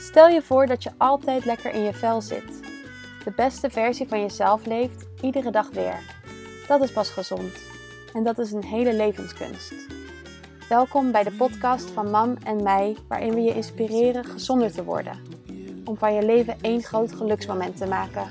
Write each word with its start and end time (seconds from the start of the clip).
Stel 0.00 0.28
je 0.28 0.42
voor 0.42 0.66
dat 0.66 0.82
je 0.82 0.90
altijd 0.96 1.44
lekker 1.44 1.72
in 1.72 1.82
je 1.82 1.92
vel 1.92 2.20
zit. 2.20 2.60
De 3.24 3.32
beste 3.36 3.70
versie 3.70 4.08
van 4.08 4.20
jezelf 4.20 4.66
leeft, 4.66 5.06
iedere 5.22 5.50
dag 5.50 5.70
weer. 5.70 5.98
Dat 6.68 6.82
is 6.82 6.92
pas 6.92 7.10
gezond. 7.10 7.52
En 8.14 8.22
dat 8.22 8.38
is 8.38 8.52
een 8.52 8.64
hele 8.64 8.94
levenskunst. 8.94 9.72
Welkom 10.68 11.12
bij 11.12 11.22
de 11.22 11.30
podcast 11.30 11.90
van 11.90 12.10
Mam 12.10 12.36
en 12.44 12.62
mij, 12.62 12.96
waarin 13.08 13.34
we 13.34 13.40
je 13.40 13.54
inspireren 13.54 14.24
gezonder 14.24 14.72
te 14.72 14.84
worden. 14.84 15.18
Om 15.84 15.96
van 15.96 16.14
je 16.14 16.22
leven 16.22 16.56
één 16.60 16.82
groot 16.82 17.12
geluksmoment 17.12 17.76
te 17.76 17.86
maken. 17.86 18.28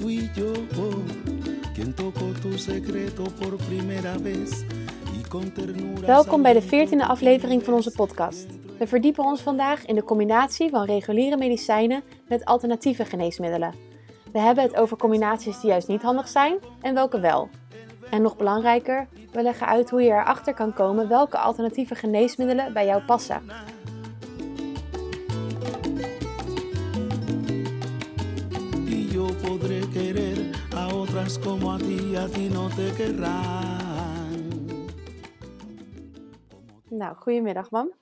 Fui 0.00 0.30
yo 0.34 0.52
quien 1.74 1.92
tocó 1.94 2.32
tu 2.42 2.58
secreto 2.58 3.24
por 3.24 3.56
primera 3.56 4.18
vez. 4.18 4.64
Welkom 6.06 6.42
bij 6.42 6.52
de 6.52 6.62
14e 6.62 7.06
aflevering 7.06 7.64
van 7.64 7.74
onze 7.74 7.90
podcast. 7.90 8.46
We 8.78 8.86
verdiepen 8.86 9.24
ons 9.24 9.40
vandaag 9.40 9.86
in 9.86 9.94
de 9.94 10.04
combinatie 10.04 10.70
van 10.70 10.84
reguliere 10.84 11.36
medicijnen 11.36 12.02
met 12.28 12.44
alternatieve 12.44 13.04
geneesmiddelen. 13.04 13.74
We 14.32 14.38
hebben 14.38 14.64
het 14.64 14.76
over 14.76 14.96
combinaties 14.96 15.60
die 15.60 15.70
juist 15.70 15.88
niet 15.88 16.02
handig 16.02 16.28
zijn 16.28 16.58
en 16.80 16.94
welke 16.94 17.20
wel. 17.20 17.48
En 18.10 18.22
nog 18.22 18.36
belangrijker, 18.36 19.08
we 19.32 19.42
leggen 19.42 19.66
uit 19.66 19.90
hoe 19.90 20.02
je 20.02 20.10
erachter 20.10 20.54
kan 20.54 20.72
komen 20.72 21.08
welke 21.08 21.38
alternatieve 21.38 21.94
geneesmiddelen 21.94 22.72
bij 22.72 22.86
jou 22.86 23.02
passen. 23.02 23.42
Y 28.86 29.12
yo 29.12 29.26
podré 29.42 29.80
querer 29.92 30.38
a 30.74 30.94
otras 30.94 31.38
como 31.38 31.70
a 31.70 31.76
ti, 31.76 32.16
a 32.16 32.26
ti 32.26 32.48
no 32.48 32.68
te. 32.68 33.99
Nou, 36.90 37.16
goedemiddag 37.16 37.70
mam. 37.70 37.92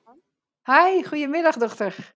Hi, 0.64 1.04
goedemiddag 1.04 1.56
dochter. 1.56 2.14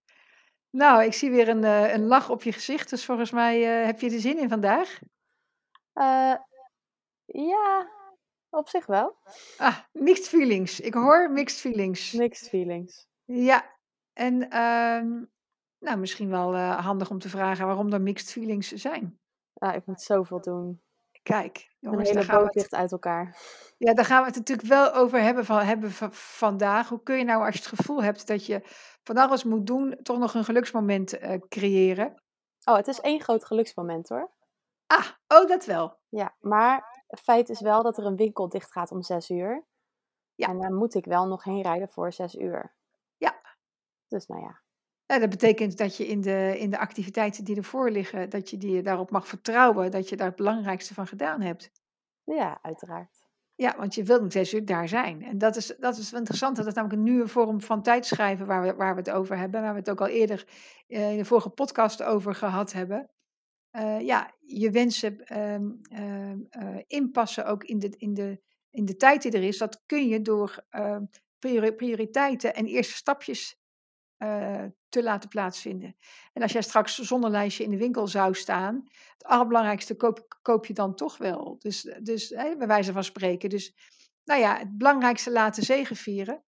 Nou, 0.70 1.04
ik 1.04 1.12
zie 1.12 1.30
weer 1.30 1.48
een, 1.48 1.64
eh, 1.64 1.92
een 1.92 2.06
lach 2.06 2.30
op 2.30 2.42
je 2.42 2.52
gezicht, 2.52 2.90
dus 2.90 3.04
volgens 3.04 3.30
mij 3.30 3.80
eh, 3.80 3.86
heb 3.86 4.00
je 4.00 4.10
er 4.10 4.20
zin 4.20 4.38
in 4.38 4.48
vandaag. 4.48 4.98
Eh, 5.92 6.34
ja, 7.24 7.90
op 8.50 8.68
zich 8.68 8.86
wel. 8.86 9.16
Ah, 9.56 9.78
mixed 9.92 10.28
feelings. 10.28 10.80
Ik 10.80 10.94
hoor 10.94 11.30
mixed 11.30 11.60
feelings. 11.60 12.12
Mixed 12.12 12.48
feelings. 12.48 13.08
Ja, 13.24 13.76
en 14.12 14.50
ehm, 14.50 15.24
nou, 15.78 15.98
misschien 15.98 16.30
wel 16.30 16.56
handig 16.56 17.10
om 17.10 17.18
te 17.18 17.28
vragen 17.28 17.66
waarom 17.66 17.92
er 17.92 18.00
mixed 18.00 18.32
feelings 18.32 18.72
zijn. 18.72 19.18
Ah, 19.54 19.74
ik 19.74 19.86
moet 19.86 20.00
zoveel 20.00 20.40
doen. 20.40 20.80
Kijk, 21.22 21.56
Een 21.56 21.90
jongens, 21.90 22.08
hele 22.08 22.20
daar 22.26 22.28
gaan, 22.34 22.44
we 22.44 22.60
het, 22.60 22.74
uit 22.74 22.92
elkaar. 22.92 23.36
ja, 23.78 23.94
daar 23.94 24.04
gaan 24.04 24.20
we 24.20 24.26
het 24.26 24.36
natuurlijk 24.36 24.68
wel 24.68 24.92
over 24.94 25.20
hebben, 25.20 25.44
van, 25.44 25.58
hebben 25.58 25.90
va- 25.90 26.10
vandaag. 26.12 26.88
Hoe 26.88 27.02
kun 27.02 27.16
je 27.18 27.24
nou, 27.24 27.44
als 27.44 27.54
je 27.54 27.60
het 27.60 27.78
gevoel 27.78 28.02
hebt 28.02 28.26
dat 28.26 28.46
je 28.46 28.60
van 29.02 29.16
alles 29.16 29.44
moet 29.44 29.66
doen, 29.66 29.98
toch 30.02 30.18
nog 30.18 30.34
een 30.34 30.44
geluksmoment 30.44 31.18
eh, 31.18 31.40
creëren? 31.48 32.22
Oh, 32.64 32.76
het 32.76 32.88
is 32.88 33.00
één 33.00 33.20
groot 33.20 33.44
geluksmoment 33.44 34.08
hoor. 34.08 34.30
Ah, 34.86 35.06
oh, 35.28 35.48
dat 35.48 35.64
wel. 35.64 35.98
Ja, 36.08 36.34
maar 36.40 37.04
het 37.06 37.20
feit 37.20 37.48
is 37.48 37.60
wel 37.60 37.82
dat 37.82 37.98
er 37.98 38.06
een 38.06 38.16
winkel 38.16 38.48
dicht 38.48 38.72
gaat 38.72 38.90
om 38.90 39.02
zes 39.02 39.30
uur. 39.30 39.64
Ja. 40.34 40.46
En 40.46 40.58
daar 40.60 40.72
moet 40.72 40.94
ik 40.94 41.04
wel 41.04 41.26
nog 41.26 41.44
heen 41.44 41.62
rijden 41.62 41.88
voor 41.88 42.12
zes 42.12 42.34
uur. 42.34 42.74
Ja. 43.16 43.40
Dus 44.08 44.26
nou 44.26 44.40
ja. 44.42 44.60
Ja, 45.12 45.18
dat 45.18 45.30
betekent 45.30 45.78
dat 45.78 45.96
je 45.96 46.06
in 46.06 46.20
de, 46.20 46.54
in 46.58 46.70
de 46.70 46.78
activiteiten 46.78 47.44
die 47.44 47.56
ervoor 47.56 47.90
liggen, 47.90 48.30
dat 48.30 48.50
je 48.50 48.56
die 48.56 48.82
daarop 48.82 49.10
mag 49.10 49.28
vertrouwen, 49.28 49.90
dat 49.90 50.08
je 50.08 50.16
daar 50.16 50.26
het 50.26 50.36
belangrijkste 50.36 50.94
van 50.94 51.06
gedaan 51.06 51.40
hebt. 51.40 51.70
Ja, 52.24 52.58
uiteraard. 52.62 53.26
Ja, 53.54 53.74
want 53.76 53.94
je 53.94 54.02
wilt 54.02 54.20
om 54.20 54.30
zes 54.30 54.54
uur 54.54 54.64
daar 54.64 54.88
zijn. 54.88 55.22
En 55.22 55.38
dat 55.38 55.56
is, 55.56 55.74
dat 55.78 55.96
is 55.98 56.10
wel 56.10 56.18
interessant. 56.18 56.56
Dat 56.56 56.66
is 56.66 56.72
namelijk 56.74 56.98
een 56.98 57.12
nieuwe 57.12 57.28
vorm 57.28 57.60
van 57.60 57.82
tijdschrijven 57.82 58.46
waar 58.46 58.62
we, 58.62 58.74
waar 58.74 58.94
we 58.94 59.00
het 59.00 59.10
over 59.10 59.38
hebben. 59.38 59.62
Waar 59.62 59.72
we 59.72 59.78
het 59.78 59.90
ook 59.90 60.00
al 60.00 60.06
eerder 60.06 60.48
eh, 60.86 61.10
in 61.10 61.16
de 61.16 61.24
vorige 61.24 61.50
podcast 61.50 62.02
over 62.02 62.34
gehad 62.34 62.72
hebben. 62.72 63.10
Eh, 63.70 64.00
ja, 64.00 64.34
je 64.40 64.70
wensen 64.70 65.24
ehm, 65.24 65.70
ehm, 65.82 66.38
eh, 66.48 66.76
inpassen 66.86 67.46
ook 67.46 67.64
in 67.64 67.78
de, 67.78 67.94
in, 67.96 68.14
de, 68.14 68.40
in 68.70 68.84
de 68.84 68.96
tijd 68.96 69.22
die 69.22 69.32
er 69.32 69.42
is. 69.42 69.58
Dat 69.58 69.82
kun 69.86 70.08
je 70.08 70.22
door 70.22 70.64
ehm, 70.68 71.04
priori- 71.38 71.72
prioriteiten 71.72 72.54
en 72.54 72.66
eerste 72.66 72.94
stapjes 72.94 73.60
eh, 74.22 74.64
te 74.88 75.02
laten 75.02 75.28
plaatsvinden. 75.28 75.96
En 76.32 76.42
als 76.42 76.52
jij 76.52 76.62
straks 76.62 76.98
zonder 76.98 77.30
lijstje 77.30 77.64
in 77.64 77.70
de 77.70 77.76
winkel 77.76 78.06
zou 78.06 78.34
staan, 78.34 78.88
het 79.12 79.24
allerbelangrijkste 79.24 79.96
koop, 79.96 80.38
koop 80.42 80.66
je 80.66 80.74
dan 80.74 80.94
toch 80.94 81.16
wel. 81.16 81.56
Dus, 81.58 81.96
dus 82.02 82.28
hè, 82.28 82.56
bij 82.56 82.66
wijze 82.66 82.92
van 82.92 83.04
spreken. 83.04 83.48
Dus 83.48 83.74
nou 84.24 84.40
ja, 84.40 84.58
het 84.58 84.78
belangrijkste 84.78 85.30
laten 85.30 85.62
zegenvieren. 85.62 86.42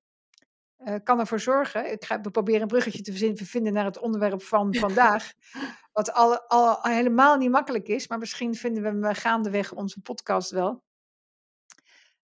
eh 0.76 0.94
kan 1.02 1.20
ervoor 1.20 1.40
zorgen, 1.40 1.92
ik 1.92 2.04
ga 2.04 2.20
we 2.20 2.30
proberen 2.30 2.62
een 2.62 2.66
bruggetje 2.66 3.02
te 3.34 3.46
vinden 3.46 3.72
naar 3.72 3.84
het 3.84 3.98
onderwerp 3.98 4.42
van 4.42 4.74
vandaag. 4.84 5.32
Wat 5.92 6.12
al, 6.12 6.40
al, 6.40 6.78
helemaal 6.82 7.36
niet 7.36 7.50
makkelijk 7.50 7.88
is, 7.88 8.08
maar 8.08 8.18
misschien 8.18 8.54
vinden 8.54 8.82
we 8.82 8.88
hem 8.88 9.14
gaandeweg 9.14 9.72
onze 9.72 10.00
podcast 10.00 10.50
wel. 10.50 10.82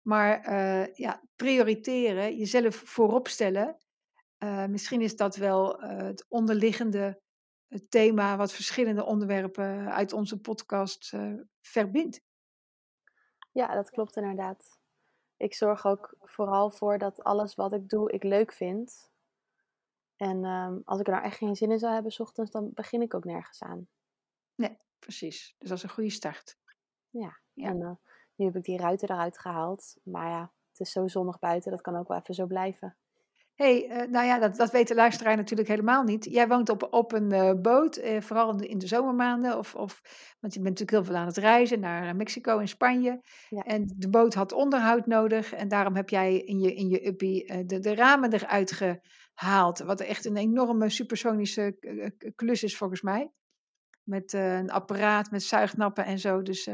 Maar 0.03 0.41
eh, 0.41 0.95
ja, 0.95 1.23
prioriteren, 1.37 2.37
jezelf 2.37 2.83
voorop 2.85 3.29
stellen. 3.29 3.86
Eh, 4.39 4.67
misschien 4.67 5.01
is 5.01 5.17
dat 5.17 5.37
wel 5.37 5.81
eh, 5.81 5.97
het 5.97 6.27
onderliggende 6.29 7.21
eh, 7.69 7.79
thema 7.89 8.37
wat 8.37 8.53
verschillende 8.53 9.05
onderwerpen 9.05 9.93
uit 9.93 10.13
onze 10.13 10.41
podcast 10.41 11.13
eh, 11.13 11.33
verbindt. 11.61 12.21
Ja, 13.53 13.75
dat 13.75 13.91
klopt 13.91 14.17
inderdaad. 14.17 14.79
Ik 15.37 15.55
zorg 15.55 15.87
ook 15.87 16.15
vooral 16.21 16.71
voor 16.71 16.99
dat 16.99 17.23
alles 17.23 17.55
wat 17.55 17.73
ik 17.73 17.89
doe, 17.89 18.13
ik 18.13 18.23
leuk 18.23 18.53
vind. 18.53 19.11
En 20.17 20.45
ehm, 20.45 20.79
als 20.85 21.01
ik 21.01 21.07
er 21.07 21.13
nou 21.13 21.25
echt 21.25 21.37
geen 21.37 21.57
zin 21.57 21.71
in 21.71 21.79
zou 21.79 21.93
hebben, 21.93 22.13
's 22.13 22.21
ochtends, 22.21 22.51
dan 22.51 22.71
begin 22.75 23.03
ik 23.03 23.15
ook 23.15 23.25
nergens 23.25 23.63
aan. 23.63 23.89
Nee, 24.55 24.79
precies. 24.99 25.55
Dus 25.59 25.69
dat 25.69 25.79
is 25.79 25.85
een 25.85 25.91
goede 25.91 26.11
start. 26.11 26.59
Ja. 27.11 27.39
Ja. 27.53 27.69
En 27.69 27.83
eh, 27.83 27.95
nu 28.35 28.45
heb 28.45 28.57
ik 28.57 28.65
die 28.65 28.79
ruiten 28.79 29.11
eruit 29.11 29.39
gehaald. 29.39 29.97
Maar 30.03 30.29
ja, 30.29 30.53
het 30.71 30.81
is 30.81 30.93
zo 30.93 31.09
zonnig 31.09 31.39
buiten, 31.39 31.71
dat 31.71 31.81
kan 31.81 31.97
ook 31.97 32.09
wel 32.09 32.19
even 32.19 32.35
zo 32.35 32.47
blijven. 32.47 32.97
Hey, 33.57 33.89
eh, 33.89 34.09
nou 34.09 34.27
ja, 34.27 34.39
dat, 34.39 34.57
dat 34.57 34.71
weet 34.71 34.89
de 34.89 34.95
luisteraar 34.95 35.37
natuurlijk 35.37 35.69
helemaal 35.69 36.03
niet. 36.03 36.25
Jij 36.25 36.49
woont 36.49 36.69
op, 36.69 36.89
op 36.91 37.13
een 37.13 37.33
eh, 37.33 37.53
boot, 37.61 37.97
eh, 37.97 38.21
vooral 38.21 38.51
in 38.51 38.57
de, 38.57 38.67
in 38.67 38.79
de 38.79 38.87
zomermaanden. 38.87 39.59
Of, 39.59 39.75
of, 39.75 40.01
want 40.41 40.55
je 40.55 40.61
bent 40.61 40.79
natuurlijk 40.79 40.91
heel 40.91 41.05
veel 41.05 41.15
aan 41.15 41.27
het 41.27 41.37
reizen 41.37 41.81
naar 41.81 42.17
Mexico 42.17 42.59
en 42.59 42.69
Spanje. 42.69 43.23
Ja. 43.49 43.63
En 43.63 43.95
de 43.97 44.09
boot 44.09 44.35
had 44.35 44.53
onderhoud 44.53 45.07
nodig. 45.07 45.53
En 45.53 45.69
daarom 45.69 45.95
heb 45.95 46.09
jij 46.09 46.39
in 46.39 46.59
je, 46.59 46.75
in 46.75 46.89
je 46.89 47.07
uppie 47.07 47.67
de, 47.67 47.79
de 47.79 47.95
ramen 47.95 48.33
eruit 48.33 48.73
gehaald. 49.35 49.79
Wat 49.79 50.01
echt 50.01 50.25
een 50.25 50.37
enorme 50.37 50.89
supersonische 50.89 51.77
klus 52.35 52.63
is 52.63 52.77
volgens 52.77 53.03
mij. 53.03 53.31
Met 54.03 54.33
een 54.33 54.71
apparaat, 54.71 55.31
met 55.31 55.43
zuignappen 55.43 56.05
en 56.05 56.19
zo. 56.19 56.43
Dus 56.43 56.67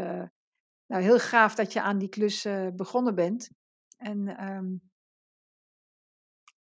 nou, 0.87 1.03
heel 1.03 1.19
gaaf 1.19 1.54
dat 1.54 1.72
je 1.72 1.82
aan 1.82 1.98
die 1.98 2.09
klus 2.09 2.47
begonnen 2.75 3.15
bent. 3.15 3.50
En 3.97 4.37
ehm, 4.37 4.75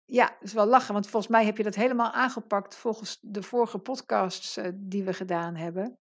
ja, 0.09 0.25
dat 0.25 0.37
is 0.41 0.53
wel 0.53 0.65
lachen, 0.65 0.93
want 0.93 1.07
volgens 1.09 1.31
mij 1.31 1.45
heb 1.45 1.57
je 1.57 1.63
dat 1.63 1.75
helemaal 1.75 2.11
aangepakt 2.11 2.75
volgens 2.75 3.19
de 3.21 3.43
vorige 3.43 3.79
podcasts 3.79 4.57
eh, 4.57 4.71
die 4.75 5.03
we 5.03 5.13
gedaan 5.13 5.55
hebben. 5.55 5.97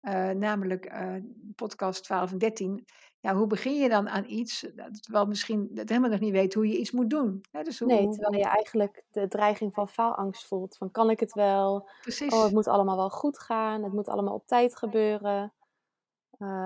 Eh, 0.00 0.30
namelijk 0.30 0.84
eh, 0.84 1.14
podcast 1.54 2.04
12 2.04 2.32
en 2.32 2.38
13. 2.38 2.84
Ja, 3.20 3.34
hoe 3.34 3.46
begin 3.46 3.74
je 3.74 3.88
dan 3.88 4.08
aan 4.08 4.24
iets, 4.26 4.66
terwijl 5.00 5.26
misschien 5.26 5.70
het 5.74 5.88
helemaal 5.88 6.10
nog 6.10 6.20
niet 6.20 6.32
weet 6.32 6.54
hoe 6.54 6.68
je 6.68 6.78
iets 6.78 6.90
moet 6.90 7.10
doen. 7.10 7.40
Hè, 7.50 7.62
dus 7.62 7.78
hoe, 7.78 7.88
Nee, 7.88 8.08
terwijl 8.08 8.42
je 8.42 8.48
eigenlijk 8.48 9.04
de 9.10 9.28
dreiging 9.28 9.74
van 9.74 9.88
faalangst 9.88 10.46
voelt. 10.46 10.76
Van 10.76 10.90
kan 10.90 11.10
ik 11.10 11.20
het 11.20 11.32
wel? 11.32 11.88
precies. 12.00 12.32
Oh, 12.32 12.42
het 12.42 12.52
moet 12.52 12.68
allemaal 12.68 12.96
wel 12.96 13.10
goed 13.10 13.38
gaan. 13.38 13.82
Het 13.82 13.92
moet 13.92 14.08
allemaal 14.08 14.34
op 14.34 14.46
tijd 14.46 14.76
gebeuren. 14.76 15.54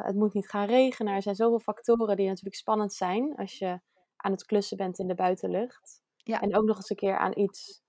Het 0.02 0.14
moet 0.14 0.32
niet 0.32 0.48
gaan 0.48 0.66
regenen. 0.66 1.14
Er 1.14 1.22
zijn 1.22 1.34
zoveel 1.34 1.58
factoren 1.58 2.16
die 2.16 2.28
natuurlijk 2.28 2.56
spannend 2.56 2.92
zijn 2.92 3.36
als 3.36 3.58
je 3.58 3.80
aan 4.16 4.32
het 4.32 4.44
klussen 4.44 4.76
bent 4.76 4.98
in 4.98 5.06
de 5.06 5.14
buitenlucht. 5.14 6.02
Ja. 6.28 6.40
En 6.40 6.56
ook 6.56 6.64
nog 6.64 6.76
eens 6.76 6.90
een 6.90 6.96
keer 6.96 7.16
aan 7.16 7.38
iets 7.38 7.82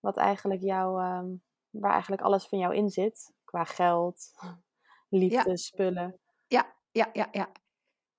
wat 0.00 0.16
eigenlijk 0.16 0.60
jou, 0.62 1.02
ehm, 1.02 1.26
waar 1.70 1.92
eigenlijk 1.92 2.22
alles 2.22 2.46
van 2.46 2.58
jou 2.58 2.74
in 2.74 2.88
zit. 2.88 3.32
Qua 3.44 3.64
geld, 3.64 4.30
liefde, 5.08 5.56
spullen. 5.56 6.18
Ja, 6.46 6.76
ja, 6.90 7.10
ja, 7.12 7.28
ja. 7.32 7.52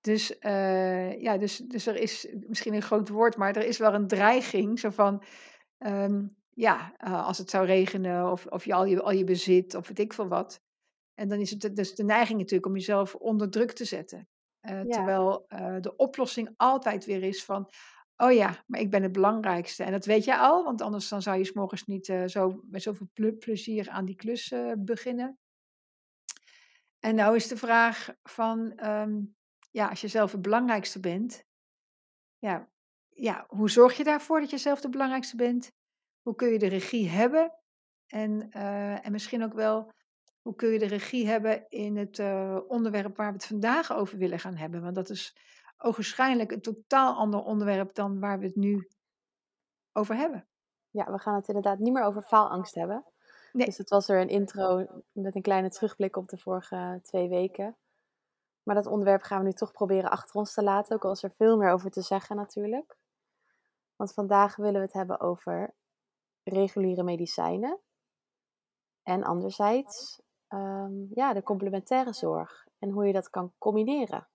Dus, 0.02 0.40
eh, 0.40 1.22
ja, 1.22 1.38
dus, 1.38 1.58
dus 1.58 1.86
er 1.86 1.96
is 1.96 2.28
misschien 2.48 2.74
een 2.74 2.82
groot 2.82 3.10
woord, 3.10 3.38
maar 3.38 3.56
er 3.56 3.66
is 3.66 3.78
wel 3.78 3.94
een 3.94 4.08
dreiging. 4.08 4.80
Zo 4.80 4.90
van, 4.90 5.24
ehm, 5.78 6.28
ja, 6.50 6.94
eh, 6.98 7.28
als 7.28 7.38
het 7.38 7.50
zou 7.50 7.66
regenen 7.66 8.32
of, 8.32 8.46
of 8.46 8.66
je 8.66 8.74
al, 8.74 8.86
je 8.86 9.02
al 9.02 9.12
je 9.12 9.24
bezit 9.24 9.76
of 9.76 9.88
weet 9.88 10.00
ik 10.00 10.14
veel 10.14 10.28
wat. 10.28 10.62
En 11.14 11.28
dan 11.28 11.40
is 11.40 11.50
het 11.50 11.76
dus 11.76 11.96
de 11.96 12.04
neiging 12.04 12.40
natuurlijk 12.40 12.66
om 12.66 12.76
jezelf 12.76 13.16
onder 13.16 13.50
druk 13.50 13.72
te 13.72 13.86
zetten. 13.86 14.28
Eh, 14.60 14.84
Ja. 14.84 14.90
Terwijl 14.90 15.46
de 15.82 15.94
oplossing 15.96 16.54
altijd 16.58 17.06
weer 17.06 17.24
is 17.24 17.46
van, 17.46 17.70
oh 18.24 18.32
ja, 18.32 18.64
maar 18.68 18.80
ik 18.80 18.90
ben 18.90 19.04
het 19.04 19.12
belangrijkste. 19.12 19.84
En 19.84 19.92
dat 19.92 20.06
weet 20.06 20.24
je 20.24 20.38
al, 20.38 20.64
want 20.64 20.82
anders 20.82 21.10
dan 21.10 21.22
zou 21.22 21.38
je 21.38 21.44
's 21.44 21.54
morgens 21.54 21.86
niet 21.86 22.10
eh, 22.10 22.26
zo, 22.26 22.62
met 22.64 22.82
zoveel 22.82 23.10
ple- 23.14 23.34
plezier 23.34 23.90
aan 23.90 24.06
die 24.06 24.16
klus 24.16 24.52
eh, 24.52 24.72
beginnen. 24.78 25.38
En 27.00 27.16
nou 27.16 27.36
is 27.36 27.48
de 27.48 27.58
vraag 27.58 28.16
van, 28.24 28.74
ehm, 28.76 29.22
ja, 29.72 29.90
als 29.90 30.02
je 30.02 30.08
zelf 30.08 30.32
het 30.32 30.42
belangrijkste 30.42 31.00
bent, 31.00 31.44
ja, 32.38 32.72
ja, 33.10 33.46
hoe 33.48 33.70
zorg 33.70 33.98
je 33.98 34.04
daarvoor 34.04 34.40
dat 34.40 34.50
je 34.50 34.58
zelf 34.58 34.82
de 34.82 34.90
belangrijkste 34.90 35.36
bent? 35.36 35.72
Hoe 36.22 36.36
kun 36.36 36.48
je 36.48 36.60
de 36.60 36.68
regie 36.68 37.10
hebben? 37.10 37.54
En, 38.08 38.52
eh, 38.52 39.06
en 39.06 39.12
misschien 39.12 39.44
ook 39.44 39.54
wel, 39.54 39.92
hoe 40.42 40.56
kun 40.56 40.70
je 40.70 40.80
de 40.80 40.88
regie 40.88 41.28
hebben 41.28 41.66
in 41.70 41.98
het 41.98 42.20
onderwerp 42.68 43.18
waar 43.18 43.28
we 43.28 43.34
het 43.34 43.46
vandaag 43.46 43.94
over 43.94 44.18
willen 44.18 44.40
gaan 44.40 44.56
hebben? 44.56 44.82
Want 44.82 44.96
dat 44.96 45.10
is 45.10 45.36
ogenschijnlijk 45.84 46.52
een 46.52 46.62
totaal 46.62 47.16
ander 47.16 47.44
onderwerp 47.44 47.96
dan 47.96 48.20
waar 48.20 48.40
we 48.40 48.46
het 48.46 48.56
nu 48.56 48.88
over 49.92 50.16
hebben. 50.16 50.48
Ja, 50.90 51.12
we 51.12 51.20
gaan 51.20 51.36
het 51.36 51.48
inderdaad 51.48 51.80
niet 51.80 51.94
meer 51.94 52.04
over 52.04 52.22
faalangst 52.22 52.76
hebben. 52.76 53.06
Nee. 53.52 53.66
Dus 53.66 53.78
het 53.78 53.90
was 53.90 54.10
er 54.10 54.22
een 54.22 54.30
intro 54.30 54.86
met 55.12 55.36
een 55.36 55.42
kleine 55.42 55.70
terugblik 55.70 56.16
op 56.16 56.30
de 56.30 56.38
vorige 56.38 57.00
twee 57.02 57.30
weken. 57.30 57.78
Maar 58.64 58.76
dat 58.76 58.86
onderwerp 58.86 59.22
gaan 59.22 59.40
we 59.40 59.46
nu 59.46 59.54
toch 59.54 59.72
proberen 59.72 60.10
achter 60.10 60.36
ons 60.36 60.54
te 60.54 60.64
laten, 60.64 60.96
ook 60.96 61.06
al 61.06 61.12
is 61.12 61.24
er 61.24 61.34
veel 61.38 61.58
meer 61.58 61.72
over 61.72 61.92
te 61.92 62.02
zeggen 62.02 62.36
natuurlijk. 62.36 62.98
Want 63.96 64.14
vandaag 64.14 64.56
willen 64.56 64.74
we 64.74 64.86
het 64.86 64.94
hebben 64.94 65.20
over 65.20 65.74
reguliere 66.44 67.04
medicijnen. 67.04 67.80
En 69.04 69.24
anderzijds 69.24 70.22
ehm, 70.48 71.14
ja, 71.14 71.34
de 71.34 71.44
complementaire 71.44 72.14
zorg 72.14 72.68
en 72.80 72.90
hoe 72.90 73.08
je 73.08 73.14
dat 73.14 73.30
kan 73.30 73.54
combineren. 73.58 74.28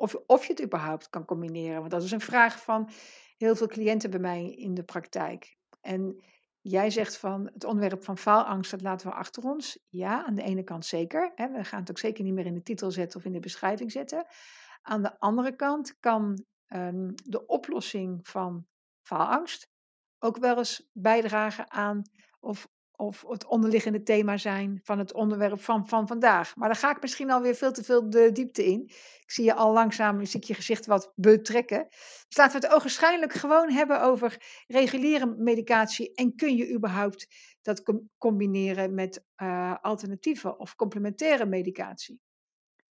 Of, 0.00 0.14
of 0.26 0.44
je 0.44 0.52
het 0.52 0.62
überhaupt 0.62 1.10
kan 1.10 1.24
combineren. 1.24 1.78
Want 1.78 1.90
dat 1.90 2.02
is 2.02 2.10
een 2.10 2.20
vraag 2.20 2.62
van 2.62 2.90
heel 3.36 3.56
veel 3.56 3.66
cliënten 3.66 4.10
bij 4.10 4.20
mij 4.20 4.54
in 4.54 4.74
de 4.74 4.82
praktijk. 4.82 5.56
En 5.80 6.22
jij 6.60 6.90
zegt 6.90 7.16
van 7.16 7.50
het 7.52 7.64
onderwerp 7.64 8.04
van 8.04 8.18
faalangst, 8.18 8.70
dat 8.70 8.82
laten 8.82 9.08
we 9.08 9.14
achter 9.14 9.42
ons. 9.42 9.78
Ja, 9.88 10.24
aan 10.24 10.34
de 10.34 10.42
ene 10.42 10.62
kant 10.62 10.86
zeker. 10.86 11.32
Hè, 11.34 11.50
we 11.50 11.64
gaan 11.64 11.80
het 11.80 11.90
ook 11.90 11.98
zeker 11.98 12.24
niet 12.24 12.34
meer 12.34 12.46
in 12.46 12.54
de 12.54 12.62
titel 12.62 12.90
zetten 12.90 13.18
of 13.18 13.24
in 13.24 13.32
de 13.32 13.40
beschrijving 13.40 13.92
zetten. 13.92 14.26
Aan 14.82 15.02
de 15.02 15.18
andere 15.18 15.56
kant 15.56 15.98
kan 15.98 16.44
ehm, 16.66 17.10
de 17.14 17.46
oplossing 17.46 18.28
van 18.28 18.66
faalangst 19.02 19.68
ook 20.18 20.36
wel 20.36 20.56
eens 20.58 20.88
bijdragen 20.92 21.70
aan 21.70 22.02
of, 22.40 22.68
of 23.00 23.24
het 23.28 23.46
onderliggende 23.46 24.02
thema 24.02 24.36
zijn 24.36 24.80
van 24.82 24.98
het 24.98 25.12
onderwerp 25.12 25.60
van, 25.60 25.88
van 25.88 26.06
vandaag. 26.06 26.56
Maar 26.56 26.68
dan 26.68 26.76
ga 26.76 26.90
ik 26.90 27.00
misschien 27.00 27.30
alweer 27.30 27.54
veel 27.54 27.72
te 27.72 27.84
veel 27.84 28.10
de 28.10 28.32
diepte 28.32 28.64
in. 28.64 28.82
Ik 29.20 29.30
zie 29.30 29.44
je 29.44 29.54
al 29.54 29.72
langzaam, 29.72 30.24
zie 30.24 30.40
ik 30.40 30.46
je 30.46 30.54
gezicht 30.54 30.86
wat 30.86 31.12
betrekken. 31.14 31.86
Dus 32.28 32.36
laten 32.36 32.60
we 32.60 32.66
het 32.66 32.76
ogenschijnlijk 32.76 33.32
gewoon 33.32 33.70
hebben 33.70 34.02
over 34.02 34.36
reguliere 34.66 35.26
medicatie. 35.26 36.14
En 36.14 36.34
kun 36.34 36.56
je 36.56 36.72
überhaupt 36.72 37.26
dat 37.62 37.82
com- 37.82 38.10
combineren 38.18 38.94
met 38.94 39.24
uh, 39.42 39.74
alternatieve 39.80 40.56
of 40.56 40.76
complementaire 40.76 41.46
medicatie? 41.46 42.20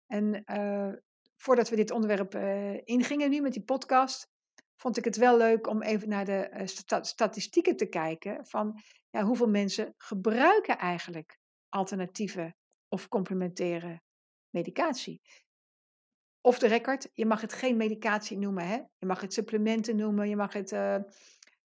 En 0.07 0.44
uh, 0.45 0.94
voordat 1.38 1.69
we 1.69 1.75
dit 1.75 1.91
onderwerp 1.91 2.35
uh, 2.35 2.73
ingingen 2.83 3.29
nu 3.29 3.41
met 3.41 3.53
die 3.53 3.63
podcast, 3.63 4.29
vond 4.75 4.97
ik 4.97 5.06
het 5.06 5.17
wel 5.17 5.38
leuk 5.38 5.67
om 5.67 5.81
even 5.81 6.09
naar 6.09 6.25
de 6.25 6.61
sta 6.63 7.03
statistieken 7.03 7.75
te 7.75 7.85
kijken 7.85 8.45
van 8.45 8.79
ja, 9.09 9.23
hoeveel 9.23 9.50
mensen 9.50 9.94
gebruiken 9.97 10.77
eigenlijk 10.77 11.38
alternatieve 11.69 12.56
of 12.88 13.07
complementaire 13.07 14.01
medicatie. 14.50 15.21
Of 16.41 16.59
de 16.59 16.67
record, 16.67 17.09
je 17.13 17.25
mag 17.25 17.41
het 17.41 17.53
geen 17.53 17.77
medicatie 17.77 18.38
noemen, 18.38 18.67
hè? 18.67 18.79
je 18.97 19.06
mag 19.06 19.21
het 19.21 19.33
supplementen 19.33 19.95
noemen, 19.95 20.29
je 20.29 20.35
mag 20.35 20.53
het 20.53 20.71
uh, 20.71 20.95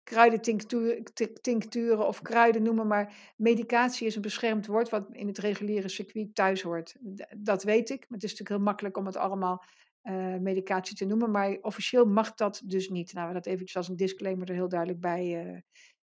kruidentincturen 0.03 2.07
of 2.07 2.23
kruiden 2.23 2.63
noemen, 2.63 2.87
maar 2.87 3.33
medicatie 3.37 4.07
is 4.07 4.17
een 4.17 4.23
beschermd 4.23 4.67
woord 4.67 4.89
wat 4.89 5.09
in 5.13 5.27
het 5.27 5.39
reguliere 5.39 5.89
circuit 5.89 6.35
thuis 6.35 6.63
hoort. 6.63 6.97
Dat 7.37 7.63
weet 7.63 7.91
ik, 7.91 7.99
maar 7.99 8.19
het 8.19 8.23
is 8.23 8.31
natuurlijk 8.31 8.49
heel 8.49 8.69
makkelijk 8.69 8.97
om 8.97 9.07
het 9.07 9.17
allemaal 9.17 9.65
uh, 10.03 10.37
medicatie 10.37 10.97
te 10.97 11.05
noemen, 11.05 11.31
maar 11.31 11.59
officieel 11.61 12.05
mag 12.05 12.35
dat 12.35 12.63
dus 12.65 12.89
niet. 12.89 13.13
Nou, 13.13 13.29
we 13.29 13.35
dat 13.35 13.47
eventjes 13.47 13.77
als 13.77 13.89
een 13.89 13.97
disclaimer 13.97 14.49
er 14.49 14.55
heel 14.55 14.69
duidelijk 14.69 15.01
bij 15.01 15.47
uh, 15.47 15.59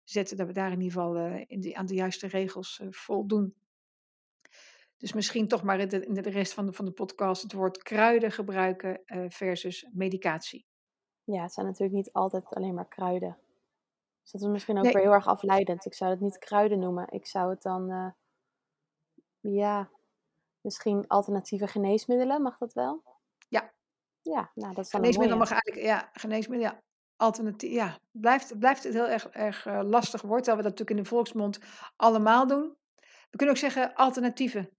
zetten, 0.09 0.37
dat 0.37 0.47
we 0.47 0.53
daar 0.53 0.71
in 0.71 0.81
ieder 0.81 0.91
geval 0.91 1.17
uh, 1.17 1.43
in 1.47 1.75
aan 1.75 1.85
de 1.85 1.93
juiste 1.93 2.27
regels 2.27 2.81
voldoen. 2.89 3.55
Dus 4.97 5.13
misschien 5.13 5.47
toch 5.47 5.63
maar 5.63 5.79
in 5.79 5.87
de, 5.87 6.05
in 6.05 6.13
de 6.13 6.29
rest 6.29 6.53
van 6.53 6.65
de, 6.65 6.73
van 6.73 6.85
de 6.85 6.91
podcast 6.91 7.41
het 7.41 7.53
woord 7.53 7.83
kruiden 7.83 8.31
gebruiken 8.31 9.01
versus 9.29 9.87
medicatie. 9.91 10.65
Ja, 11.23 11.41
het 11.41 11.53
zijn 11.53 11.65
natuurlijk 11.65 11.95
niet 11.95 12.11
altijd 12.11 12.45
alleen 12.53 12.73
maar 12.73 12.87
kruiden. 12.87 13.37
Dus 14.21 14.31
dat 14.31 14.41
is 14.41 14.47
misschien 14.47 14.77
ook 14.77 14.83
nee. 14.83 14.93
weer 14.93 15.01
heel 15.01 15.13
erg 15.13 15.27
afleidend. 15.27 15.85
Ik 15.85 15.93
zou 15.93 16.11
het 16.11 16.19
niet 16.19 16.37
kruiden 16.37 16.79
noemen. 16.79 17.07
Ik 17.09 17.25
zou 17.25 17.49
het 17.49 17.61
dan, 17.61 18.13
ja, 19.39 19.89
misschien 20.61 21.07
alternatieve 21.07 21.67
geneesmiddelen, 21.67 22.41
mag 22.41 22.57
dat 22.57 22.73
wel? 22.73 23.03
Ja, 23.47 23.73
ja, 24.21 24.51
nou, 24.55 24.73
dat 24.73 24.85
is 24.85 24.91
geneesmiddel 24.91 25.37
mag 25.37 25.51
eigenlijk, 25.51 25.85
ja, 25.85 26.09
geneesmiddel, 26.13 26.69
ja, 26.69 26.81
alternatief, 27.17 27.71
ja, 27.71 27.99
blijft, 28.11 28.59
blijft 28.59 28.83
het 28.83 28.93
heel 28.93 29.07
erg, 29.07 29.27
erg 29.27 29.65
uh, 29.65 29.79
lastig 29.83 30.21
woord, 30.21 30.43
terwijl 30.43 30.57
we 30.57 30.69
dat 30.69 30.79
natuurlijk 30.79 30.97
in 30.97 31.03
de 31.03 31.09
volksmond 31.09 31.59
allemaal 31.95 32.47
doen. 32.47 32.75
We 33.29 33.37
kunnen 33.37 33.55
ook 33.55 33.61
zeggen 33.61 33.93
alternatieven. 33.93 34.69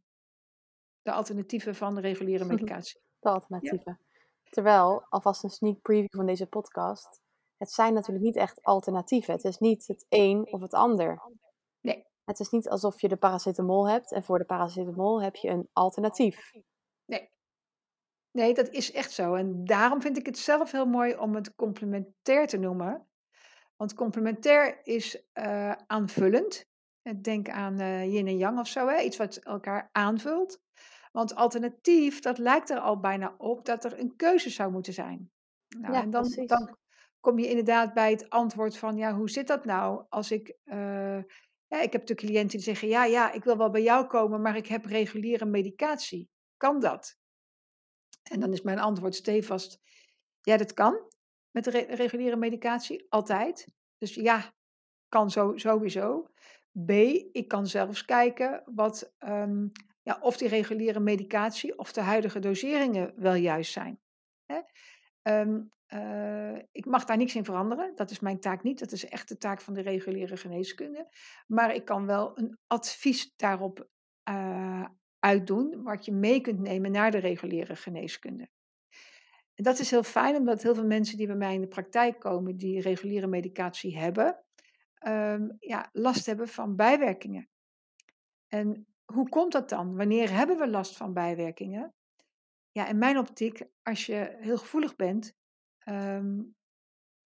De 1.03 1.13
alternatieven 1.13 1.75
van 1.75 1.95
de 1.95 2.01
reguliere 2.01 2.45
medicatie. 2.55 3.01
De 3.19 3.29
alternatieven. 3.29 3.99
Ja. 4.01 4.21
Terwijl, 4.51 5.07
alvast 5.09 5.45
een 5.45 5.51
sneak 5.51 5.81
preview 5.81 6.17
van 6.17 6.27
deze 6.27 6.47
podcast, 6.47 7.21
het 7.57 7.73
zijn 7.73 7.95
natuurlijk 7.95 8.25
niet 8.25 8.37
echt 8.37 8.63
alternatieven. 8.63 9.35
Het 9.35 9.45
is 9.45 9.59
niet 9.59 9.87
het 9.87 10.07
een 10.09 10.53
of 10.53 10.61
het 10.61 10.75
ander. 10.75 11.23
Nee. 11.81 12.07
Het 12.25 12.41
is 12.41 12.51
niet 12.51 12.69
alsof 12.69 13.01
je 13.01 13.09
de 13.09 13.17
paracetamol 13.17 13.89
hebt 13.89 14.13
en 14.13 14.25
voor 14.25 14.39
de 14.39 14.45
paracetamol 14.45 15.23
heb 15.23 15.35
je 15.35 15.49
een 15.49 15.69
alternatief. 15.73 16.53
Nee. 18.31 18.55
Dat 18.55 18.69
is 18.69 18.93
echt 18.93 19.13
zo. 19.13 19.35
En 19.35 19.65
daarom 19.65 20.03
vind 20.03 20.19
ik 20.19 20.27
het 20.27 20.39
zelf 20.39 20.73
heel 20.73 20.87
mooi 20.87 21.17
om 21.17 21.35
het 21.35 21.55
complementair 21.55 22.47
te 22.47 22.57
noemen. 22.57 23.07
Want 23.77 23.95
complementair 23.95 24.81
is 24.83 25.23
uh, 25.35 25.73
aanvullend. 25.87 26.67
Denk 27.23 27.49
aan 27.49 27.81
uh, 27.81 28.13
yin 28.13 28.27
en 28.27 28.37
yang 28.37 28.59
of 28.59 28.67
zo, 28.67 28.89
hè? 28.89 29.01
iets 29.01 29.17
wat 29.17 29.37
elkaar 29.37 29.89
aanvult. 29.93 30.61
Want 31.13 31.35
alternatief, 31.35 32.21
dat 32.21 32.39
lijkt 32.39 32.71
er 32.71 32.79
al 32.79 33.01
bijna 33.01 33.35
op 33.39 33.65
dat 33.65 33.85
er 33.85 33.99
een 33.99 34.17
keuze 34.17 34.51
zou 34.51 34.71
moeten 34.71 34.93
zijn. 34.93 35.31
Nou, 35.79 35.95
ja, 35.95 36.03
en 36.03 36.11
dan, 36.11 36.23
precies. 36.23 36.47
dan 36.47 36.77
kom 37.21 37.39
je 37.39 37.49
inderdaad 37.49 37.95
bij 37.95 38.11
het 38.11 38.31
antwoord 38.31 38.79
van, 38.79 38.97
ja, 38.97 39.15
hoe 39.15 39.31
zit 39.31 39.47
dat 39.47 39.65
nou 39.65 40.05
als 40.09 40.31
ik... 40.31 40.57
Uh, 40.65 41.23
ja, 41.67 41.81
ik 41.81 41.93
heb 41.93 42.07
de 42.07 42.15
cliënten 42.15 42.57
die 42.57 42.67
zeggen, 42.67 42.89
ja, 42.89 43.05
ja, 43.05 43.33
ik 43.33 43.45
wil 43.45 43.57
wel 43.57 43.71
bij 43.71 43.83
jou 43.83 44.07
komen, 44.07 44.43
maar 44.43 44.57
ik 44.57 44.67
heb 44.67 44.85
reguliere 44.85 45.45
medicatie. 45.45 46.29
Kan 46.57 46.81
dat? 46.81 47.18
En 48.29 48.41
dan 48.41 48.53
is 48.53 48.63
mijn 48.63 48.79
antwoord 48.79 49.15
stevast, 49.15 49.81
ja, 50.41 50.57
dat 50.57 50.73
kan 50.73 51.07
met 51.51 51.65
de 51.65 51.71
re 51.71 51.95
reguliere 51.95 52.37
medicatie, 52.37 53.07
altijd. 53.09 53.67
Dus 53.99 54.15
ja, 54.15 54.55
kan 55.09 55.31
zo, 55.31 55.57
sowieso. 55.57 56.31
B, 56.85 56.91
ik 57.33 57.49
kan 57.49 57.67
zelfs 57.67 58.05
kijken 58.05 58.63
wat, 58.75 59.15
um, 59.19 59.73
ja, 60.03 60.19
of 60.21 60.37
die 60.37 60.49
reguliere 60.49 61.01
medicatie 61.01 61.79
of 61.79 61.93
de 61.93 62.01
huidige 62.01 62.39
doseringen 62.39 63.13
wel 63.17 63.35
juist 63.35 63.73
zijn. 63.73 64.01
Hè? 64.47 64.61
Um, 65.41 65.73
uh, 65.95 66.59
ik 66.73 66.87
mag 66.87 67.05
daar 67.05 67.17
niks 67.17 67.35
in 67.35 67.45
veranderen. 67.45 67.93
Dat 67.95 68.11
is 68.11 68.21
mijn 68.21 68.41
taak 68.41 68.63
niet. 68.63 68.79
Dat 68.79 68.93
is 68.93 69.05
echt 69.05 69.29
de 69.29 69.37
taak 69.37 69.61
van 69.61 69.75
de 69.75 69.81
reguliere 69.81 70.37
geneeskunde. 70.37 71.09
Maar 71.47 71.75
ik 71.75 71.85
kan 71.85 72.07
wel 72.07 72.39
een 72.39 72.59
advies 72.67 73.37
daarop 73.37 73.89
uh, 74.31 74.87
uitdoen, 75.19 75.83
wat 75.83 76.05
je 76.05 76.13
mee 76.13 76.41
kunt 76.41 76.61
nemen 76.61 76.91
naar 76.91 77.11
de 77.11 77.19
reguliere 77.19 77.77
geneeskunde. 77.77 78.49
En 79.55 79.65
dat 79.65 79.79
is 79.79 79.91
heel 79.91 80.03
fijn, 80.03 80.37
omdat 80.37 80.63
heel 80.63 80.75
veel 80.75 80.87
mensen 80.87 81.17
die 81.17 81.27
bij 81.27 81.37
mij 81.37 81.55
in 81.55 81.61
de 81.61 81.69
praktijk 81.69 82.21
komen, 82.21 82.57
die 82.57 82.81
reguliere 82.81 83.27
medicatie 83.27 83.99
hebben, 83.99 84.45
um, 85.07 85.57
ja, 85.59 85.89
last 85.93 86.27
hebben 86.27 86.49
van 86.49 86.77
bijwerkingen. 86.77 87.49
En 88.49 88.87
hoe 89.05 89.29
komt 89.29 89.53
dat 89.53 89.69
dan? 89.69 89.97
Wanneer 89.97 90.31
hebben 90.31 90.59
we 90.59 90.69
last 90.69 90.97
van 90.97 91.13
bijwerkingen? 91.13 91.95
Ja, 92.73 92.87
in 92.87 92.99
mijn 92.99 93.19
optiek, 93.19 93.63
als 93.83 94.07
je 94.07 94.37
heel 94.41 94.59
gevoelig 94.59 94.97
bent, 94.97 95.37
um, 95.85 96.57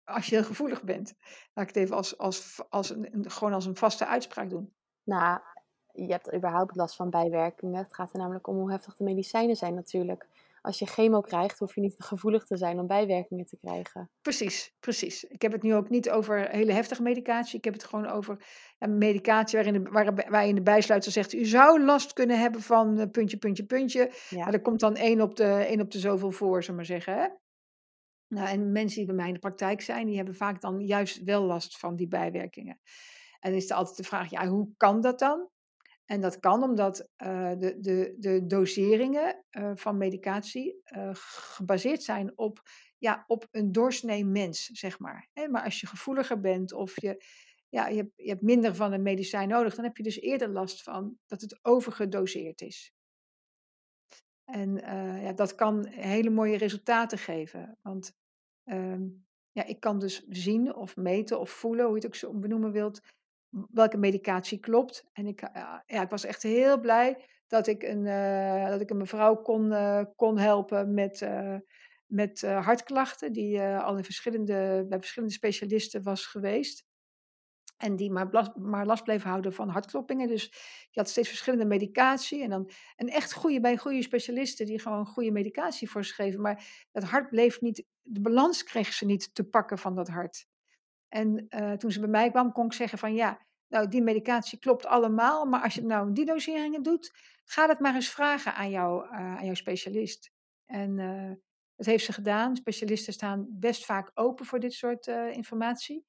als 0.05 0.26
je 0.26 0.35
heel 0.35 0.45
gevoelig 0.45 0.85
bent, 0.85 1.14
laat 1.55 1.69
ik 1.69 1.75
het 1.75 1.85
even 1.85 1.97
als, 1.97 2.19
als, 2.19 2.64
als 2.69 2.90
een, 2.90 3.31
gewoon 3.31 3.52
als 3.52 3.66
een 3.66 3.76
vaste 3.76 4.07
uitspraak 4.07 4.50
doen. 4.50 4.75
Nou, 5.02 5.40
je 5.97 6.12
hebt 6.12 6.35
überhaupt 6.35 6.76
last 6.76 6.97
van 6.97 7.11
bijwerkingen. 7.11 7.79
Het 7.79 7.95
gaat 7.95 8.12
er 8.12 8.19
namelijk 8.19 8.47
om 8.47 8.57
hoe 8.57 8.71
heftig 8.71 8.97
de 8.97 9.05
medicijnen 9.05 9.57
zijn 9.57 9.75
natuurlijk. 9.75 10.26
Als 10.62 10.79
je 10.79 10.87
chemo 10.87 11.21
krijgt, 11.21 11.59
hoef 11.59 11.75
je 11.75 11.81
niet 11.81 11.95
gevoelig 12.12 12.45
te 12.45 12.57
zijn 12.57 12.79
om 12.79 12.87
bijwerkingen 12.87 13.47
te 13.47 13.57
krijgen. 13.57 14.11
Precies, 14.23 14.75
precies. 14.81 15.25
Ik 15.25 15.43
heb 15.43 15.53
het 15.53 15.62
nu 15.62 15.75
ook 15.75 15.88
niet 15.88 16.11
over 16.11 16.49
hele 16.50 16.73
heftige 16.73 17.03
medicatie. 17.03 17.59
Ik 17.59 17.65
heb 17.65 17.73
het 17.73 17.85
gewoon 17.85 18.07
over 18.07 18.45
ja, 18.79 18.87
medicatie 18.87 19.59
waarin 19.59 19.83
de, 19.83 19.91
waar, 19.91 20.15
waarin 20.15 20.55
de 20.55 20.62
bijsluiter 20.62 21.12
zegt... 21.12 21.33
u 21.33 21.45
zou 21.45 21.85
last 21.85 22.12
kunnen 22.12 22.41
hebben 22.41 22.61
van 22.61 23.00
uh, 23.00 23.05
puntje, 23.11 23.37
puntje, 23.37 23.65
puntje. 23.65 24.12
Ja. 24.29 24.45
Maar 24.45 24.53
er 24.53 24.62
komt 24.62 24.81
dan 24.81 24.97
één 24.97 25.21
op 25.21 25.37
de, 25.37 25.45
één 25.45 25.81
op 25.81 25.91
de 25.91 25.99
zoveel 25.99 26.31
voor, 26.31 26.61
zullen 26.62 26.76
maar 26.76 26.85
zeggen. 26.85 27.15
Hè? 27.15 27.29
Nou, 28.29 28.49
en 28.49 28.73
mensen 28.73 28.99
die 28.99 29.07
bij 29.07 29.17
mij 29.17 29.26
in 29.26 29.35
de 29.35 29.38
praktijk 29.38 29.81
zijn... 29.81 30.07
die 30.07 30.17
hebben 30.17 30.35
vaak 30.35 30.61
dan 30.61 30.81
juist 30.81 31.25
wel 31.25 31.43
last 31.43 31.79
van 31.79 31.97
die 31.97 32.09
bijwerkingen. 32.09 32.81
En 33.41 33.50
dan 33.50 33.61
is 33.61 33.71
er 33.71 33.76
altijd 33.76 33.97
de 33.97 34.03
vraag, 34.03 34.31
ja, 34.31 34.47
hoe 34.47 34.69
kan 34.76 35.00
dat 35.00 35.19
dan? 35.19 35.49
En 36.06 36.20
dat 36.20 36.40
kan 36.40 36.62
omdat 36.62 37.08
uh, 37.22 37.52
de, 37.58 37.76
de, 37.80 38.14
de 38.18 38.46
doseringen 38.46 39.44
uh, 39.50 39.70
van 39.75 39.96
medicatie 39.96 40.80
uh, 40.96 41.10
gebaseerd 41.12 42.02
zijn 42.02 42.38
op 42.38 42.62
ja, 42.98 43.25
op 43.26 43.48
een 43.50 43.72
doorsnee 43.72 44.25
mens, 44.25 44.64
zeg 44.64 44.98
maar. 44.98 45.28
Maar 45.50 45.64
als 45.64 45.80
je 45.80 45.86
gevoeliger 45.86 46.40
bent 46.40 46.72
of 46.72 47.00
je, 47.00 47.25
ja, 47.68 47.86
je, 47.86 47.96
hebt, 47.96 48.12
je 48.16 48.28
hebt 48.28 48.42
minder 48.42 48.75
van 48.75 48.92
een 48.92 49.02
medicijn 49.02 49.48
nodig, 49.48 49.75
dan 49.75 49.84
heb 49.84 49.96
je 49.96 50.02
dus 50.02 50.20
eerder 50.20 50.48
last 50.48 50.82
van 50.82 51.18
dat 51.26 51.40
het 51.40 51.58
overgedoseerd 51.62 52.60
is. 52.60 52.92
En 54.44 54.82
eh, 54.82 55.22
ja, 55.22 55.32
dat 55.32 55.54
kan 55.54 55.86
hele 55.86 56.30
mooie 56.30 56.56
resultaten 56.56 57.18
geven. 57.18 57.78
Want 57.82 58.12
ehm, 58.64 59.08
ja, 59.52 59.64
ik 59.64 59.80
kan 59.80 59.98
dus 59.98 60.26
zien 60.28 60.75
of 60.75 60.96
meten 60.96 61.40
of 61.40 61.50
voelen, 61.50 61.84
hoe 61.84 61.94
je 61.94 62.00
het 62.00 62.06
ook 62.06 62.14
zo 62.14 62.34
benoemen 62.34 62.72
wilt, 62.72 63.00
welke 63.50 63.97
medicatie 63.97 64.59
klopt. 64.59 65.05
En 65.12 65.26
ik, 65.26 65.41
ja, 65.87 66.03
ik 66.03 66.11
was 66.11 66.25
echt 66.25 66.43
heel 66.43 66.81
blij 66.81 67.25
dat 67.47 67.67
ik 67.67 67.83
een, 67.83 68.07
eh, 68.07 68.69
dat 68.69 68.81
ik 68.81 68.91
een 68.91 68.97
mevrouw 68.97 69.37
kon, 69.37 69.73
eh, 69.73 70.05
kon 70.17 70.38
helpen 70.38 70.95
met, 70.95 71.23
eh, 71.23 71.57
met 72.07 72.43
eh, 72.43 72.65
hartklachten, 72.65 73.33
die 73.33 73.59
eh, 73.61 73.85
al 73.85 73.97
in 73.97 74.05
verschillende, 74.05 74.87
bij 74.88 74.99
verschillende 74.99 75.35
specialisten 75.35 76.03
was 76.03 76.26
geweest. 76.26 76.85
En 77.76 77.97
die 77.97 78.11
maar, 78.11 78.53
maar 78.55 78.87
last 78.87 79.05
bleef 79.05 79.23
houden 79.23 79.53
van 79.53 79.69
hartkloppingen. 79.69 80.29
Dus 80.29 80.43
je 80.91 81.00
had 81.00 81.09
steeds 81.09 81.29
verschillende 81.29 81.65
medicatie. 81.65 82.43
En 82.43 82.50
dan 82.50 82.71
een 82.97 83.09
echt 83.09 83.33
goede, 83.33 83.61
bij 83.61 83.76
goede 83.76 84.03
specialisten 84.03 84.67
die 84.67 84.81
gewoon 84.81 85.07
goede 85.07 85.31
medicatie 85.31 85.91
voorschreven. 85.91 86.41
Maar 86.41 86.87
dat 86.93 87.03
hart 87.03 87.29
bleef 87.31 87.61
niet, 87.61 87.85
de 88.03 88.21
balans 88.21 88.62
kreeg 88.62 88.93
ze 88.93 89.05
niet 89.05 89.35
te 89.35 89.45
pakken 89.45 89.79
van 89.79 89.95
dat 89.95 90.09
hart. 90.09 90.47
En 91.08 91.46
eh, 91.48 91.72
toen 91.72 91.90
ze 91.90 92.00
bij 92.00 92.08
mij 92.08 92.30
kwam, 92.30 92.52
kon 92.52 92.66
ik 92.66 92.72
zeggen 92.72 92.98
van 92.98 93.14
ja, 93.14 93.46
nou 93.68 93.88
die 93.88 94.02
medicatie 94.02 94.58
klopt 94.58 94.86
allemaal. 94.86 95.44
Maar 95.44 95.62
als 95.62 95.75
je 95.75 95.82
nou 95.82 96.12
die 96.12 96.25
doseringen 96.25 96.82
doet, 96.82 97.12
ga 97.44 97.66
dat 97.66 97.80
maar 97.80 97.94
eens 97.94 98.10
vragen 98.10 98.54
aan, 98.54 98.70
jou, 98.70 99.04
eh, 99.04 99.36
aan 99.36 99.44
jouw 99.44 99.54
specialist. 99.54 100.30
En 100.66 100.98
eh, 100.98 101.32
dat 101.76 101.86
heeft 101.86 102.04
ze 102.04 102.12
gedaan. 102.12 102.56
Specialisten 102.56 103.12
staan 103.12 103.46
best 103.50 103.84
vaak 103.84 104.10
open 104.14 104.46
voor 104.46 104.60
dit 104.60 104.72
soort 104.72 105.06
informatie. 105.06 106.04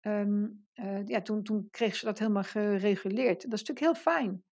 Ehm, 0.00 0.46
eh, 0.72 1.06
ja, 1.06 1.22
toen, 1.22 1.42
toen 1.42 1.68
kreeg 1.70 1.96
ze 1.96 2.04
dat 2.04 2.18
helemaal 2.18 2.42
gereguleerd. 2.42 3.42
Dat 3.42 3.52
is 3.52 3.64
natuurlijk 3.64 3.80
heel 3.86 4.12
fijn. 4.12 4.44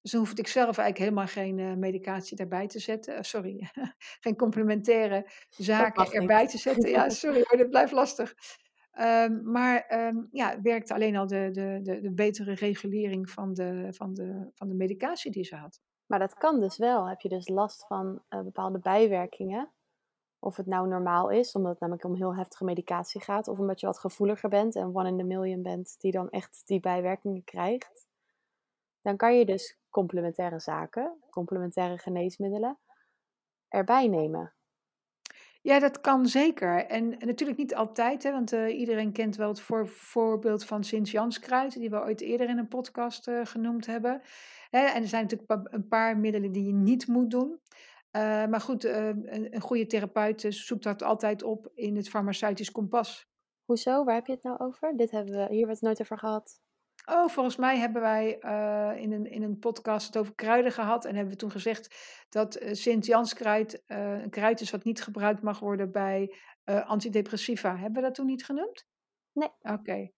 Dus 0.00 0.10
dan 0.10 0.20
hoefde 0.20 0.40
ik 0.40 0.48
zelf 0.48 0.78
eigenlijk 0.78 0.98
helemaal 0.98 1.26
geen 1.26 1.78
medicatie 1.78 2.36
daarbij 2.36 2.66
te 2.66 2.78
zetten. 2.78 3.24
Sorry, 3.24 3.70
geen 4.24 4.36
complementaire 4.36 5.30
zaken 5.48 6.12
erbij 6.12 6.46
te 6.46 6.58
zetten. 6.58 6.90
Ja, 6.90 7.08
sorry 7.08 7.44
hoor, 7.44 7.56
dit 7.56 7.70
blijft 7.70 7.92
lastig. 7.92 8.34
Ehm, 8.96 9.50
maar 9.50 9.80
ehm, 9.86 10.16
ja, 10.30 10.60
werkte 10.60 10.94
alleen 10.94 11.16
al 11.16 11.26
de, 11.26 11.50
de, 11.52 11.80
de, 11.82 12.00
de 12.00 12.12
betere 12.12 12.54
regulering 12.54 13.30
van 13.30 13.54
de, 13.54 13.86
van, 13.90 14.14
de, 14.14 14.50
van 14.54 14.68
de 14.68 14.74
medicatie 14.74 15.30
die 15.30 15.44
ze 15.44 15.56
had. 15.56 15.80
Maar 16.06 16.18
dat 16.18 16.34
kan 16.34 16.60
dus 16.60 16.76
wel. 16.76 17.08
Heb 17.08 17.20
je 17.20 17.28
dus 17.28 17.48
last 17.48 17.86
van 17.86 18.22
eh, 18.28 18.40
bepaalde 18.40 18.78
bijwerkingen? 18.78 19.72
Of 20.38 20.56
het 20.56 20.66
nou 20.66 20.88
normaal 20.88 21.30
is, 21.30 21.52
omdat 21.52 21.70
het 21.70 21.80
namelijk 21.80 22.04
om 22.04 22.14
heel 22.14 22.34
heftige 22.36 22.64
medicatie 22.64 23.20
gaat, 23.20 23.48
of 23.48 23.58
omdat 23.58 23.80
je 23.80 23.86
wat 23.86 23.98
gevoeliger 23.98 24.48
bent 24.48 24.76
en 24.76 24.96
one 24.96 25.08
in 25.08 25.18
the 25.18 25.24
million 25.24 25.62
bent 25.62 25.94
die 25.98 26.12
dan 26.12 26.30
echt 26.30 26.62
die 26.64 26.80
bijwerkingen 26.80 27.44
krijgt. 27.44 28.06
Dan 29.02 29.16
kan 29.16 29.38
je 29.38 29.46
dus 29.46 29.78
complementaire 29.90 30.60
zaken, 30.60 31.18
complementaire 31.30 31.98
geneesmiddelen, 31.98 32.78
erbij 33.68 34.08
nemen. 34.08 34.55
Ja, 35.66 35.78
dat 35.78 36.00
kan 36.00 36.26
zeker. 36.26 36.86
En, 36.86 37.08
natuurlijk 37.18 37.58
niet 37.58 37.74
altijd, 37.74 38.22
hè, 38.22 38.32
want 38.32 38.52
eh, 38.52 38.78
iedereen 38.78 39.12
kent 39.12 39.36
wel 39.36 39.48
het 39.48 39.60
voor, 39.60 39.88
voorbeeld 39.88 40.64
van 40.64 40.84
Sint-Janskruid, 40.84 41.78
die 41.78 41.90
we 41.90 42.00
ooit 42.00 42.20
eerder 42.20 42.48
in 42.48 42.58
een 42.58 42.68
podcast 42.68 43.28
eh, 43.28 43.40
genoemd 43.44 43.86
hebben. 43.86 44.22
Hè, 44.70 44.78
en 44.78 45.02
er 45.02 45.08
zijn 45.08 45.22
natuurlijk 45.22 45.72
een 45.72 45.88
paar 45.88 46.18
middelen 46.18 46.52
die 46.52 46.66
je 46.66 46.72
niet 46.72 47.06
moet 47.06 47.30
doen. 47.30 47.60
Eh, 48.10 48.22
maar 48.46 48.60
goed, 48.60 48.84
een, 48.84 49.54
een 49.54 49.60
goede 49.60 49.86
therapeut 49.86 50.46
zoekt 50.48 50.84
dat 50.84 51.02
altijd 51.02 51.42
op 51.42 51.70
in 51.74 51.96
het 51.96 52.08
farmaceutisch 52.08 52.70
kompas. 52.70 53.28
Hoezo? 53.64 54.04
Waar 54.04 54.14
heb 54.14 54.26
je 54.26 54.32
het 54.32 54.42
nou 54.42 54.58
over? 54.58 54.96
Dit 54.96 55.10
hebben 55.10 55.34
we, 55.34 55.54
hier 55.54 55.66
we 55.66 55.72
het 55.72 55.80
nooit 55.80 56.00
over 56.00 56.18
gehad. 56.18 56.60
Oh, 57.08 57.28
volgens 57.28 57.56
mij 57.56 57.78
hebben 57.78 58.02
wij 58.02 58.38
eh, 58.38 59.02
in, 59.02 59.12
een, 59.12 59.30
in 59.30 59.42
een 59.42 59.58
podcast 59.58 60.06
het 60.06 60.16
over 60.16 60.34
kruiden 60.34 60.72
gehad. 60.72 61.04
En 61.04 61.14
hebben 61.14 61.32
we 61.32 61.38
toen 61.38 61.50
gezegd 61.50 61.94
dat 62.28 62.54
eh, 62.54 62.72
Sint-Janskruid 62.72 63.82
eh, 63.86 64.22
een 64.22 64.30
kruid 64.30 64.60
is 64.60 64.70
wat 64.70 64.84
niet 64.84 65.02
gebruikt 65.02 65.42
mag 65.42 65.58
worden 65.58 65.90
bij 65.90 66.34
antidepressiva. 66.64 67.76
Hebben 67.76 68.02
we 68.02 68.06
dat 68.06 68.14
toen 68.14 68.26
niet 68.26 68.44
genoemd? 68.44 68.86
Nee. 69.32 69.48
Oké. 69.60 70.10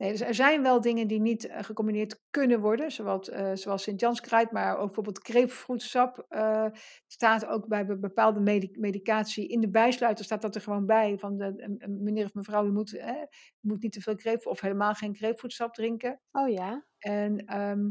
Nee, 0.00 0.10
dus 0.10 0.20
er 0.20 0.34
zijn 0.34 0.62
wel 0.62 0.80
dingen 0.80 1.06
die 1.06 1.20
niet 1.20 1.46
eh, 1.46 1.62
gecombineerd 1.62 2.20
kunnen 2.30 2.60
worden, 2.60 2.92
zoals, 2.92 3.28
eh, 3.28 3.50
zoals 3.54 3.82
Sint-Janskruid, 3.82 4.50
maar 4.50 4.76
ook 4.76 4.84
bijvoorbeeld 4.86 5.18
grapefruitsap 5.18 6.24
eh, 6.28 6.66
staat 7.06 7.46
ook 7.46 7.68
bij 7.68 7.86
be- 7.86 7.98
bepaalde 7.98 8.40
medi- 8.40 8.76
medicatie. 8.78 9.48
In 9.48 9.60
de 9.60 9.70
bijsluiter 9.70 10.24
staat 10.24 10.42
dat 10.42 10.54
er 10.54 10.60
gewoon 10.60 10.86
bij, 10.86 11.18
van 11.18 11.36
de, 11.36 11.76
meneer 12.00 12.24
of 12.24 12.34
mevrouw, 12.34 12.64
je 12.64 12.70
moet, 12.70 13.02
moet 13.60 13.82
niet 13.82 13.92
te 13.92 14.00
veel 14.00 14.14
grapefruit 14.14 14.56
of 14.56 14.60
helemaal 14.60 14.94
geen 14.94 15.16
grapefruitsap 15.16 15.74
drinken. 15.74 16.20
Oh 16.32 16.48
ja. 16.48 16.86
En 16.98 17.44
ehm, 17.46 17.90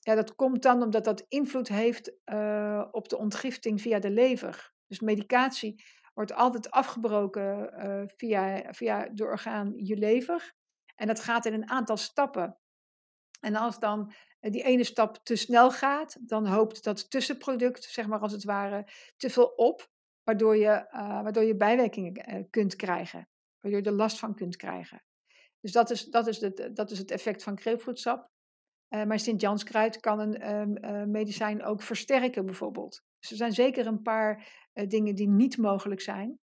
ja, 0.00 0.14
dat 0.14 0.34
komt 0.34 0.62
dan 0.62 0.82
omdat 0.82 1.04
dat 1.04 1.24
invloed 1.28 1.68
heeft 1.68 2.08
op 2.90 3.08
de 3.08 3.18
ontgifting 3.18 3.80
via 3.80 3.98
de 3.98 4.10
lever. 4.10 4.72
Dus 4.86 5.00
medicatie 5.00 5.84
wordt 6.14 6.32
altijd 6.34 6.70
afgebroken 6.70 7.72
via, 8.16 8.72
via 8.72 9.08
de 9.08 9.24
orgaan 9.24 9.72
je 9.76 9.96
lever. 9.96 10.60
En 11.02 11.08
dat 11.08 11.20
gaat 11.20 11.46
in 11.46 11.52
een 11.52 11.70
aantal 11.70 11.96
stappen. 11.96 12.58
En 13.40 13.56
als 13.56 13.78
dan 13.78 14.12
eh, 14.40 14.52
die 14.52 14.62
ene 14.62 14.84
stap 14.84 15.16
te 15.22 15.36
snel 15.36 15.70
gaat, 15.70 16.28
dan 16.28 16.46
hoopt 16.46 16.84
dat 16.84 17.10
tussenproduct, 17.10 17.84
zeg 17.84 18.06
maar 18.06 18.18
als 18.18 18.32
het 18.32 18.44
ware, 18.44 18.88
te 19.16 19.30
veel 19.30 19.46
op, 19.46 19.90
waardoor 20.22 20.56
je, 20.56 20.68
eh, 20.68 21.22
waardoor 21.22 21.42
je 21.42 21.56
bijwerkingen 21.56 22.12
eh, 22.14 22.44
kunt 22.50 22.76
krijgen. 22.76 23.28
Waardoor 23.60 23.80
je 23.80 23.86
er 23.86 23.92
last 23.92 24.18
van 24.18 24.34
kunt 24.34 24.56
krijgen. 24.56 25.04
Dus 25.60 25.72
dat 25.72 25.90
is, 25.90 26.04
dat 26.04 26.26
is, 26.26 26.40
het, 26.40 26.70
dat 26.72 26.90
is 26.90 26.98
het 26.98 27.10
effect 27.10 27.42
van 27.42 27.60
grapefruitsap. 27.60 28.30
Maar 28.88 29.18
Sint-Janskruid 29.18 30.00
kan 30.00 30.18
een 30.18 30.38
ehm, 30.38 30.76
eh, 30.76 31.04
medicijn 31.04 31.64
ook 31.64 31.82
versterken, 31.82 32.44
bijvoorbeeld. 32.44 33.02
Dus 33.18 33.30
er 33.30 33.36
zijn 33.36 33.52
zeker 33.52 33.86
een 33.86 34.02
paar 34.02 34.48
dingen 34.72 35.14
die 35.14 35.28
niet 35.28 35.56
mogelijk 35.56 36.00
zijn. 36.00 36.38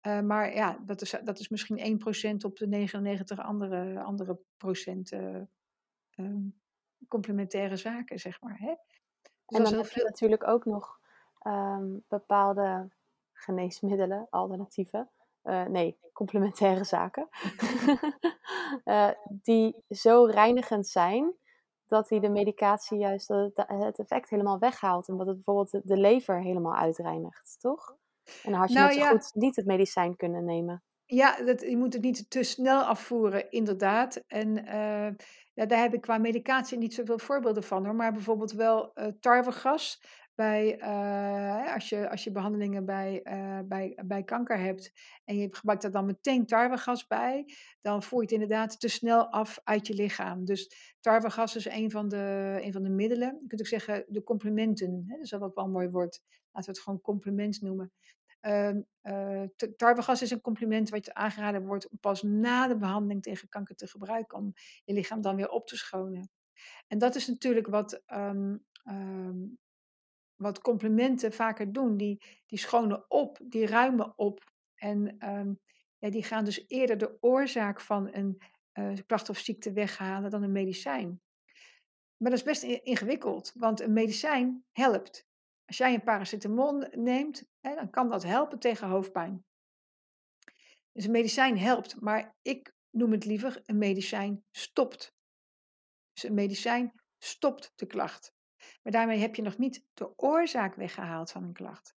Eh, 0.00 0.20
maar 0.20 0.54
ja, 0.54 0.78
dat 0.86 1.00
is, 1.00 1.14
dat 1.24 1.38
is 1.38 1.48
misschien 1.48 2.00
1% 2.38 2.44
op 2.44 2.56
de 2.56 2.66
99 2.66 3.38
andere, 3.40 4.00
andere 4.02 4.38
procent 4.56 5.12
eh, 5.12 5.40
ehm, 6.10 6.48
complementaire 7.08 7.76
zaken, 7.76 8.18
zeg 8.18 8.40
maar. 8.40 8.58
Hè? 8.58 8.74
Dus 9.46 9.58
En 9.58 9.64
dan 9.64 9.74
heb 9.74 9.90
je 9.90 10.02
natuurlijk 10.02 10.46
ook 10.48 10.64
nog 10.64 11.00
ehm, 11.38 11.98
bepaalde 12.08 12.90
geneesmiddelen, 13.32 14.26
alternatieven. 14.30 15.10
eh, 15.42 15.64
nee, 15.64 15.98
complementaire 16.12 16.84
zaken. 16.84 17.28
eh, 18.84 19.10
die 19.28 19.84
zo 19.88 20.24
reinigend 20.24 20.86
zijn 20.86 21.34
dat 21.86 22.08
die 22.08 22.20
de 22.20 22.28
medicatie 22.28 22.98
juist 22.98 23.28
het, 23.28 23.64
het 23.66 23.98
effect 23.98 24.30
helemaal 24.30 24.58
weghaalt. 24.58 25.08
En 25.08 25.16
dat 25.16 25.26
het 25.26 25.34
bijvoorbeeld 25.34 25.88
de 25.88 25.96
lever 25.96 26.42
helemaal 26.42 26.74
uitreinigt, 26.74 27.56
toch? 27.60 27.96
En 28.42 28.50
dan 28.50 28.60
had 28.60 28.68
je 28.68 28.74
Nou 28.74 28.86
net 28.86 28.94
zo 28.94 29.00
ja, 29.00 29.10
goed 29.10 29.30
niet 29.34 29.56
het 29.56 29.66
medicijn 29.66 30.16
kunnen 30.16 30.44
nemen. 30.44 30.82
Ja, 31.06 31.42
dat, 31.44 31.60
je 31.60 31.76
moet 31.76 31.92
het 31.92 32.02
niet 32.02 32.30
te 32.30 32.42
snel 32.42 32.82
afvoeren, 32.82 33.50
inderdaad. 33.50 34.24
En 34.26 34.66
eh, 34.66 35.14
ja, 35.54 35.66
daar 35.66 35.80
heb 35.80 35.94
ik 35.94 36.00
qua 36.00 36.18
medicatie 36.18 36.78
niet 36.78 36.94
zoveel 36.94 37.18
voorbeelden 37.18 37.62
van 37.62 37.84
hoor. 37.84 37.94
Maar 37.94 38.12
bijvoorbeeld 38.12 38.52
wel 38.52 38.92
eh 38.94 39.06
tarwegas. 39.20 40.02
Bij, 40.34 40.78
eh, 40.78 41.74
als, 41.74 41.88
je, 41.88 42.10
als 42.10 42.24
je 42.24 42.32
behandelingen 42.32 42.84
bij, 42.84 43.22
bij, 43.64 43.98
bij 44.06 44.22
kanker 44.22 44.58
hebt 44.58 44.92
en 45.24 45.36
je 45.36 45.48
gebruikt 45.50 45.82
daar 45.82 45.90
dan 45.90 46.06
meteen 46.06 46.46
tarwegas 46.46 47.06
bij, 47.06 47.44
dan 47.80 48.02
voer 48.02 48.18
je 48.18 48.24
het 48.24 48.32
inderdaad 48.34 48.80
te 48.80 48.88
snel 48.88 49.28
af 49.28 49.60
uit 49.64 49.86
je 49.86 49.94
lichaam. 49.94 50.44
Dus 50.44 50.94
tarwegas 51.00 51.56
is 51.56 51.68
een 51.68 51.90
van 51.90 52.08
de, 52.08 52.58
een 52.60 52.72
van 52.72 52.82
de 52.82 52.90
middelen. 52.90 53.38
Je 53.40 53.46
kunt 53.46 53.60
ook 53.60 53.66
zeggen 53.66 54.04
de 54.08 54.22
complementen. 54.22 55.04
Hè? 55.06 55.14
Dat 55.14 55.24
is 55.24 55.30
wel 55.30 55.40
wel 55.54 55.64
een 55.64 55.70
mooi 55.70 55.88
woord. 55.88 56.20
Laten 56.52 56.70
we 56.70 56.76
het 56.76 56.80
gewoon 56.80 57.00
complement 57.00 57.60
noemen. 57.60 57.92
Ehm, 58.40 58.80
eh, 59.00 59.42
t- 59.56 59.78
tarwegas 59.78 60.22
is 60.22 60.30
een 60.30 60.40
compliment 60.40 60.88
wat 60.90 61.04
je 61.04 61.14
aangeraden 61.14 61.66
wordt 61.66 61.88
om 61.88 61.98
pas 61.98 62.22
na 62.22 62.68
de 62.68 62.76
behandeling 62.76 63.22
tegen 63.22 63.48
kanker 63.48 63.76
te 63.76 63.86
gebruiken 63.86 64.38
om 64.38 64.52
je 64.84 64.92
lichaam 64.94 65.20
dan 65.20 65.36
weer 65.36 65.48
op 65.48 65.66
te 65.66 65.76
schonen. 65.76 66.30
En 66.86 66.98
dat 66.98 67.14
is 67.14 67.26
natuurlijk 67.26 67.66
wat, 67.66 68.02
ehm, 68.06 68.56
wat 70.36 70.60
complementen 70.60 71.32
vaker 71.32 71.72
doen. 71.72 71.96
Die, 71.96 72.22
die 72.46 72.58
schonen 72.58 73.10
op, 73.10 73.38
die 73.44 73.66
ruimen 73.66 74.18
op. 74.18 74.52
En 74.74 75.16
ja, 75.98 76.10
die 76.10 76.22
gaan 76.22 76.44
dus 76.44 76.64
eerder 76.68 76.98
de 76.98 77.16
oorzaak 77.20 77.80
van 77.80 78.14
een 78.14 78.42
eh, 78.72 78.92
klacht 79.06 79.28
of 79.28 79.38
ziekte 79.38 79.72
weghalen 79.72 80.30
dan 80.30 80.42
een 80.42 80.52
medicijn. 80.52 81.20
Maar 82.16 82.30
dat 82.30 82.38
is 82.38 82.44
best 82.44 82.62
ingewikkeld, 82.62 83.52
want 83.54 83.80
een 83.80 83.92
medicijn 83.92 84.64
helpt. 84.72 85.28
Als 85.70 85.78
jij 85.78 85.94
een 85.94 86.02
paracetamol 86.02 86.86
neemt, 86.90 87.44
hè, 87.60 87.74
dan 87.74 87.90
kan 87.90 88.08
dat 88.08 88.22
helpen 88.22 88.58
tegen 88.58 88.88
hoofdpijn. 88.88 89.44
Dus 90.92 91.04
een 91.04 91.10
medicijn 91.10 91.58
helpt, 91.58 92.00
maar 92.00 92.36
ik 92.42 92.74
noem 92.90 93.12
het 93.12 93.24
liever 93.24 93.62
een 93.66 93.78
medicijn 93.78 94.44
stopt. 94.50 95.14
Dus 96.12 96.22
een 96.22 96.34
medicijn 96.34 97.00
stopt 97.18 97.72
de 97.74 97.86
klacht. 97.86 98.34
Maar 98.82 98.92
daarmee 98.92 99.18
heb 99.18 99.34
je 99.34 99.42
nog 99.42 99.58
niet 99.58 99.86
de 99.94 100.18
oorzaak 100.18 100.74
weggehaald 100.74 101.30
van 101.30 101.42
een 101.42 101.52
klacht. 101.52 101.96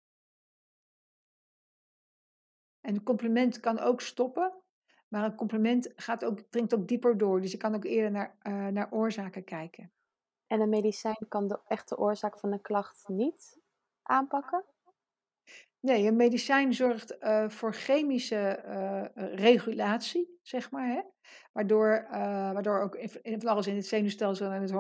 En 2.80 2.94
een 2.94 3.02
compliment 3.02 3.60
kan 3.60 3.78
ook 3.78 4.00
stoppen, 4.00 4.62
maar 5.08 5.24
een 5.24 5.36
compliment 5.36 5.92
gaat 5.96 6.24
ook, 6.24 6.40
dringt 6.40 6.74
ook 6.74 6.88
dieper 6.88 7.18
door. 7.18 7.40
Dus 7.40 7.52
je 7.52 7.58
kan 7.58 7.74
ook 7.74 7.84
eerder 7.84 8.10
naar, 8.10 8.36
uh, 8.42 8.66
naar 8.66 8.92
oorzaken 8.92 9.44
kijken. 9.44 9.92
En 10.46 10.60
een 10.60 10.68
medicijn 10.68 11.28
kan 11.28 11.48
de 11.48 11.60
echte 11.66 11.98
oorzaak 11.98 12.38
van 12.38 12.50
de 12.50 12.60
klacht 12.60 13.08
niet 13.08 13.59
aanpakken? 14.02 14.64
Nee, 15.80 16.06
een 16.06 16.16
medicijn 16.16 16.74
zorgt 16.74 17.16
uh, 17.20 17.48
voor 17.48 17.74
chemische 17.74 18.62
uh, 18.66 19.34
regulatie, 19.34 20.38
zeg 20.42 20.70
maar. 20.70 20.86
Hè? 20.86 21.00
Waardoor, 21.52 22.06
waardoor 22.52 22.80
ook 22.80 22.94
in, 22.94 23.48
alles 23.48 23.66
in 23.66 23.76
het 23.76 23.86
zenuwstelsel 23.86 24.50
en 24.50 24.62
het 24.62 24.70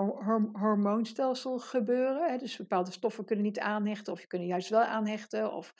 hormoonstelsel 0.52 1.58
gebeuren. 1.58 2.30
Hè? 2.30 2.36
Dus 2.36 2.56
bepaalde 2.56 2.90
stoffen 2.90 3.24
kunnen 3.24 3.44
niet 3.44 3.58
aanhechten, 3.58 4.12
of 4.12 4.20
je 4.20 4.26
kunnen 4.26 4.48
juist 4.48 4.68
wel 4.68 4.80
aanhechten. 4.80 5.52
Of 5.52 5.74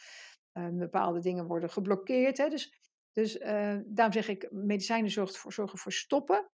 bepaalde 0.71 1.21
dingen 1.21 1.47
worden 1.47 1.71
geblokkeerd. 1.71 2.39
Hè? 2.39 2.49
Dus, 2.49 2.81
dus 3.13 3.39
daarom 3.87 4.13
zeg 4.13 4.29
ik, 4.29 4.49
medicijnen 4.51 5.11
voor, 5.11 5.53
zorgen 5.53 5.79
voor 5.79 5.93
stoppen. 5.93 6.51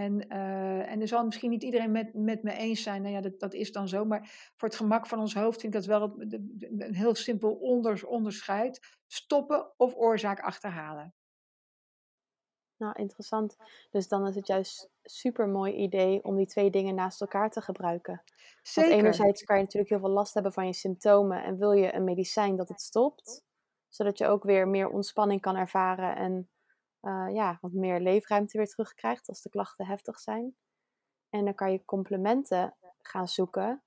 En, 0.00 0.32
uh, 0.32 0.90
en 0.90 1.00
er 1.00 1.08
zal 1.08 1.24
misschien 1.24 1.50
niet 1.50 1.62
iedereen 1.62 1.90
met, 1.90 2.14
met 2.14 2.42
me 2.42 2.52
eens 2.52 2.82
zijn. 2.82 3.02
Nou 3.02 3.14
ja, 3.14 3.20
dat, 3.20 3.40
dat 3.40 3.54
is 3.54 3.72
dan 3.72 3.88
zo. 3.88 4.04
Maar 4.04 4.50
voor 4.56 4.68
het 4.68 4.76
gemak 4.76 5.06
van 5.06 5.18
ons 5.18 5.34
hoofd 5.34 5.60
vind 5.60 5.74
ik 5.74 5.80
dat 5.80 5.88
wel 5.98 6.14
een 6.18 6.94
heel 6.94 7.14
simpel 7.14 7.52
onders, 7.54 8.04
onderscheid. 8.04 8.96
Stoppen 9.06 9.72
of 9.76 9.94
oorzaak 9.94 10.40
achterhalen. 10.40 11.14
Nou, 12.76 12.92
interessant. 12.96 13.56
Dus 13.90 14.08
dan 14.08 14.26
is 14.26 14.34
het 14.34 14.46
juist 14.46 14.90
super 15.02 15.48
mooi 15.48 15.74
idee 15.74 16.24
om 16.24 16.36
die 16.36 16.46
twee 16.46 16.70
dingen 16.70 16.94
naast 16.94 17.20
elkaar 17.20 17.50
te 17.50 17.60
gebruiken. 17.60 18.22
Zeker. 18.62 18.90
Want 18.90 19.02
enerzijds 19.02 19.44
kan 19.44 19.56
je 19.56 19.62
natuurlijk 19.62 19.90
heel 19.90 20.00
veel 20.00 20.10
last 20.10 20.34
hebben 20.34 20.52
van 20.52 20.66
je 20.66 20.72
symptomen 20.72 21.42
en 21.42 21.58
wil 21.58 21.72
je 21.72 21.94
een 21.94 22.04
medicijn 22.04 22.56
dat 22.56 22.68
het 22.68 22.80
stopt, 22.80 23.44
zodat 23.88 24.18
je 24.18 24.26
ook 24.26 24.42
weer 24.44 24.68
meer 24.68 24.88
ontspanning 24.88 25.40
kan 25.40 25.56
ervaren 25.56 26.16
en 26.16 26.48
uh, 27.02 27.28
ja, 27.32 27.58
wat 27.60 27.72
meer 27.72 28.00
leefruimte 28.00 28.56
weer 28.58 28.68
terugkrijgt 28.68 29.28
als 29.28 29.42
de 29.42 29.48
klachten 29.48 29.86
heftig 29.86 30.18
zijn. 30.18 30.54
En 31.30 31.44
dan 31.44 31.54
kan 31.54 31.72
je 31.72 31.84
complementen 31.84 32.74
gaan 32.98 33.28
zoeken 33.28 33.82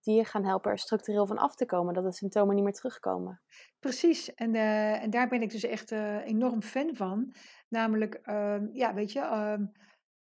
die 0.00 0.16
je 0.16 0.24
gaan 0.24 0.44
helpen 0.44 0.70
er 0.70 0.78
structureel 0.78 1.26
van 1.26 1.38
af 1.38 1.54
te 1.54 1.66
komen, 1.66 1.94
dat 1.94 2.04
de 2.04 2.12
symptomen 2.12 2.54
niet 2.54 2.64
meer 2.64 2.72
terugkomen. 2.72 3.40
Precies, 3.78 4.34
en, 4.34 4.54
uh, 4.54 5.02
en 5.02 5.10
daar 5.10 5.28
ben 5.28 5.42
ik 5.42 5.50
dus 5.50 5.64
echt 5.64 5.90
uh, 5.90 6.26
enorm 6.26 6.62
fan 6.62 6.96
van. 6.96 7.34
Namelijk, 7.68 8.20
uh, 8.24 8.56
ja, 8.72 8.94
weet 8.94 9.12
je, 9.12 9.20
ehm, 9.20 9.66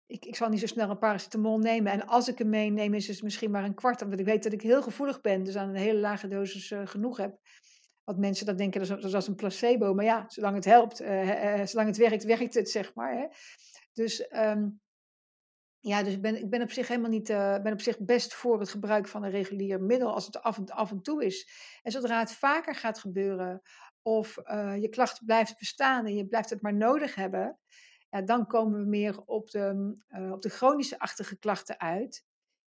ik, 0.07 0.25
ik 0.25 0.37
zal 0.37 0.49
niet 0.49 0.61
zo 0.61 0.67
snel 0.67 0.91
een 0.91 0.99
paracetamol 0.99 1.59
nemen. 1.59 1.93
En 1.93 2.07
als 2.07 2.29
ik 2.29 2.39
hem 2.39 2.49
meeneem, 2.49 2.95
is 2.95 3.09
het 3.09 3.23
misschien 3.23 3.51
maar 3.51 3.65
een 3.65 3.75
kwart, 3.75 4.03
omdat 4.03 4.19
ik 4.19 4.27
weet 4.27 4.43
dat 4.43 4.53
ik 4.53 4.63
heel 4.63 4.83
gevoelig 4.83 5.21
ben, 5.21 5.43
dus 5.43 5.57
aan 5.57 5.69
een 5.69 5.75
hele 5.75 6.01
lage 6.01 6.29
dosis 6.29 6.73
genoeg 6.85 7.17
heb. 7.17 7.39
Wat 8.05 8.19
mensen 8.19 8.47
dat 8.47 8.59
denken, 8.59 8.89
dat 8.89 9.05
is, 9.05 9.11
dat 9.11 9.27
een 9.27 9.35
placebo. 9.35 9.95
Maar 9.95 10.05
ja, 10.05 10.25
zolang 10.29 10.55
het 10.55 10.65
helpt, 10.65 11.01
uh, 11.01 11.59
uh, 11.59 11.67
zolang 11.67 11.89
het 11.89 11.97
werkt, 11.97 12.25
werkt 12.25 12.55
het, 12.55 12.71
zeg 12.71 12.95
maar. 12.95 13.17
Hè. 13.17 13.27
Dus, 13.93 14.29
um, 14.37 14.81
ja, 15.81 16.03
dus 16.03 16.13
ik 16.13 16.23
ben, 16.23 16.37
ik 16.37 16.51
ben 16.51 16.63
op 16.63 16.71
zich 16.71 16.89
helemaal 16.89 17.11
niet, 17.11 17.31
uh, 17.31 17.63
ben 17.63 17.73
op 17.73 17.81
zich 17.81 17.99
best 17.99 18.35
voor 18.35 18.61
het 18.61 18.69
gebruik 18.69 19.09
van 19.09 19.25
een 19.25 19.31
regulier 19.31 19.83
middel 19.83 20.15
als 20.15 20.27
het 20.27 20.43
af 20.43 20.59
en, 20.59 20.67
af 20.67 20.91
en 20.91 21.03
toe 21.03 21.25
is. 21.25 21.49
En 21.83 21.93
zodra 21.93 22.19
het 22.19 22.33
vaker 22.33 22.75
gaat 22.75 22.99
gebeuren, 22.99 23.63
of 24.03 24.35
je 24.81 24.89
klacht 24.91 25.25
blijft 25.25 25.59
bestaan 25.59 26.07
en 26.07 26.15
je 26.15 26.27
blijft 26.27 26.51
het 26.51 26.63
maar 26.63 26.75
nodig 26.75 27.15
hebben, 27.15 27.59
dan 28.25 28.47
komen 28.47 28.81
we 28.81 28.87
meer 28.87 29.23
op 29.25 29.51
de, 29.51 29.97
op 30.33 30.43
de 30.43 30.49
chronische-achtige 30.49 31.39
klachten 31.39 31.81
uit. 31.81 32.25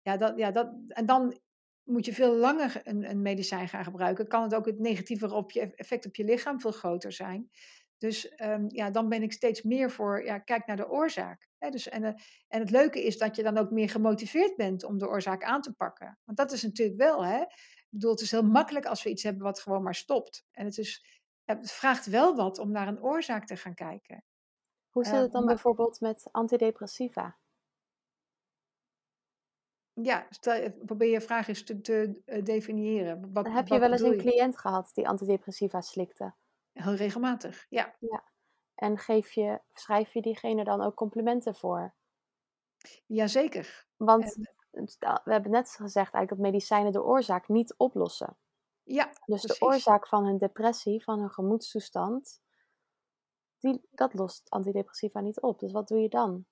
Ja, 0.02 0.16
dat, 0.16 0.38
ja 0.38 0.50
dat, 0.50 0.72
en 0.88 1.06
dan 1.06 1.40
moet 1.86 2.04
je 2.04 2.12
veel 2.12 2.34
langer 2.34 2.80
een, 2.84 3.10
een 3.10 3.22
medicijn 3.22 3.68
gaan 3.68 3.84
gebruiken, 3.84 4.28
kan 4.28 4.42
het 4.42 4.54
ook 4.54 4.66
het 4.66 4.78
negatieve 4.78 5.34
op 5.34 5.50
je, 5.50 5.74
effect 5.74 6.06
op 6.06 6.16
je 6.16 6.24
lichaam 6.24 6.60
veel 6.60 6.70
groter 6.72 7.12
zijn. 7.12 7.50
Dus 7.98 8.32
um, 8.42 8.64
ja, 8.68 8.90
dan 8.90 9.08
ben 9.08 9.22
ik 9.22 9.32
steeds 9.32 9.62
meer 9.62 9.90
voor, 9.90 10.24
ja, 10.24 10.38
kijk 10.38 10.66
naar 10.66 10.76
de 10.76 10.88
oorzaak. 10.88 11.48
Hè? 11.58 11.70
Dus, 11.70 11.88
en, 11.88 12.02
uh, 12.02 12.08
en 12.48 12.60
het 12.60 12.70
leuke 12.70 13.04
is 13.04 13.18
dat 13.18 13.36
je 13.36 13.42
dan 13.42 13.58
ook 13.58 13.70
meer 13.70 13.90
gemotiveerd 13.90 14.56
bent 14.56 14.84
om 14.84 14.98
de 14.98 15.08
oorzaak 15.08 15.44
aan 15.44 15.62
te 15.62 15.72
pakken. 15.72 16.18
Want 16.24 16.38
dat 16.38 16.52
is 16.52 16.62
natuurlijk 16.62 16.98
wel, 16.98 17.24
hè. 17.24 17.40
Ik 17.40 17.86
bedoel, 17.90 18.10
het 18.10 18.20
is 18.20 18.30
heel 18.30 18.42
makkelijk 18.42 18.86
als 18.86 19.02
we 19.02 19.10
iets 19.10 19.22
hebben 19.22 19.42
wat 19.42 19.60
gewoon 19.60 19.82
maar 19.82 19.94
stopt. 19.94 20.44
En 20.52 20.64
het, 20.64 20.78
is, 20.78 21.06
het 21.44 21.72
vraagt 21.72 22.06
wel 22.06 22.36
wat 22.36 22.58
om 22.58 22.70
naar 22.70 22.88
een 22.88 23.02
oorzaak 23.02 23.46
te 23.46 23.56
gaan 23.56 23.74
kijken. 23.74 24.24
Hoe 24.90 25.04
zit 25.04 25.14
het 25.14 25.32
dan 25.32 25.42
uh, 25.42 25.48
bijvoorbeeld 25.48 26.00
met 26.00 26.28
antidepressiva? 26.30 27.36
Ja, 30.02 30.26
stel, 30.30 30.72
probeer 30.84 31.10
je 31.10 31.20
vraag 31.20 31.48
eens 31.48 31.64
te, 31.64 31.80
te 31.80 32.22
uh, 32.26 32.44
definiëren. 32.44 33.32
Wat, 33.32 33.46
Heb 33.46 33.66
je 33.66 33.78
wel 33.78 33.92
eens 33.92 34.00
een 34.00 34.16
cliënt 34.16 34.58
gehad 34.58 34.90
die 34.94 35.08
antidepressiva 35.08 35.80
slikte? 35.80 36.34
Heel 36.72 36.94
regelmatig, 36.94 37.66
ja. 37.68 37.96
ja. 38.00 38.24
En 38.74 38.98
geef 38.98 39.32
je, 39.32 39.60
schrijf 39.72 40.12
je 40.12 40.22
diegene 40.22 40.64
dan 40.64 40.82
ook 40.82 40.94
complimenten 40.94 41.54
voor? 41.54 41.94
Jazeker. 43.06 43.86
Want 43.96 44.36
en... 44.70 44.86
we 45.24 45.32
hebben 45.32 45.50
net 45.50 45.70
gezegd 45.70 46.14
eigenlijk 46.14 46.28
dat 46.28 46.52
medicijnen 46.52 46.92
de 46.92 47.04
oorzaak 47.04 47.48
niet 47.48 47.74
oplossen. 47.76 48.36
Ja, 48.82 49.04
Dus 49.04 49.20
precies. 49.24 49.58
de 49.58 49.64
oorzaak 49.64 50.08
van 50.08 50.24
hun 50.24 50.38
depressie, 50.38 51.02
van 51.02 51.18
hun 51.18 51.30
gemoedstoestand, 51.30 52.40
die, 53.58 53.88
dat 53.90 54.14
lost 54.14 54.50
antidepressiva 54.50 55.20
niet 55.20 55.40
op. 55.40 55.58
Dus 55.58 55.72
wat 55.72 55.88
doe 55.88 56.00
je 56.00 56.08
dan? 56.08 56.46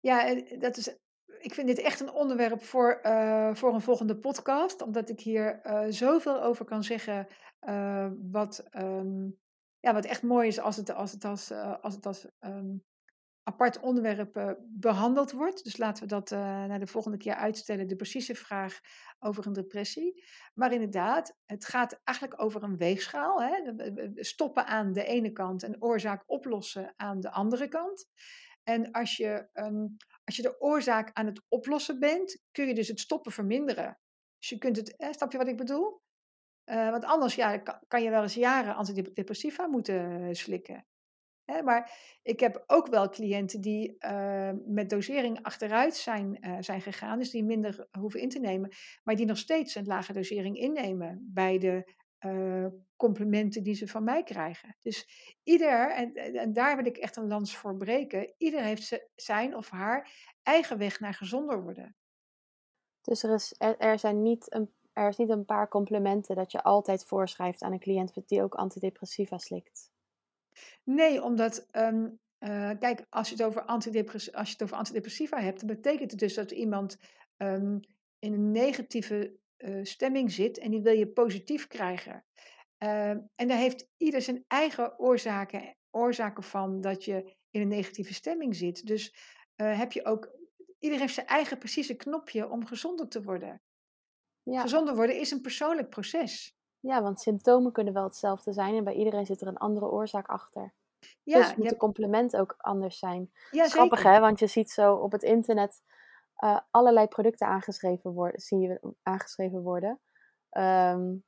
Ja, 0.00 0.34
dat 0.58 0.76
is 0.76 0.96
ik 1.40 1.54
vind 1.54 1.66
dit 1.66 1.80
echt 1.80 2.00
een 2.00 2.12
onderwerp 2.12 2.62
voor, 2.62 3.00
uh, 3.02 3.54
voor 3.54 3.74
een 3.74 3.80
volgende 3.80 4.16
podcast, 4.16 4.82
omdat 4.82 5.08
ik 5.08 5.20
hier 5.20 5.60
uh, 5.64 5.84
zoveel 5.88 6.42
over 6.42 6.64
kan 6.64 6.84
zeggen. 6.84 7.26
Uh, 7.68 8.06
wat, 8.30 8.68
um, 8.76 9.38
ja, 9.80 9.92
wat 9.92 10.04
echt 10.04 10.22
mooi 10.22 10.48
is 10.48 10.60
als 10.60 10.76
het 10.76 10.90
als, 10.90 11.12
het 11.12 11.24
als, 11.24 11.52
als, 11.80 11.94
het 11.94 12.06
als 12.06 12.26
um, 12.40 12.84
apart 13.42 13.80
onderwerp 13.80 14.56
behandeld 14.68 15.32
wordt. 15.32 15.64
Dus 15.64 15.76
laten 15.76 16.02
we 16.02 16.08
dat 16.08 16.30
naar 16.30 16.78
de 16.78 16.86
volgende 16.86 17.16
keer 17.16 17.34
uitstellen, 17.34 17.88
de 17.88 17.96
precieze 17.96 18.34
vraag 18.34 18.80
over 19.18 19.46
een 19.46 19.52
depressie. 19.52 20.24
Maar 20.54 20.72
inderdaad, 20.72 21.36
het 21.46 21.64
gaat 21.64 22.00
eigenlijk 22.04 22.42
over 22.42 22.62
een 22.62 22.76
weegschaal. 22.76 23.42
Hè? 23.42 23.72
Stoppen 24.14 24.66
aan 24.66 24.92
de 24.92 25.04
ene 25.04 25.32
kant 25.32 25.62
en 25.62 25.82
oorzaak 25.82 26.22
oplossen 26.26 26.92
aan 26.96 27.20
de 27.20 27.30
andere 27.30 27.68
kant. 27.68 28.08
En 28.70 28.90
als 28.90 29.16
je, 29.16 29.48
um, 29.54 29.96
als 30.24 30.36
je 30.36 30.42
de 30.42 30.60
oorzaak 30.60 31.10
aan 31.12 31.26
het 31.26 31.42
oplossen 31.48 31.98
bent, 31.98 32.42
kun 32.50 32.66
je 32.66 32.74
dus 32.74 32.88
het 32.88 33.00
stoppen 33.00 33.32
verminderen. 33.32 33.98
Dus 34.38 34.48
je 34.48 34.58
kunt 34.58 34.76
het, 34.76 34.96
eh, 34.96 35.12
snap 35.12 35.32
je 35.32 35.38
wat 35.38 35.48
ik 35.48 35.56
bedoel? 35.56 36.00
Uh, 36.64 36.90
want 36.90 37.04
anders 37.04 37.34
ja, 37.34 37.58
kan, 37.88 38.02
je 38.02 38.10
wel 38.10 38.22
eens 38.22 38.34
jaren 38.34 38.74
antidepressiva 38.74 39.66
moeten 39.66 40.36
slikken. 40.36 40.86
Hè, 41.44 41.62
maar 41.62 41.92
ik 42.22 42.40
heb 42.40 42.64
ook 42.66 42.86
wel 42.86 43.08
cliënten 43.08 43.60
die 43.60 43.96
uh, 43.98 44.50
met 44.66 44.90
dosering 44.90 45.42
achteruit 45.42 45.96
zijn, 45.96 46.38
uh, 46.40 46.56
zijn 46.60 46.80
gegaan, 46.80 47.18
dus 47.18 47.30
die 47.30 47.44
minder 47.44 47.88
hoeven 47.98 48.20
in 48.20 48.28
te 48.28 48.38
nemen, 48.38 48.72
maar 49.02 49.16
die 49.16 49.26
nog 49.26 49.38
steeds 49.38 49.74
een 49.74 49.86
lage 49.86 50.12
dosering 50.12 50.56
innemen 50.56 51.30
bij 51.32 51.58
de 51.58 51.94
uh, 52.26 52.66
complimenten 52.96 53.62
die 53.62 53.74
ze 53.74 53.88
van 53.88 54.04
mij 54.04 54.22
krijgen. 54.22 54.76
Dus 54.82 55.08
ieder, 55.42 55.90
en, 55.90 56.14
en 56.14 56.52
daar 56.52 56.76
wil 56.76 56.86
ik 56.86 56.96
echt 56.96 57.16
een 57.16 57.28
lans 57.28 57.56
voor 57.56 57.76
breken, 57.76 58.34
ieder 58.38 58.62
heeft 58.62 59.08
zijn 59.14 59.56
of 59.56 59.70
haar 59.70 60.10
eigen 60.42 60.78
weg 60.78 61.00
naar 61.00 61.14
gezonder 61.14 61.62
worden. 61.62 61.96
Dus 63.00 63.22
er, 63.22 63.34
is, 63.34 63.54
er, 63.58 63.78
er, 63.78 63.98
zijn 63.98 64.22
niet 64.22 64.54
een, 64.54 64.74
er 64.92 65.08
is 65.08 65.16
niet 65.16 65.30
een 65.30 65.44
paar 65.44 65.68
complimenten 65.68 66.36
dat 66.36 66.52
je 66.52 66.62
altijd 66.62 67.04
voorschrijft 67.04 67.62
aan 67.62 67.72
een 67.72 67.78
cliënt 67.78 68.12
die 68.26 68.42
ook 68.42 68.54
antidepressiva 68.54 69.38
slikt? 69.38 69.90
Nee, 70.84 71.22
omdat, 71.22 71.68
um, 71.72 72.20
uh, 72.38 72.70
kijk, 72.78 73.06
als 73.10 73.28
je, 73.28 73.34
het 73.34 73.44
over 73.44 73.62
antidepress 73.62 74.32
als 74.32 74.46
je 74.46 74.52
het 74.52 74.62
over 74.62 74.76
antidepressiva 74.76 75.40
hebt, 75.40 75.58
dan 75.58 75.68
betekent 75.68 76.10
het 76.10 76.20
dus 76.20 76.34
dat 76.34 76.50
iemand 76.50 76.98
um, 77.36 77.80
in 78.18 78.32
een 78.32 78.50
negatieve 78.50 79.39
uh, 79.62 79.84
stemming 79.84 80.32
zit 80.32 80.58
en 80.58 80.70
die 80.70 80.82
wil 80.82 80.92
je 80.92 81.08
positief 81.08 81.66
krijgen. 81.66 82.24
Uh, 82.78 83.08
en 83.10 83.48
daar 83.48 83.56
heeft 83.56 83.88
ieder 83.96 84.22
zijn 84.22 84.44
eigen 84.46 84.98
oorzaken, 84.98 85.76
oorzaken 85.90 86.42
van 86.42 86.80
dat 86.80 87.04
je 87.04 87.36
in 87.50 87.60
een 87.60 87.68
negatieve 87.68 88.14
stemming 88.14 88.56
zit. 88.56 88.86
Dus 88.86 89.14
uh, 89.56 89.78
heb 89.78 89.92
je 89.92 90.04
ook, 90.04 90.30
ieder 90.78 90.98
heeft 90.98 91.14
zijn 91.14 91.26
eigen 91.26 91.58
precieze 91.58 91.94
knopje 91.94 92.50
om 92.50 92.66
gezonder 92.66 93.08
te 93.08 93.22
worden. 93.22 93.62
Ja. 94.42 94.60
Gezonder 94.60 94.94
worden 94.94 95.20
is 95.20 95.30
een 95.30 95.40
persoonlijk 95.40 95.88
proces. 95.88 96.58
Ja, 96.80 97.02
want 97.02 97.20
symptomen 97.20 97.72
kunnen 97.72 97.92
wel 97.92 98.04
hetzelfde 98.04 98.52
zijn 98.52 98.76
en 98.76 98.84
bij 98.84 98.94
iedereen 98.94 99.26
zit 99.26 99.40
er 99.40 99.46
een 99.46 99.56
andere 99.56 99.86
oorzaak 99.86 100.28
achter. 100.28 100.74
Ja, 101.22 101.38
dus 101.38 101.54
moet 101.54 101.76
complement 101.76 102.36
ook 102.36 102.54
anders 102.58 102.98
zijn. 102.98 103.30
Ja, 103.50 103.68
Grappig 103.68 104.02
hè, 104.02 104.20
want 104.20 104.38
je 104.38 104.46
ziet 104.46 104.70
zo 104.70 104.94
op 104.94 105.12
het 105.12 105.22
internet 105.22 105.82
uh, 106.44 106.58
allerlei 106.70 107.06
producten 107.06 107.46
aangeschreven 107.46 108.10
worden, 108.12 108.40
zie 108.40 108.58
je 108.58 108.94
aangeschreven 109.02 109.62
worden. 109.62 110.00
Um, 110.50 111.24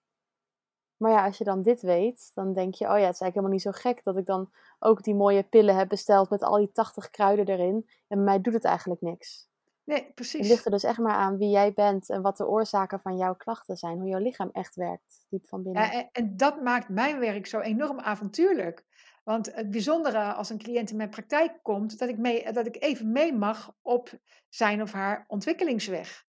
maar 0.97 1.11
ja, 1.11 1.25
als 1.25 1.39
je 1.39 1.45
dan 1.45 1.63
dit 1.63 1.83
weet, 1.83 2.31
dan 2.35 2.53
denk 2.53 2.75
je, 2.75 2.85
oh 2.85 2.99
ja, 2.99 3.05
het 3.07 3.15
is 3.15 3.21
eigenlijk 3.21 3.35
helemaal 3.35 3.53
niet 3.53 3.63
zo 3.63 3.71
gek 3.71 4.05
dat 4.05 4.17
ik 4.17 4.27
dan 4.27 4.51
ook 4.79 5.03
die 5.03 5.15
mooie 5.15 5.43
pillen 5.43 5.77
heb 5.77 5.89
besteld 5.89 6.31
met 6.31 6.43
al 6.43 6.57
die 6.57 6.73
80 6.73 7.11
kruiden 7.11 7.47
erin. 7.47 7.91
En 8.09 8.25
mij 8.25 8.41
doet 8.41 8.53
het 8.55 8.65
eigenlijk 8.65 9.01
niks. 9.01 9.51
Nee, 9.85 10.05
Het 10.05 10.15
precies. 10.15 10.49
ligt 10.49 10.65
er 10.65 10.71
dus 10.71 10.83
echt 10.85 10.99
maar 10.99 11.15
aan 11.15 11.37
wie 11.39 11.49
jij 11.51 11.73
bent 11.73 12.11
en 12.11 12.23
wat 12.23 12.37
de 12.37 12.47
oorzaken 12.47 13.01
van 13.01 13.17
jouw 13.17 13.35
klachten 13.35 13.77
zijn, 13.77 13.99
hoe 13.99 14.09
jouw 14.09 14.21
lichaam 14.21 14.49
echt 14.53 14.75
werkt, 14.75 15.27
diep 15.29 15.47
van 15.49 15.59
Ja, 15.59 15.65
binnen. 15.65 15.93
en, 15.93 16.09
en 16.13 16.37
dat 16.37 16.63
maakt 16.63 16.89
mijn 16.89 17.19
werk 17.19 17.47
zo 17.47 17.61
enorm 17.61 18.01
avontuurlijk. 18.01 18.85
Want 19.23 19.55
het 19.55 19.71
bijzondere 19.71 20.33
als 20.33 20.51
een 20.51 20.59
cliënt 20.59 20.91
in 20.91 20.97
mijn 20.97 21.11
praktijk 21.11 21.59
komt, 21.63 21.99
dat 21.99 22.09
ik, 22.09 22.19
mee, 22.19 22.53
dat 22.53 22.67
ik 22.67 22.83
even 22.83 23.13
mee 23.13 23.33
mag 23.33 23.77
op 23.83 24.19
zijn 24.49 24.83
of 24.83 24.93
haar 24.93 25.25
ontwikkelingsweg. 25.29 26.25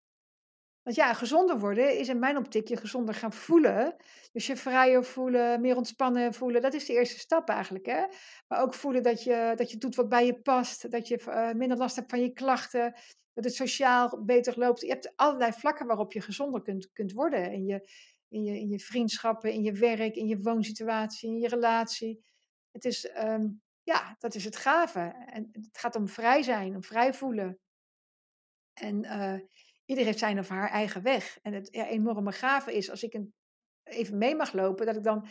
Want 0.83 0.95
ja, 0.95 1.13
gezonder 1.13 1.59
worden 1.59 1.97
is 1.99 2.09
in 2.09 2.19
mijn 2.19 2.37
optiek 2.37 2.67
je 2.67 2.77
gezonder 2.77 3.15
gaan 3.15 3.33
voelen. 3.33 3.95
Dus 4.31 4.47
je 4.47 4.55
vrijer 4.55 5.05
voelen, 5.05 5.61
meer 5.61 5.75
ontspannen 5.75 6.33
voelen. 6.33 6.61
Dat 6.61 6.73
is 6.73 6.85
de 6.85 6.93
eerste 6.93 7.19
stap 7.19 7.49
eigenlijk. 7.49 7.85
Hè? 7.85 8.05
Maar 8.47 8.61
ook 8.61 8.73
voelen 8.73 9.03
dat 9.03 9.23
je, 9.23 9.53
dat 9.55 9.71
je 9.71 9.77
doet 9.77 9.95
wat 9.95 10.09
bij 10.09 10.25
je 10.25 10.41
past. 10.41 10.91
Dat 10.91 11.07
je 11.07 11.17
eh, 11.17 11.51
minder 11.51 11.77
last 11.77 11.95
hebt 11.95 12.09
van 12.09 12.21
je 12.21 12.33
klachten. 12.33 12.95
Dat 13.33 13.43
het 13.43 13.55
sociaal 13.55 14.23
beter 14.23 14.53
loopt. 14.57 14.81
Je 14.81 14.87
hebt 14.87 15.13
allerlei 15.15 15.51
vlakken 15.51 15.87
waarop 15.87 16.13
je 16.13 16.21
gezonder 16.21 16.61
kunt, 16.61 16.91
kunt 16.93 17.11
worden. 17.11 17.51
In 17.51 17.65
je, 17.65 17.89
in, 18.29 18.43
je, 18.43 18.59
in 18.59 18.69
je 18.69 18.79
vriendschappen, 18.79 19.51
in 19.51 19.63
je 19.63 19.71
werk, 19.71 20.15
in 20.15 20.27
je 20.27 20.41
woonsituatie, 20.41 21.29
in 21.29 21.39
je 21.39 21.47
relatie. 21.47 22.23
Het 22.71 22.85
is, 22.85 23.07
ehm, 23.07 23.49
ja, 23.83 24.15
dat 24.19 24.35
is 24.35 24.43
het 24.43 24.55
gave. 24.55 24.99
En 25.25 25.49
het 25.51 25.77
gaat 25.77 25.95
om 25.95 26.07
vrij 26.07 26.43
zijn, 26.43 26.75
om 26.75 26.83
vrij 26.83 27.13
voelen. 27.13 27.59
En 28.73 29.03
uh, 29.03 29.39
ieder 29.85 30.05
heeft 30.05 30.19
zijn 30.19 30.39
of 30.39 30.49
haar 30.49 30.69
eigen 30.69 31.01
weg. 31.01 31.39
En 31.41 31.53
het 31.53 31.67
ja, 31.71 31.87
enorme 31.87 32.31
gave 32.31 32.73
is 32.73 32.89
als 32.89 33.03
ik 33.03 33.13
een, 33.13 33.33
even 33.83 34.17
mee 34.17 34.35
mag 34.35 34.53
lopen, 34.53 34.85
dat 34.85 34.95
ik 34.95 35.03
dan 35.03 35.27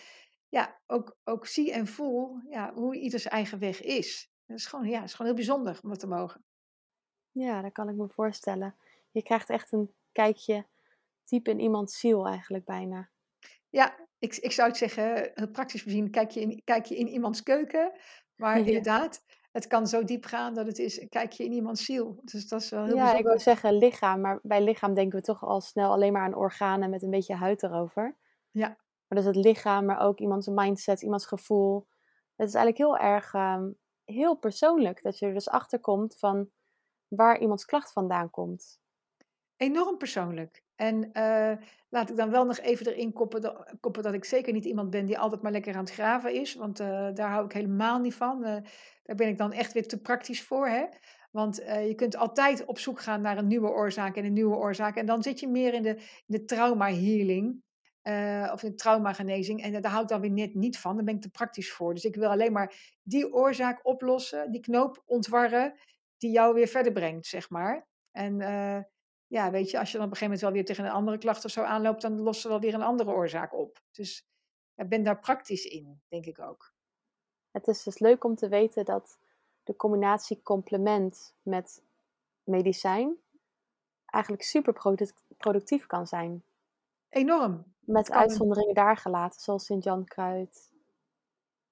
ja, 0.48 0.80
ook, 0.86 1.16
ook 1.24 1.46
zie 1.46 1.72
en 1.72 1.86
voel 1.86 2.40
ja, 2.48 2.72
hoe 2.74 2.96
ieders 2.96 3.24
eigen 3.24 3.58
weg 3.58 3.82
is. 3.82 4.30
Dat 4.46 4.58
is 4.58 4.66
gewoon, 4.66 4.88
ja, 4.88 5.02
is 5.02 5.10
gewoon 5.10 5.26
heel 5.26 5.44
bijzonder 5.44 5.78
om 5.82 5.88
dat 5.88 5.98
te 5.98 6.06
mogen. 6.06 6.44
Ja, 7.30 7.62
dat 7.62 7.72
kan 7.72 7.88
ik 7.88 7.96
me 7.96 8.08
voorstellen. 8.08 8.76
Je 9.10 9.22
krijgt 9.22 9.50
echt 9.50 9.72
een 9.72 9.94
kijkje 10.12 10.66
diep 11.24 11.48
in 11.48 11.60
iemands 11.60 11.98
ziel 11.98 12.26
eigenlijk 12.26 12.64
bijna. 12.64 13.10
Ja, 13.70 14.08
ik, 14.18 14.36
ik 14.36 14.52
zou 14.52 14.68
het 14.68 14.76
zeggen, 14.76 15.30
heel 15.34 15.50
praktisch 15.50 15.82
gezien, 15.82 16.10
kijk 16.10 16.30
je 16.30 16.40
in, 16.40 16.62
kijk 16.64 16.84
je 16.84 16.96
in 16.96 17.08
iemands 17.08 17.42
keuken. 17.42 17.92
Maar 18.36 18.58
Ja. 18.58 18.64
inderdaad, 18.64 19.24
het 19.52 19.66
kan 19.66 19.86
zo 19.86 20.04
diep 20.04 20.24
gaan 20.24 20.54
dat 20.54 20.66
het 20.66 20.78
is, 20.78 21.06
kijk 21.08 21.32
je 21.32 21.44
in 21.44 21.52
iemands 21.52 21.84
ziel. 21.84 22.20
Dus 22.24 22.48
dat 22.48 22.60
is 22.60 22.70
wel 22.70 22.84
heel 22.84 22.96
Ja, 22.96 23.16
ik 23.16 23.24
wou 23.24 23.38
zeggen 23.38 23.76
lichaam, 23.76 24.20
maar 24.20 24.38
bij 24.42 24.62
lichaam 24.62 24.94
denken 24.94 25.18
we 25.18 25.24
toch 25.24 25.44
al 25.44 25.60
snel 25.60 25.92
alleen 25.92 26.12
maar 26.12 26.22
aan 26.22 26.34
organen 26.34 26.90
met 26.90 27.02
een 27.02 27.10
beetje 27.10 27.34
huid 27.34 27.62
erover. 27.62 28.16
Ja. 28.50 28.76
Maar 29.06 29.18
dus 29.18 29.24
het 29.24 29.36
lichaam, 29.44 29.84
maar 29.84 30.00
ook 30.00 30.18
iemands 30.18 30.46
mindset, 30.46 31.02
iemands 31.02 31.26
gevoel. 31.26 31.86
Het 32.36 32.48
is 32.48 32.54
eigenlijk 32.54 32.76
heel 32.76 32.98
erg 33.08 33.34
ehm, 33.34 33.70
heel 34.04 34.36
persoonlijk 34.36 35.02
dat 35.02 35.18
je 35.18 35.26
er 35.26 35.34
dus 35.34 35.48
achter 35.48 35.80
komt 35.80 36.18
van 36.18 36.50
waar 37.08 37.40
iemands 37.40 37.64
klacht 37.64 37.92
vandaan 37.92 38.30
komt. 38.30 38.80
Enorm 39.56 39.98
persoonlijk. 39.98 40.64
En 40.80 41.12
eh, 41.12 41.52
laat 41.88 42.10
ik 42.10 42.16
dan 42.16 42.30
wel 42.30 42.44
nog 42.44 42.58
even 42.58 42.86
erin 42.86 43.12
koppen 43.12 43.40
dat, 43.40 43.74
koppen 43.80 44.02
dat 44.02 44.14
ik 44.14 44.24
zeker 44.24 44.52
niet 44.52 44.64
iemand 44.64 44.90
ben 44.90 45.06
die 45.06 45.18
altijd 45.18 45.42
maar 45.42 45.52
lekker 45.52 45.74
aan 45.74 45.84
het 45.84 45.92
graven 45.92 46.34
is. 46.34 46.54
Want 46.54 46.80
eh, 46.80 47.08
daar 47.14 47.30
hou 47.30 47.44
ik 47.44 47.52
helemaal 47.52 47.98
niet 47.98 48.14
van. 48.14 48.44
Eh, 48.44 48.56
daar 49.02 49.16
ben 49.16 49.28
ik 49.28 49.38
dan 49.38 49.52
echt 49.52 49.72
weer 49.72 49.88
te 49.88 50.00
praktisch 50.00 50.42
voor. 50.42 50.68
Hè? 50.68 50.84
Want 51.30 51.56
je 51.56 51.94
kunt 51.96 52.16
altijd 52.16 52.64
op 52.64 52.78
zoek 52.78 53.00
gaan 53.00 53.20
naar 53.20 53.38
een 53.38 53.46
nieuwe 53.46 53.68
oorzaak 53.68 54.16
en 54.16 54.24
een 54.24 54.32
nieuwe 54.32 54.56
oorzaak. 54.56 54.96
En 54.96 55.06
dan 55.06 55.22
zit 55.22 55.40
je 55.40 55.48
meer 55.48 55.74
in 55.74 55.82
de, 55.82 55.96
in 55.96 56.24
de 56.26 56.44
trauma 56.44 56.86
healing. 56.86 57.62
of 58.52 58.62
in 58.62 58.76
traumagenezing. 58.76 59.62
En 59.62 59.82
daar 59.82 59.90
hou 59.90 60.02
ik 60.02 60.08
dan 60.08 60.20
weer 60.20 60.30
net 60.30 60.54
niet 60.54 60.78
van. 60.78 60.96
Daar 60.96 61.04
ben 61.04 61.14
ik 61.14 61.20
te 61.20 61.30
praktisch 61.30 61.72
voor. 61.72 61.94
Dus 61.94 62.04
ik 62.04 62.16
wil 62.16 62.30
alleen 62.30 62.52
maar 62.52 62.98
die 63.02 63.32
oorzaak 63.32 63.80
oplossen, 63.86 64.50
die 64.50 64.60
knoop 64.60 65.02
ontwarren, 65.06 65.74
die 66.18 66.30
jou 66.30 66.54
weer 66.54 66.68
verder 66.68 66.92
brengt, 66.92 67.26
zeg 67.26 67.50
maar. 67.50 67.86
En 68.10 68.40
ja, 69.30 69.50
weet 69.50 69.70
je, 69.70 69.78
als 69.78 69.90
je 69.92 69.96
dan 69.98 70.06
op 70.06 70.12
een 70.12 70.16
gegeven 70.16 70.24
moment 70.24 70.40
wel 70.40 70.52
weer 70.52 70.64
tegen 70.64 70.84
een 70.84 70.98
andere 70.98 71.18
klacht 71.18 71.44
of 71.44 71.50
zo 71.50 71.62
aanloopt, 71.62 72.02
dan 72.02 72.20
lost 72.20 72.40
ze 72.40 72.48
wel 72.48 72.60
weer 72.60 72.74
een 72.74 72.82
andere 72.82 73.10
oorzaak 73.10 73.54
op. 73.54 73.82
Dus 73.92 74.26
ik 74.74 74.88
ben 74.88 75.02
daar 75.02 75.18
praktisch 75.20 75.64
in, 75.64 76.00
denk 76.08 76.24
ik 76.26 76.38
ook. 76.38 76.72
Het 77.50 77.66
is 77.66 77.82
dus 77.82 77.98
leuk 77.98 78.24
om 78.24 78.34
te 78.34 78.48
weten 78.48 78.84
dat 78.84 79.18
de 79.64 79.76
combinatie 79.76 80.42
complement 80.42 81.34
met 81.42 81.82
medicijn 82.44 83.16
eigenlijk 84.06 84.42
super 84.42 84.72
product- 84.72 85.24
productief 85.36 85.86
kan 85.86 86.06
zijn. 86.06 86.44
Enorm. 87.08 87.74
Met 87.80 88.08
een- 88.08 88.14
uitzonderingen 88.14 88.74
daar 88.74 88.96
gelaten, 88.96 89.40
zoals 89.40 89.64
Sint-Jan 89.64 90.04
Kruid. 90.04 90.72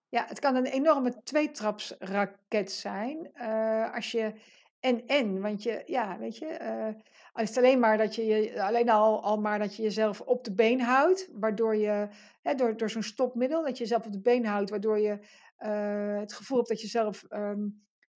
Ja, 0.08 0.24
het 0.26 0.38
kan 0.38 0.54
een 0.54 0.66
enorme 0.66 1.22
tweetrapsraket 1.22 2.72
zijn. 2.72 3.34
eh, 3.34 3.94
als 3.94 4.10
je 4.12 4.34
en 4.80 5.06
en, 5.06 5.40
want 5.40 5.62
je, 5.62 5.82
ja, 5.86 6.18
weet 6.18 6.36
je, 6.36 6.46
eh, 6.46 6.94
als 7.32 7.48
het 7.48 7.58
alleen 7.58 7.78
maar 7.78 7.98
dat 7.98 8.14
je, 8.14 8.24
je 8.24 8.62
alleen 8.62 8.88
al, 8.88 9.22
al 9.22 9.40
maar 9.40 9.58
dat 9.58 9.76
je 9.76 9.82
jezelf 9.82 10.20
op 10.20 10.44
de 10.44 10.54
been 10.54 10.80
houdt, 10.80 11.28
waardoor 11.32 11.76
je, 11.76 12.08
hè, 12.42 12.54
door, 12.54 12.76
door 12.76 12.90
zo'n 12.90 13.02
stopmiddel, 13.02 13.62
dat 13.62 13.76
je 13.76 13.82
jezelf 13.82 14.06
op 14.06 14.12
de 14.12 14.20
been 14.20 14.46
houdt, 14.46 14.70
waardoor 14.70 14.98
je 14.98 15.18
eh, 15.56 16.18
het 16.18 16.32
gevoel 16.32 16.56
hebt 16.56 16.68
dat 16.68 16.80
je 16.80 16.86
zelf, 16.86 17.24
ehm, 17.28 17.68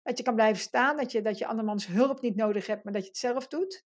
dat 0.04 0.17
je 0.17 0.24
kan 0.24 0.36
blijven 0.36 0.62
staan, 0.62 0.97
dat 0.97 1.12
je, 1.12 1.21
dat 1.21 1.38
je 1.38 1.47
andermans 1.47 1.88
hulp 1.88 2.21
niet 2.21 2.36
nodig 2.36 2.67
hebt, 2.67 2.84
maar 2.84 2.93
dat 2.93 3.02
je 3.02 3.08
het 3.08 3.17
zelf 3.17 3.47
doet. 3.47 3.86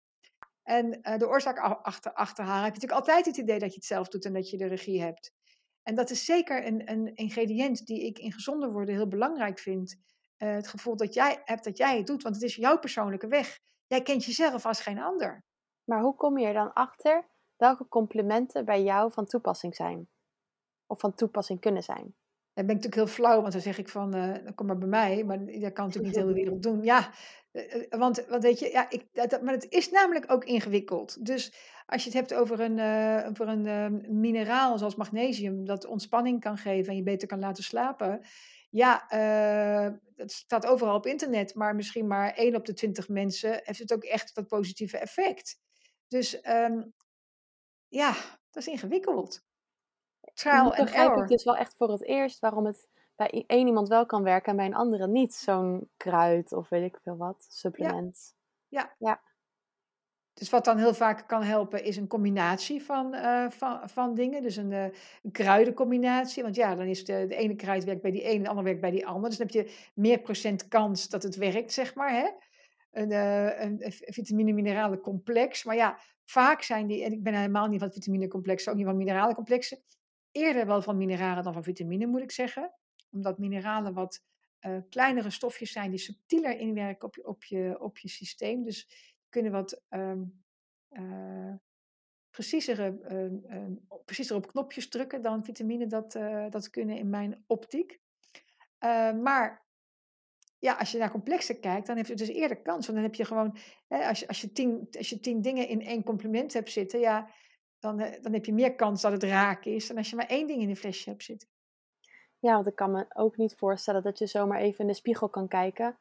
En 0.63 1.03
eh, 1.03 1.19
de 1.19 1.29
oorzaak 1.29 1.59
achter, 1.59 2.13
achterhalen 2.13 2.65
heb 2.65 2.75
je 2.75 2.81
natuurlijk 2.81 3.09
altijd 3.09 3.27
het 3.27 3.37
idee 3.37 3.59
dat 3.59 3.71
je 3.71 3.77
het 3.77 3.85
zelf 3.85 4.09
doet 4.09 4.25
en 4.25 4.33
dat 4.33 4.51
je 4.51 4.57
de 4.57 4.67
regie 4.67 5.03
hebt. 5.03 5.33
En 5.83 5.95
dat 5.95 6.11
is 6.11 6.25
zeker 6.25 6.67
een, 6.67 6.91
een 6.91 7.15
ingrediënt 7.15 7.87
die 7.87 8.07
ik 8.07 8.19
in 8.19 8.33
gezonder 8.33 8.73
worden 8.73 8.95
heel 8.95 9.09
belangrijk 9.09 9.59
vind. 9.59 9.97
Eh, 10.43 10.53
het 10.53 10.69
gevoel 10.69 10.97
dat 10.97 11.15
jij 11.15 11.43
hebt 11.45 11.65
dat 11.65 11.77
jij 11.77 11.97
het 11.97 12.07
doet, 12.07 12.23
want 12.23 12.35
het 12.35 12.45
is 12.45 12.57
jouw 12.57 12.79
persoonlijke 12.79 13.27
weg. 13.27 13.59
Jij 13.87 14.03
kent 14.03 14.25
jezelf 14.25 14.67
als 14.67 14.81
geen 14.81 14.99
ander. 14.99 15.45
Maar 15.85 16.01
hoe 16.01 16.15
kom 16.15 16.39
je 16.39 16.47
er 16.47 16.53
dan 16.53 16.73
achter 16.73 17.29
welke 17.57 17.89
complimenten 17.89 18.65
bij 18.65 18.83
jou 18.83 19.13
van 19.13 19.27
toepassing 19.27 19.75
zijn? 19.75 20.09
Of 20.87 21.01
van 21.01 21.15
toepassing 21.15 21.61
kunnen 21.61 21.83
zijn? 21.83 22.15
Dan 22.55 22.67
ben 22.67 22.77
ik 22.77 22.83
natuurlijk 22.83 22.95
heel 22.95 23.25
flauw, 23.25 23.41
want 23.41 23.53
dan 23.53 23.63
zeg 23.63 23.79
ik 23.79 23.89
van, 23.89 24.15
eh, 24.15 24.55
kom 24.55 24.67
maar 24.67 24.79
bij 24.79 24.89
mij. 24.89 25.25
Maar 25.25 25.39
dat 25.39 25.73
kan 25.73 25.87
natuurlijk 25.87 26.05
niet 26.05 26.15
de 26.15 26.21
hele 26.21 26.33
wereld 26.33 26.63
doen. 26.63 26.83
Ja, 26.83 27.11
eh, 27.53 27.99
want, 27.99 28.25
want 28.29 28.43
weet 28.43 28.59
je, 28.59 28.71
ja, 28.71 28.91
ik, 28.91 29.07
dat, 29.13 29.43
maar 29.43 29.55
het 29.55 29.71
is 29.71 29.91
namelijk 29.91 30.33
ook 30.33 30.45
ingewikkeld. 30.45 31.27
Dus 31.27 31.53
als 31.87 32.05
je 32.05 32.11
het 32.11 32.19
hebt 32.19 32.35
over 32.35 32.61
een, 32.61 32.81
over 33.29 33.49
een 33.49 33.67
eh, 33.67 34.11
mineraal 34.11 34.79
zoals 34.79 34.95
magnesium, 34.95 35.65
dat 35.65 35.87
ontspanning 35.87 36.41
kan 36.41 36.57
geven 36.57 36.91
en 36.91 36.97
je 36.97 37.03
beter 37.03 37.29
kan 37.29 37.39
laten 37.39 37.65
slapen. 37.65 38.21
Ja, 38.73 39.09
eh, 39.09 39.93
dat 40.17 40.33
staat 40.33 40.67
overal 40.67 40.95
op 40.95 41.07
internet, 41.07 41.55
maar 41.55 41.75
misschien 41.75 42.07
maar 42.07 42.33
1 42.37 42.55
op 42.55 42.65
de 42.65 42.73
20 42.73 43.09
mensen 43.09 43.61
heeft 43.63 43.79
het 43.79 43.93
ook 43.93 44.03
echt 44.03 44.35
dat 44.35 44.47
positieve 44.47 44.99
effect. 44.99 45.61
Dus 46.09 46.41
ehm, 46.41 46.83
ja, 47.89 48.13
dat 48.51 48.63
is 48.63 48.67
ingewikkeld. 48.67 49.45
Trial 50.35 50.75
and 50.75 50.85
begrijp 50.85 51.17
ik 51.17 51.29
dus 51.29 51.45
wel 51.45 51.57
echt 51.57 51.77
voor 51.77 51.91
het 51.91 52.05
eerst 52.05 52.39
waarom 52.39 52.67
het 52.67 52.89
bij 53.17 53.45
één 53.47 53.67
iemand 53.67 53.89
wel 53.89 54.07
kan 54.07 54.23
werken 54.23 54.51
en 54.51 54.57
bij 54.57 54.67
een 54.67 54.75
andere 54.75 55.09
niet. 55.09 55.35
Zo'n 55.35 55.91
kruid 55.97 56.53
of 56.53 56.69
weet 56.69 56.93
ik 56.95 57.01
veel 57.03 57.17
wat, 57.17 57.47
supplement. 57.49 58.35
Ja. 58.69 58.95
Ja. 58.99 59.21
Dus 60.43 60.51
wat 60.51 60.65
dan 60.65 60.79
heel 60.79 60.95
vaak 60.95 61.29
kan 61.29 61.43
helpen 61.43 61.85
is 61.85 61.97
een 61.97 62.07
combinatie 62.07 62.83
van, 62.83 63.15
eh, 63.15 63.51
van, 63.51 63.89
van 63.89 64.15
dingen. 64.15 64.43
Dus 64.43 64.57
een, 64.57 64.73
eh, 64.73 64.85
een 65.23 65.31
kruidencombinatie. 65.33 66.43
Want 66.43 66.55
ja, 66.57 66.75
dan 66.75 66.87
is 66.87 67.05
de, 67.05 67.35
ene 67.35 67.55
kruid 67.55 67.85
werkt 67.85 68.03
bij 68.03 68.11
die 68.11 68.23
ene 68.23 68.37
en 68.37 68.43
de 68.43 68.49
andere 68.49 68.67
werkt 68.67 68.81
bij 68.81 68.91
die 68.91 69.07
ander. 69.07 69.29
Dus 69.29 69.39
dan 69.39 69.47
heb 69.47 69.57
je 69.57 69.75
meer 69.95 70.21
procent 70.21 70.69
kans 70.69 71.09
dat 71.09 71.23
het 71.23 71.37
werkt, 71.37 71.73
zeg 71.73 71.95
maar. 71.95 72.11
Hè? 72.11 72.29
Een, 72.91 73.11
eh, 73.11 73.61
een, 73.61 73.83
vitamine-mineralen 73.89 75.01
complex. 75.01 75.65
Maar 75.65 75.77
ja, 75.77 75.99
vaak 76.25 76.63
zijn 76.63 76.87
die, 76.87 77.05
en 77.05 77.13
ik 77.13 77.23
ben 77.23 77.35
helemaal 77.35 77.69
niet 77.69 77.81
van 77.81 77.93
vitaminencomplexen, 77.93 78.73
ook 78.73 78.79
niet 78.79 78.87
van 78.87 78.97
mineraalencomplexen. 78.97 79.79
Eerder 80.33 80.67
wel 80.67 80.83
van 80.83 80.97
mineralen 80.97 81.45
dan 81.45 81.53
van 81.53 81.65
vitamine, 81.65 82.07
moet 82.07 82.23
ik 82.23 82.31
zeggen. 82.31 82.73
Omdat 83.11 83.39
mineralen 83.39 83.95
wat 83.95 84.23
kleinere 84.89 85.31
stofjes 85.31 85.73
zijn 85.73 85.91
die 85.91 85.99
subtieler 85.99 86.59
inwerken 86.59 87.09
op 87.09 87.15
je, 87.15 87.27
op 87.27 87.45
je, 87.45 87.77
op 87.81 87.99
je 87.99 88.09
systeem. 88.09 88.65
Dus 88.65 89.12
kunnen 89.33 89.53
wat 89.53 89.83
eh, 89.89 90.13
eh, 90.89 91.55
preciezer 94.05 94.37
op 94.37 94.47
knopjes 94.47 94.89
drukken 94.89 95.23
dan 95.23 95.45
vitamine 95.45 95.87
dat, 95.87 96.15
eh, 96.15 96.47
dat 96.51 96.71
kunnen 96.71 96.97
in 96.97 97.11
mijn 97.11 97.45
optiek. 97.47 98.01
Maar 99.23 99.63
ja, 100.59 100.75
als 100.75 100.93
je 100.93 100.99
naar 100.99 101.11
complexen 101.11 101.61
kijkt, 101.61 101.87
dan 101.87 101.97
heeft 101.97 102.09
het 102.09 102.19
dus 102.19 102.29
eerder 102.29 102.63
kans. 102.63 102.87
Want 102.87 102.99
dan 102.99 103.07
heb 103.07 103.15
je 103.15 103.25
gewoon, 103.25 103.57
hè, 103.89 104.09
als, 104.09 104.21
je, 104.21 104.29
als, 104.29 104.41
je 104.41 104.53
tien, 104.53 104.89
als 104.91 105.09
je 105.09 105.21
tien 105.21 105.41
dingen 105.41 105.69
in 105.69 105.81
één 105.81 106.03
compliment 106.03 106.53
hebt 106.53 106.71
zitten, 106.71 107.01
ja, 107.01 107.31
dan, 107.79 108.01
eh, 108.01 108.23
dan 108.23 108.33
heb 108.33 108.45
je 108.45 108.53
meer 108.53 108.75
kans 108.75 109.03
dat 109.03 109.13
het 109.13 109.23
raak 109.23 109.65
is 109.65 109.87
dan 109.87 109.97
als 109.97 110.11
je 110.11 110.17
maar 110.17 110.27
één 110.27 110.47
ding 110.47 110.63
in 110.63 110.69
een 110.69 110.77
flesje 110.77 111.11
hebt 111.11 111.23
zitten. 111.23 111.49
Ja, 112.39 112.55
want 112.55 112.67
ik 112.67 112.75
kan 112.75 112.91
me 112.93 113.07
ook 113.15 113.37
niet 113.37 113.55
voorstellen 113.55 114.03
dat 114.03 114.19
je 114.19 114.27
zomaar 114.27 114.61
even 114.61 114.81
in 114.81 114.87
de 114.87 114.95
spiegel 114.95 115.29
kan 115.29 115.49
kijken 115.49 115.99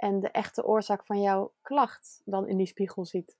en 0.00 0.20
de 0.20 0.30
echte 0.30 0.64
oorzaak 0.64 1.06
van 1.06 1.20
jouw 1.20 1.52
klacht 1.62 2.22
dan 2.24 2.48
in 2.48 2.56
die 2.56 2.66
spiegel 2.66 3.04
ziet. 3.04 3.36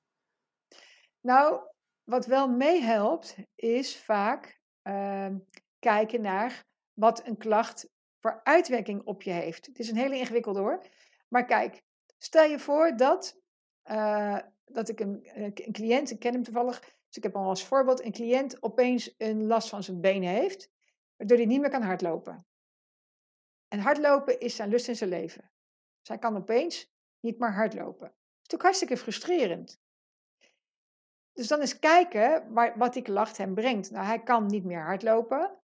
Nou, 1.20 1.60
wat 2.04 2.26
wel 2.26 2.48
meehelpt, 2.48 3.36
is 3.54 3.96
vaak 4.00 4.60
ehm, 4.82 5.38
kijken 5.78 6.20
naar 6.20 6.66
wat 6.92 7.26
een 7.26 7.36
klacht 7.36 7.88
voor 8.18 8.40
uitwerking 8.42 9.02
op 9.04 9.22
je 9.22 9.30
heeft. 9.30 9.66
Het 9.66 9.78
is 9.78 9.90
een 9.90 9.96
hele 9.96 10.18
ingewikkelde 10.18 10.60
hoor. 10.60 10.86
Maar 11.28 11.44
kijk, 11.44 11.82
stel 12.18 12.44
je 12.44 12.58
voor 12.58 12.96
dat 12.96 13.40
eh, 13.82 14.38
dat 14.64 14.88
ik 14.88 15.00
een, 15.00 15.28
een 15.32 15.72
cliënt, 15.72 16.10
ik 16.10 16.18
ken 16.18 16.32
hem 16.32 16.42
toevallig, 16.42 16.80
dus 16.80 17.16
ik 17.16 17.22
heb 17.22 17.34
hem 17.34 17.42
als 17.42 17.66
voorbeeld, 17.66 18.04
een 18.04 18.12
cliënt 18.12 18.62
opeens 18.62 19.14
een 19.18 19.46
last 19.46 19.68
van 19.68 19.82
zijn 19.82 20.00
benen 20.00 20.28
heeft, 20.28 20.70
waardoor 21.16 21.36
hij 21.36 21.46
niet 21.46 21.60
meer 21.60 21.70
kan 21.70 21.82
hardlopen. 21.82 22.46
En 23.68 23.78
hardlopen 23.78 24.40
is 24.40 24.56
zijn 24.56 24.68
lust 24.68 24.88
in 24.88 24.96
zijn 24.96 25.10
leven. 25.10 25.50
Hij 26.10 26.18
kan 26.18 26.36
opeens 26.36 26.90
niet 27.20 27.38
meer 27.38 27.52
hardlopen. 27.52 28.08
Dat 28.08 28.10
is 28.10 28.36
natuurlijk 28.42 28.62
hartstikke 28.62 28.96
frustrerend. 28.96 29.80
Dus 31.32 31.48
dan 31.48 31.60
eens 31.60 31.78
kijken 31.78 32.52
waar, 32.52 32.78
wat 32.78 32.92
die 32.92 33.02
klacht 33.02 33.36
hem 33.36 33.54
brengt. 33.54 33.90
Nou, 33.90 34.06
hij 34.06 34.22
kan 34.22 34.46
niet 34.46 34.64
meer 34.64 34.82
hardlopen. 34.82 35.58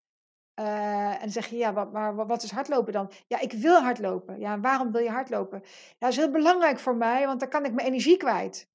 Eh, 0.54 1.14
en 1.14 1.20
dan 1.20 1.30
zeg 1.30 1.48
je, 1.48 1.58
ja, 1.58 1.74
wat, 1.74 2.16
wat 2.28 2.44
is 2.44 2.52
hardlopen 2.52 2.94
dan? 2.94 3.12
Ja, 3.28 3.40
ik 3.40 3.52
wil 3.52 3.82
hardlopen. 3.82 4.40
Ja, 4.40 4.60
waarom 4.60 4.92
wil 4.92 5.02
je 5.02 5.10
hardlopen? 5.10 5.62
Ja, 5.64 5.96
dat 6.00 6.10
is 6.10 6.18
heel 6.18 6.32
belangrijk 6.32 6.80
voor 6.80 6.96
mij, 6.96 7.26
want 7.26 7.40
dan 7.40 7.50
kan 7.50 7.66
ik 7.66 7.74
mijn 7.74 7.88
energie 7.88 8.18
kwijt. 8.18 8.70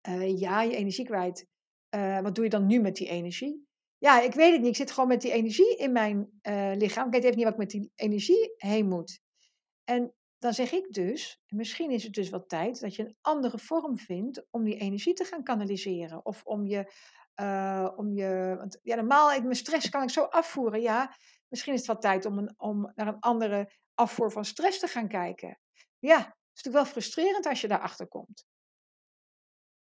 Eh, 0.00 0.38
ja, 0.38 0.62
je 0.62 0.76
energie 0.76 1.04
kwijt. 1.04 1.46
Eh, 1.88 2.20
wat 2.20 2.34
doe 2.34 2.44
je 2.44 2.50
dan 2.50 2.66
nu 2.66 2.80
met 2.80 2.96
die 2.96 3.08
energie? 3.08 3.66
Ja, 3.98 4.20
ik 4.20 4.34
weet 4.34 4.52
het 4.52 4.60
niet. 4.60 4.70
Ik 4.70 4.76
zit 4.76 4.90
gewoon 4.90 5.08
met 5.08 5.20
die 5.20 5.32
energie 5.32 5.76
in 5.76 5.92
mijn 5.92 6.40
lichaam. 6.78 7.06
Ik 7.06 7.12
weet 7.12 7.24
even 7.24 7.36
niet 7.36 7.44
wat 7.44 7.52
ik 7.52 7.58
met 7.58 7.70
die 7.70 7.92
energie 7.94 8.54
heen 8.56 8.88
moet. 8.88 9.20
En 9.84 10.14
dan 10.46 10.54
zeg 10.54 10.72
ik 10.72 10.92
dus, 10.92 11.40
misschien 11.48 11.90
is 11.90 12.02
het 12.02 12.12
dus 12.12 12.30
wel 12.30 12.46
tijd 12.46 12.80
dat 12.80 12.94
je 12.94 13.02
een 13.02 13.16
andere 13.20 13.58
vorm 13.58 13.98
vindt 13.98 14.46
om 14.50 14.64
die 14.64 14.78
energie 14.78 15.14
te 15.14 15.24
gaan 15.24 15.42
kanaliseren. 15.42 16.24
Of 16.24 16.42
om 16.44 16.66
je, 16.66 16.92
uh, 17.40 17.88
om 17.96 18.12
je 18.12 18.54
want 18.58 18.78
ja, 18.82 18.96
normaal, 18.96 19.32
ik, 19.32 19.42
mijn 19.42 19.56
stress 19.56 19.88
kan 19.88 20.02
ik 20.02 20.10
zo 20.10 20.22
afvoeren. 20.22 20.80
Ja, 20.80 21.16
misschien 21.48 21.72
is 21.72 21.78
het 21.78 21.88
wel 21.88 21.98
tijd 21.98 22.24
om, 22.24 22.38
een, 22.38 22.54
om 22.56 22.92
naar 22.94 23.06
een 23.06 23.20
andere 23.20 23.72
afvoer 23.94 24.32
van 24.32 24.44
stress 24.44 24.78
te 24.78 24.86
gaan 24.86 25.08
kijken. 25.08 25.58
Ja, 25.98 26.18
het 26.18 26.26
is 26.26 26.62
natuurlijk 26.62 26.84
wel 26.84 26.92
frustrerend 26.92 27.46
als 27.46 27.60
je 27.60 27.68
daarachter 27.68 28.08
komt. 28.08 28.44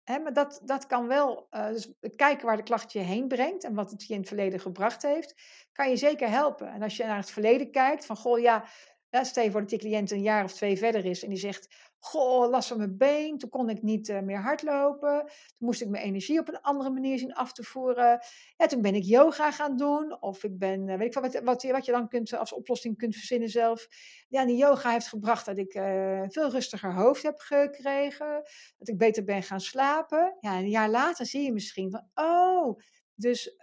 Hè, 0.03 0.19
maar 0.19 0.33
dat, 0.33 0.61
dat 0.63 0.85
kan 0.85 1.07
wel, 1.07 1.47
uh, 1.51 1.67
dus 1.67 1.93
kijken 2.15 2.45
waar 2.45 2.57
de 2.57 2.63
klacht 2.63 2.91
je 2.91 2.99
heen 2.99 3.27
brengt 3.27 3.63
en 3.63 3.73
wat 3.73 3.91
het 3.91 4.05
je 4.05 4.13
in 4.13 4.19
het 4.19 4.27
verleden 4.27 4.59
gebracht 4.59 5.01
heeft, 5.01 5.33
kan 5.71 5.89
je 5.89 5.97
zeker 5.97 6.29
helpen. 6.29 6.67
En 6.67 6.81
als 6.81 6.97
je 6.97 7.03
naar 7.05 7.17
het 7.17 7.31
verleden 7.31 7.71
kijkt, 7.71 8.05
van 8.05 8.17
goh, 8.17 8.39
ja, 8.39 8.65
ja, 9.13 9.41
je 9.41 9.51
voor 9.51 9.59
dat 9.59 9.69
die 9.69 9.79
cliënt 9.79 10.11
een 10.11 10.21
jaar 10.21 10.43
of 10.43 10.53
twee 10.53 10.77
verder 10.77 11.05
is 11.05 11.23
en 11.23 11.29
die 11.29 11.37
zegt: 11.37 11.67
Goh, 11.99 12.49
last 12.49 12.67
van 12.67 12.77
mijn 12.77 12.97
been, 12.97 13.37
toen 13.37 13.49
kon 13.49 13.69
ik 13.69 13.81
niet 13.81 14.09
uh, 14.09 14.19
meer 14.19 14.37
hardlopen. 14.37 15.19
Toen 15.19 15.57
moest 15.57 15.81
ik 15.81 15.89
mijn 15.89 16.03
energie 16.03 16.39
op 16.39 16.47
een 16.47 16.61
andere 16.61 16.89
manier 16.89 17.19
zien 17.19 17.33
af 17.33 17.53
te 17.53 17.63
voeren. 17.63 18.19
Ja, 18.57 18.65
toen 18.65 18.81
ben 18.81 18.95
ik 18.95 19.03
yoga 19.03 19.51
gaan 19.51 19.77
doen. 19.77 20.21
Of 20.21 20.43
ik 20.43 20.57
ben, 20.57 20.87
uh, 20.87 20.97
weet 20.97 21.15
ik 21.15 21.21
wat, 21.21 21.41
wat, 21.43 21.63
wat 21.63 21.85
je 21.85 21.91
dan 21.91 22.07
kunt, 22.07 22.37
als 22.37 22.53
oplossing 22.53 22.97
kunt 22.97 23.15
verzinnen 23.15 23.49
zelf. 23.49 23.87
Ja, 24.27 24.45
die 24.45 24.57
yoga 24.57 24.91
heeft 24.91 25.07
gebracht 25.07 25.45
dat 25.45 25.57
ik 25.57 25.75
uh, 25.75 26.23
veel 26.27 26.49
rustiger 26.49 26.93
hoofd 26.93 27.23
heb 27.23 27.39
gekregen. 27.39 28.41
Dat 28.77 28.87
ik 28.87 28.97
beter 28.97 29.23
ben 29.23 29.43
gaan 29.43 29.61
slapen. 29.61 30.37
Ja, 30.39 30.57
een 30.57 30.69
jaar 30.69 30.89
later 30.89 31.25
zie 31.25 31.43
je 31.43 31.53
misschien 31.53 31.91
van: 31.91 32.07
Oh, 32.13 32.79
dus 33.15 33.57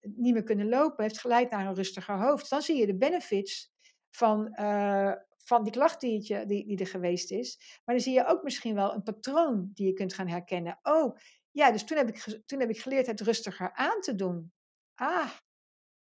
niet 0.00 0.32
meer 0.32 0.44
kunnen 0.44 0.68
lopen 0.68 1.02
heeft 1.02 1.18
geleid 1.18 1.50
naar 1.50 1.66
een 1.66 1.74
rustiger 1.74 2.18
hoofd. 2.18 2.50
Dan 2.50 2.62
zie 2.62 2.76
je 2.76 2.86
de 2.86 2.96
benefits 2.96 3.70
van, 4.10 4.56
uh, 4.60 5.12
van 5.44 5.62
die 5.62 5.72
klacht 5.72 6.00
die, 6.00 6.20
je, 6.22 6.46
die, 6.46 6.66
die 6.66 6.78
er 6.78 6.86
geweest 6.86 7.30
is. 7.30 7.80
Maar 7.84 7.94
dan 7.94 8.04
zie 8.04 8.14
je 8.14 8.26
ook 8.26 8.42
misschien 8.42 8.74
wel 8.74 8.94
een 8.94 9.02
patroon 9.02 9.70
die 9.74 9.86
je 9.86 9.92
kunt 9.92 10.14
gaan 10.14 10.28
herkennen. 10.28 10.78
Oh, 10.82 11.16
ja, 11.50 11.72
dus 11.72 11.84
toen 11.84 11.96
heb 11.96 12.08
ik, 12.08 12.42
toen 12.46 12.60
heb 12.60 12.70
ik 12.70 12.80
geleerd 12.80 13.06
het 13.06 13.20
rustiger 13.20 13.72
aan 13.72 14.00
te 14.00 14.14
doen. 14.14 14.52
Ah, 14.94 15.30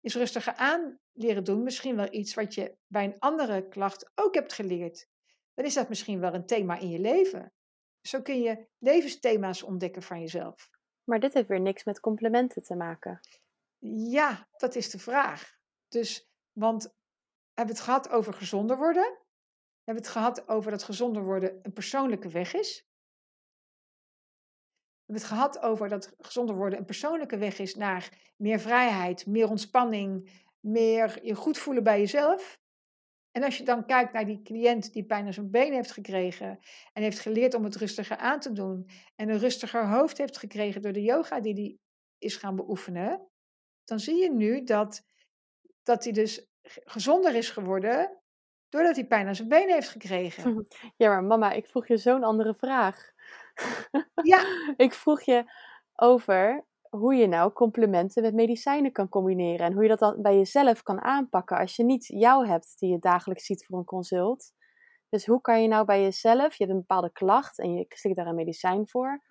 is 0.02 0.16
rustiger 0.16 0.54
aan 0.54 1.00
leren 1.14 1.44
doen 1.44 1.64
misschien 1.64 1.96
wel 1.96 2.14
iets 2.14 2.34
wat 2.34 2.54
je 2.54 2.78
bij 2.88 3.04
een 3.04 3.20
andere 3.20 3.68
klacht 3.68 4.12
ook 4.16 4.34
hebt 4.34 4.54
geleerd. 4.54 5.08
Dan 5.54 5.66
is 5.66 5.74
dat 5.74 5.90
misschien 5.90 6.20
wel 6.20 6.34
een 6.34 6.46
thema 6.46 6.78
in 6.78 6.90
je 6.90 7.00
leven. 7.00 7.54
Zo 8.02 8.22
kun 8.22 8.42
je 8.42 8.68
levensthema's 8.78 9.64
ontdekken 9.64 10.02
van 10.02 10.20
jezelf. 10.20 10.70
Maar 11.04 11.20
dit 11.20 11.34
heeft 11.34 11.48
weer 11.48 11.62
niks 11.62 11.84
met 11.84 12.00
complimenten 12.00 12.64
te 12.64 12.76
maken. 12.76 13.20
Ja, 14.10 14.48
dat 14.58 14.76
is 14.76 14.90
de 14.90 15.00
vraag. 15.00 15.58
Dus, 15.88 16.30
want 16.52 16.96
hebben 17.60 17.76
het 17.76 17.86
gehad 17.86 18.10
over 18.10 18.34
gezonder 18.34 18.78
worden. 18.78 19.04
We 19.04 19.86
hebben 19.86 20.04
het 20.04 20.13
gehad 20.13 20.48
over 20.48 20.72
dat 20.72 20.84
gezonder 20.84 21.24
worden 21.24 21.60
een 21.62 21.74
persoonlijke 21.74 22.30
weg 22.30 22.54
is. 22.54 22.88
We 25.06 25.15
hebben 25.15 25.24
het 25.24 25.34
gehad 25.34 25.60
over 25.60 25.89
dat 25.89 26.13
gezonder 26.17 26.56
worden 26.56 26.80
een 26.80 26.86
persoonlijke 26.86 27.38
weg 27.38 27.60
is 27.60 27.76
naar 27.76 28.34
meer 28.38 28.60
vrijheid, 28.60 29.26
meer 29.26 29.50
ontspanning, 29.50 30.30
meer 30.60 31.26
je 31.26 31.36
goed 31.36 31.58
voelen 31.58 31.84
bij 31.84 32.00
jezelf. 32.00 32.60
En 33.32 33.43
als 33.43 33.58
je 33.58 33.63
dan 33.63 33.86
kijkt 33.86 34.13
naar 34.13 34.26
die 34.26 34.41
cliënt 34.41 34.93
die 34.93 35.06
pijn 35.06 35.26
aan 35.26 35.34
zijn 35.34 35.52
been 35.52 35.74
heeft 35.74 35.91
gekregen 35.91 36.60
en 36.93 37.04
heeft 37.04 37.19
geleerd 37.19 37.54
om 37.54 37.63
het 37.63 37.76
rustiger 37.76 38.17
aan 38.17 38.39
te 38.39 38.52
doen 38.52 38.89
en 39.15 39.30
een 39.30 39.39
rustiger 39.39 39.88
hoofd 39.88 40.17
heeft 40.17 40.38
gekregen 40.38 40.82
door 40.82 40.93
de 40.93 41.02
yoga 41.02 41.39
die 41.39 41.54
hij 41.54 41.78
is 42.17 42.36
gaan 42.36 42.56
beoefenen, 42.56 43.28
dan 43.84 44.00
zie 44.00 44.15
je 44.15 44.32
nu 44.32 44.63
dat, 44.63 45.06
dat 45.84 46.04
hij 46.04 46.13
dus 46.13 46.49
gezonder 46.86 47.36
is 47.36 47.49
geworden 47.49 48.17
doordat 48.69 48.95
hij 48.95 49.05
pijn 49.05 49.27
aan 49.27 49.36
zijn 49.36 49.47
been 49.47 49.69
heeft 49.69 49.89
gekregen. 49.89 50.67
Ja, 50.97 51.10
maar 51.10 51.23
mama, 51.23 51.51
ik 51.51 51.67
vroeg 51.67 51.88
je 51.88 51.97
zo'n 51.97 52.23
andere 52.23 52.53
vraag. 52.53 53.12
Ja. 54.23 54.43
ik 54.86 54.93
vroeg 54.93 55.21
je 55.21 55.43
over 55.95 56.65
hoe 56.89 57.15
je 57.15 57.27
nou 57.27 57.53
complimenten 57.53 58.23
met 58.23 58.34
medicijnen 58.34 58.91
kan 58.91 59.10
combineren 59.10 59.65
en 59.65 59.73
hoe 59.73 59.84
je 59.84 59.89
dat 59.89 59.99
dan 59.99 60.21
bij 60.21 60.36
jezelf 60.36 60.84
kan 60.84 61.01
aanpakken 61.01 61.58
als 61.58 61.75
je 61.75 61.84
niet 61.84 62.05
jou 62.05 62.47
hebt 62.47 62.79
die 62.79 62.91
je 62.91 62.99
dagelijks 62.99 63.45
ziet 63.45 63.65
voor 63.65 63.77
een 63.77 63.86
consult. 63.86 64.51
Dus 65.10 65.25
hoe 65.25 65.41
kan 65.41 65.62
je 65.62 65.67
nou 65.67 65.86
bij 65.86 66.01
jezelf, 66.01 66.55
je 66.55 66.63
hebt 66.63 66.75
een 66.75 66.86
bepaalde 66.88 67.12
klacht 67.12 67.60
en 67.60 67.73
je 67.73 67.86
slikt 67.89 68.15
daar 68.17 68.27
een 68.27 68.36
medicijn 68.36 68.88
voor, 68.88 69.21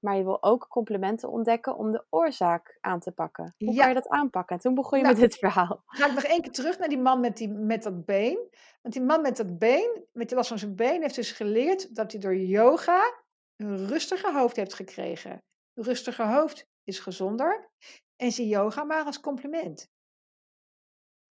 maar 0.00 0.16
je 0.16 0.24
wil 0.24 0.42
ook 0.42 0.66
complimenten 0.68 1.28
ontdekken 1.30 1.76
om 1.76 1.92
de 1.92 2.04
oorzaak 2.10 2.78
aan 2.80 3.00
te 3.00 3.12
pakken. 3.12 3.54
Hoe 3.58 3.76
kan 3.76 3.88
je 3.88 3.94
dat 3.94 4.08
aanpakken? 4.08 4.56
En 4.56 4.62
toen 4.62 4.74
begon 4.74 4.98
je 4.98 5.04
Nou, 5.04 5.16
met 5.18 5.30
dit 5.30 5.38
verhaal. 5.38 5.82
Ga 5.86 6.06
ik 6.06 6.12
nog 6.14 6.22
één 6.24 6.40
keer 6.42 6.52
terug 6.52 6.78
naar 6.78 6.88
die 6.88 6.98
man 6.98 7.20
met, 7.20 7.36
die, 7.36 7.48
met 7.48 7.82
dat 7.82 8.04
been. 8.04 8.48
Want 8.82 8.94
die 8.94 9.02
man 9.02 9.22
met 9.22 9.36
dat 9.36 9.58
been, 9.58 10.04
met 10.12 10.28
die 10.28 10.36
last 10.36 10.48
van 10.48 10.58
zijn 10.58 10.74
been, 10.76 11.02
heeft 11.02 11.14
dus 11.14 11.32
geleerd 11.32 11.94
dat 11.94 12.12
hij 12.12 12.20
door 12.20 12.36
yoga 12.36 13.22
een 13.56 13.86
rustiger 13.86 14.32
hoofd 14.34 14.56
heeft 14.56 14.74
gekregen. 14.74 15.42
Een 15.74 15.84
rustiger 15.84 16.26
hoofd 16.26 16.66
is 16.84 16.98
gezonder. 16.98 17.70
En 18.16 18.32
zie 18.32 18.48
yoga 18.48 18.84
maar 18.84 19.04
als 19.04 19.20
compliment. 19.20 19.90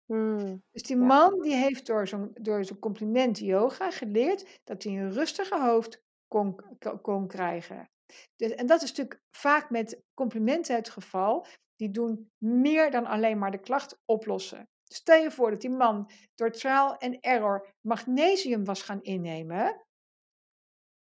Hmm, 0.05 0.63
Dus 0.71 0.81
die 0.83 0.97
Ja. 0.97 1.05
man 1.05 1.39
die 1.41 1.55
heeft 1.55 1.85
door 1.85 2.07
zo'n 2.07 2.31
door 2.33 2.65
zo'n 2.65 2.79
compliment 2.79 3.39
yoga 3.39 3.91
geleerd 3.91 4.59
dat 4.63 4.83
hij 4.83 4.93
een 4.93 5.11
rustiger 5.11 5.61
hoofd 5.61 6.01
kon- 6.27 6.59
kon 7.01 7.27
krijgen. 7.27 7.89
Dus, 8.35 8.51
en 8.51 8.67
dat 8.67 8.81
is 8.81 8.89
natuurlijk 8.89 9.21
vaak 9.31 9.69
met 9.69 10.01
complimenten 10.13 10.75
het 10.75 10.89
geval. 10.89 11.45
Die 11.75 11.91
doen 11.91 12.31
meer 12.37 12.91
dan 12.91 13.05
alleen 13.05 13.37
maar 13.37 13.51
de 13.51 13.59
klacht 13.59 13.99
oplossen. 14.05 14.69
Stel 14.83 15.21
je 15.21 15.31
voor 15.31 15.49
dat 15.49 15.61
die 15.61 15.69
man 15.69 16.11
door 16.35 16.51
trial 16.51 16.97
en 16.97 17.19
error 17.19 17.73
magnesium 17.81 18.65
was 18.65 18.81
gaan 18.81 19.01
innemen. 19.01 19.85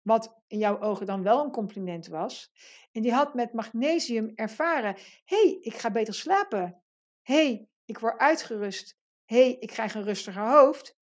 Wat 0.02 0.42
in 0.46 0.58
jouw 0.58 0.80
ogen 0.80 1.06
dan 1.06 1.22
wel 1.22 1.44
een 1.44 1.50
compliment 1.50 2.06
was. 2.06 2.50
En 2.92 3.02
die 3.02 3.12
had 3.12 3.34
met 3.34 3.52
magnesium 3.52 4.32
ervaren: 4.34 4.96
hey, 5.24 5.58
ik 5.60 5.74
ga 5.74 5.90
beter 5.90 6.14
slapen. 6.14 6.82
Hey, 7.22 7.68
ik 7.84 7.98
word 7.98 8.18
uitgerust. 8.18 8.96
Hey, 9.24 9.56
ik 9.58 9.68
krijg 9.68 9.94
een 9.94 10.04
rustiger 10.04 10.48
hoofd. 10.48 10.96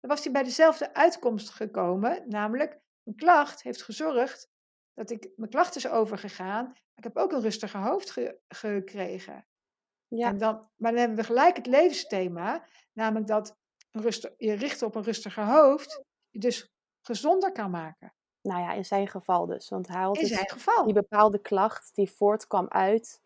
Dan 0.00 0.10
was 0.10 0.24
hij 0.24 0.32
bij 0.32 0.42
dezelfde 0.42 0.94
uitkomst 0.94 1.50
gekomen, 1.50 2.28
namelijk 2.28 2.80
mijn 3.02 3.16
klacht 3.16 3.62
heeft 3.62 3.82
gezorgd 3.82 4.48
dat 4.94 5.10
ik 5.10 5.28
mijn 5.36 5.50
klacht 5.50 5.76
is 5.76 5.88
overgegaan. 5.88 6.74
Ik 6.94 7.04
heb 7.04 7.16
ook 7.16 7.32
een 7.32 7.40
rustiger 7.40 7.80
hoofd 7.80 8.10
ge- 8.10 8.38
gekregen. 8.48 9.46
Ja. 10.08 10.28
En 10.28 10.38
dan, 10.38 10.68
maar 10.76 10.90
dan 10.90 11.00
hebben 11.00 11.16
we 11.18 11.24
gelijk 11.24 11.56
het 11.56 11.66
levensthema, 11.66 12.64
namelijk 12.92 13.26
dat 13.26 13.56
je 14.36 14.52
richten 14.52 14.86
op 14.86 14.94
een 14.94 15.02
rustiger 15.02 15.44
hoofd 15.44 16.02
je 16.30 16.38
dus 16.40 16.72
gezonder 17.02 17.52
kan 17.52 17.70
maken. 17.70 18.14
Nou 18.42 18.60
ja, 18.60 18.72
in 18.72 18.84
zijn 18.84 19.08
geval 19.08 19.46
dus. 19.46 19.68
Want 19.68 19.88
hij 19.88 20.02
had 20.02 20.16
In 20.16 20.20
dus 20.22 20.32
zijn 20.32 20.50
geval. 20.50 20.84
die 20.84 20.94
bepaalde 20.94 21.38
klacht 21.40 21.94
die 21.94 22.10
voortkwam 22.10 22.68
uit 22.68 23.22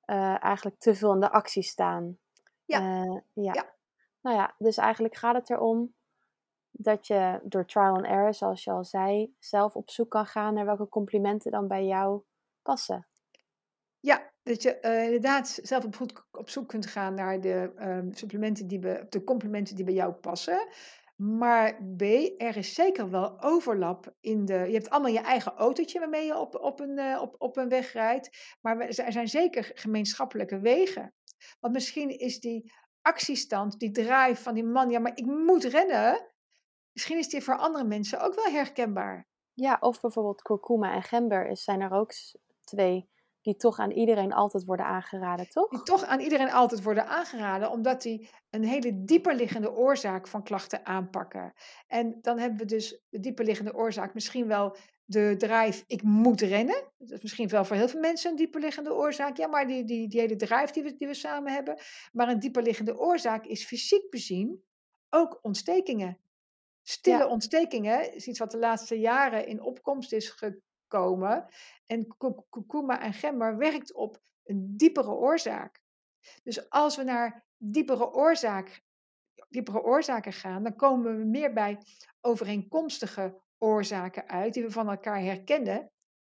eh, 0.00 0.42
eigenlijk 0.44 0.78
te 0.78 0.94
veel 0.94 1.12
in 1.12 1.20
de 1.20 1.30
actie 1.30 1.62
staan. 1.62 2.18
Ja. 2.64 2.78
Eh, 2.78 3.20
ja. 3.32 3.52
Ja. 3.52 3.72
Nou 4.20 4.36
ja, 4.36 4.54
dus 4.58 4.76
eigenlijk 4.76 5.16
gaat 5.16 5.34
het 5.34 5.50
erom 5.50 5.94
dat 6.76 7.06
je 7.06 7.40
door 7.42 7.66
trial 7.66 7.94
and 7.94 8.06
error, 8.06 8.34
zoals 8.34 8.64
je 8.64 8.70
al 8.70 8.84
zei, 8.84 9.34
zelf 9.38 9.76
op 9.76 9.90
zoek 9.90 10.10
kan 10.10 10.26
gaan 10.26 10.54
naar 10.54 10.64
welke 10.64 10.88
complimenten 10.88 11.50
dan 11.50 11.68
bij 11.68 11.84
jou 11.84 12.22
passen. 12.62 13.08
Ja, 14.00 14.32
dat 14.42 14.62
je 14.62 14.78
eh, 14.78 15.04
inderdaad 15.04 15.58
zelf 15.62 15.84
op, 15.84 16.26
op 16.30 16.50
zoek 16.50 16.68
kunt 16.68 16.86
gaan 16.86 17.14
naar 17.14 17.40
de 17.40 17.72
ehm, 17.76 18.12
supplementen 18.12 18.66
die 18.66 18.78
de 19.08 19.24
complimenten 19.24 19.76
die 19.76 19.84
bij 19.84 19.94
jou 19.94 20.12
passen. 20.12 20.68
Maar 21.16 21.94
B, 21.96 22.02
er 22.36 22.56
is 22.56 22.74
zeker 22.74 23.10
wel 23.10 23.42
overlap 23.42 24.14
in 24.20 24.44
de. 24.44 24.54
Je 24.54 24.72
hebt 24.72 24.90
allemaal 24.90 25.12
je 25.12 25.20
eigen 25.20 25.52
autootje 25.52 25.98
waarmee 25.98 26.26
je 26.26 26.38
op, 26.38 26.54
op, 26.54 26.80
een, 26.80 26.98
eh, 26.98 27.20
op, 27.22 27.34
op 27.38 27.56
een 27.56 27.68
weg 27.68 27.92
rijdt. 27.92 28.56
Maar 28.60 28.78
er 28.78 29.12
zijn 29.12 29.28
zeker 29.28 29.70
gemeenschappelijke 29.74 30.58
wegen. 30.58 31.14
Want 31.60 31.72
misschien 31.72 32.18
is 32.18 32.40
die 32.40 32.72
actiestand, 33.02 33.78
die 33.78 33.90
drive 33.90 34.42
van 34.42 34.54
die 34.54 34.64
man, 34.64 34.90
ja, 34.90 34.98
maar 34.98 35.16
ik 35.16 35.26
moet 35.26 35.64
rennen. 35.64 36.33
Misschien 36.94 37.18
is 37.18 37.28
die 37.28 37.42
voor 37.42 37.56
andere 37.56 37.84
mensen 37.84 38.20
ook 38.20 38.34
wel 38.34 38.52
herkenbaar. 38.52 39.26
Ja, 39.52 39.76
of 39.80 40.00
bijvoorbeeld 40.00 40.42
kurkuma 40.42 40.94
en 40.94 41.02
gember 41.02 41.46
is, 41.46 41.64
zijn 41.64 41.80
er 41.80 41.92
ook 41.92 42.12
twee 42.64 43.08
die 43.44 43.56
toch 43.56 43.78
aan 43.78 43.90
iedereen 43.90 44.32
altijd 44.32 44.64
worden 44.64 44.86
aangeraden, 44.86 45.44
Die 45.44 45.52
toch? 45.52 45.82
toch 45.82 46.04
aan 46.04 46.20
iedereen 46.20 46.52
altijd 46.52 46.82
worden 46.82 47.06
aangeraden, 47.06 47.70
omdat 47.70 48.02
die 48.02 48.28
een 48.50 48.64
hele 48.64 49.04
dieperliggende 49.04 49.72
oorzaak 49.72 50.28
van 50.28 50.42
klachten 50.42 50.86
aanpakken. 50.86 51.52
En 51.86 52.18
dan 52.20 52.38
hebben 52.38 52.58
we 52.58 52.64
dus 52.64 53.00
de 53.08 53.20
dieperliggende 53.20 53.74
oorzaak 53.74 54.14
misschien 54.14 54.46
wel 54.46 54.76
de 55.04 55.34
drive, 55.38 55.84
ik 55.86 56.02
moet 56.02 56.40
rennen. 56.40 56.92
Dat 56.98 57.10
is 57.10 57.22
misschien 57.22 57.48
wel 57.48 57.64
voor 57.64 57.76
heel 57.76 57.88
veel 57.88 58.00
mensen 58.00 58.30
een 58.30 58.36
dieperliggende 58.36 58.94
oorzaak. 58.94 59.36
Ja, 59.36 59.46
maar 59.46 59.66
die, 59.66 59.84
die, 59.84 60.08
die 60.08 60.20
hele 60.20 60.36
drive 60.36 60.72
die 60.72 60.82
we, 60.82 60.96
die 60.96 61.06
we 61.06 61.14
samen 61.14 61.52
hebben. 61.52 61.78
Maar 62.12 62.28
een 62.28 62.38
dieperliggende 62.38 62.98
oorzaak 62.98 63.44
is 63.44 63.64
fysiek 63.64 64.10
bezien 64.10 64.62
ook 65.10 65.38
ontstekingen. 65.42 66.18
Stille 66.86 67.26
ontstekingen 67.26 68.14
is 68.14 68.26
iets 68.26 68.38
wat 68.38 68.50
de 68.50 68.58
laatste 68.58 68.98
jaren 68.98 69.46
in 69.46 69.62
opkomst 69.62 70.12
is 70.12 70.30
gekomen. 70.30 71.46
En 71.86 72.16
ku- 72.16 72.42
kurkuma 72.50 73.00
en 73.00 73.12
gember 73.12 73.56
werkt 73.56 73.94
op 73.94 74.20
een 74.44 74.76
diepere 74.76 75.10
oorzaak. 75.10 75.82
Dus 76.42 76.70
als 76.70 76.96
we 76.96 77.02
naar 77.02 77.44
diepere, 77.56 78.12
oorzaak, 78.12 78.82
diepere 79.48 79.82
oorzaken 79.82 80.32
gaan, 80.32 80.62
dan 80.62 80.76
komen 80.76 81.18
we 81.18 81.24
meer 81.24 81.52
bij 81.52 81.78
overeenkomstige 82.20 83.40
oorzaken 83.58 84.28
uit, 84.28 84.54
die 84.54 84.62
we 84.62 84.70
van 84.70 84.88
elkaar 84.88 85.20
herkennen. 85.20 85.78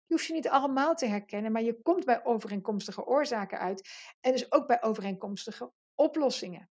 Die 0.07 0.17
hoef 0.17 0.25
je 0.25 0.33
niet 0.33 0.49
allemaal 0.49 0.95
te 0.95 1.05
herkennen, 1.05 1.51
maar 1.51 1.61
je 1.61 1.81
komt 1.81 2.05
bij 2.05 2.25
overeenkomstige 2.25 3.05
oorzaken 3.05 3.59
uit. 3.59 3.89
En 4.19 4.31
dus 4.31 4.51
ook 4.51 4.67
bij 4.67 4.83
overeenkomstige 4.83 5.71
oplossingen. 5.95 6.69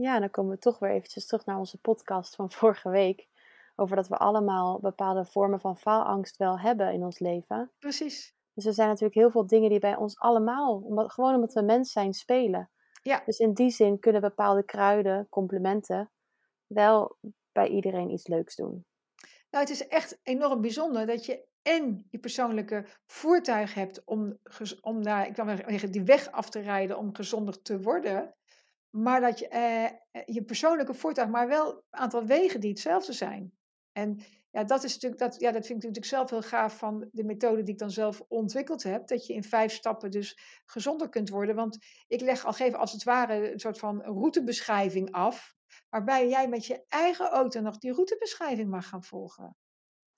Ja, 0.00 0.18
dan 0.20 0.30
komen 0.30 0.54
we 0.54 0.58
toch 0.58 0.78
weer 0.78 0.90
eventjes 0.90 1.26
terug 1.26 1.44
naar 1.44 1.58
onze 1.58 1.80
podcast 1.80 2.34
van 2.34 2.50
vorige 2.60 2.90
week. 2.90 3.28
Over 3.76 3.96
dat 3.96 4.08
we 4.08 4.16
allemaal 4.16 4.80
bepaalde 4.80 5.24
vormen 5.24 5.60
van 5.60 5.78
faalangst 5.78 6.36
wel 6.36 6.58
hebben 6.58 6.92
in 6.92 7.02
ons 7.02 7.18
leven. 7.18 7.70
Precies. 7.78 8.34
Dus 8.54 8.66
er 8.66 8.72
zijn 8.72 8.88
natuurlijk 8.88 9.14
heel 9.14 9.30
veel 9.30 9.46
dingen 9.46 9.70
die 9.70 9.78
bij 9.78 9.96
ons 9.96 10.18
allemaal, 10.18 10.76
omdat, 10.76 11.12
gewoon 11.12 11.34
omdat 11.34 11.52
we 11.52 11.62
mens 11.62 11.92
zijn, 11.92 12.14
spelen. 12.14 12.70
Ja. 13.02 13.22
Dus 13.24 13.38
in 13.38 13.52
die 13.52 13.70
zin 13.70 13.98
kunnen 13.98 14.20
bepaalde 14.20 14.64
kruiden, 14.64 15.26
complimenten, 15.28 16.10
wel 16.66 17.16
bij 17.52 17.68
iedereen 17.68 18.10
iets 18.10 18.26
leuks 18.26 18.56
doen. 18.56 18.84
Nou, 19.50 19.64
het 19.64 19.70
is 19.70 19.86
echt 19.86 20.18
enorm 20.22 20.60
bijzonder 20.60 21.06
dat 21.06 21.26
je 21.26 21.48
en 21.62 22.06
je 22.10 22.18
persoonlijke 22.18 22.86
voertuig 23.06 23.74
hebt 23.74 24.04
om, 24.04 24.38
om 24.80 25.00
naar, 25.02 25.26
ik 25.26 25.34
kan 25.34 25.56
zeggen, 25.56 25.92
die 25.92 26.02
weg 26.02 26.30
af 26.30 26.50
te 26.50 26.60
rijden 26.60 26.98
om 26.98 27.14
gezonder 27.14 27.62
te 27.62 27.80
worden. 27.80 28.34
Maar 28.90 29.20
dat 29.20 29.38
je 29.38 29.48
eh, 29.48 29.84
eh, 29.84 29.92
je 30.24 30.42
persoonlijke 30.44 30.94
voertuig, 30.94 31.28
maar 31.28 31.48
wel 31.48 31.72
een 31.72 31.82
aantal 31.90 32.24
wegen 32.24 32.60
die 32.60 32.70
hetzelfde 32.70 33.12
zijn. 33.12 33.52
En 33.92 34.20
ja, 34.50 34.64
dat 34.64 34.84
is 34.84 34.92
natuurlijk, 34.92 35.20
dat, 35.20 35.40
ja, 35.40 35.52
dat 35.52 35.66
vind 35.66 35.84
ik 35.84 35.88
natuurlijk 35.88 36.06
zelf 36.06 36.30
heel 36.30 36.42
gaaf 36.42 36.78
van 36.78 37.08
de 37.12 37.24
methode 37.24 37.62
die 37.62 37.72
ik 37.72 37.78
dan 37.78 37.90
zelf 37.90 38.22
ontwikkeld 38.28 38.82
heb. 38.82 39.06
Dat 39.06 39.26
je 39.26 39.34
in 39.34 39.44
vijf 39.44 39.72
stappen 39.72 40.10
dus 40.10 40.38
gezonder 40.64 41.08
kunt 41.08 41.28
worden. 41.28 41.54
Want 41.54 41.78
ik 42.08 42.20
leg 42.20 42.44
al 42.44 42.52
geven 42.52 42.78
als 42.78 42.92
het 42.92 43.02
ware 43.02 43.52
een 43.52 43.60
soort 43.60 43.78
van 43.78 44.02
routebeschrijving 44.02 45.12
af. 45.12 45.54
Waarbij 45.90 46.28
jij 46.28 46.48
met 46.48 46.66
je 46.66 46.84
eigen 46.88 47.28
auto 47.28 47.60
nog 47.60 47.78
die 47.78 47.92
routebeschrijving 47.92 48.70
mag 48.70 48.88
gaan 48.88 49.04
volgen. 49.04 49.56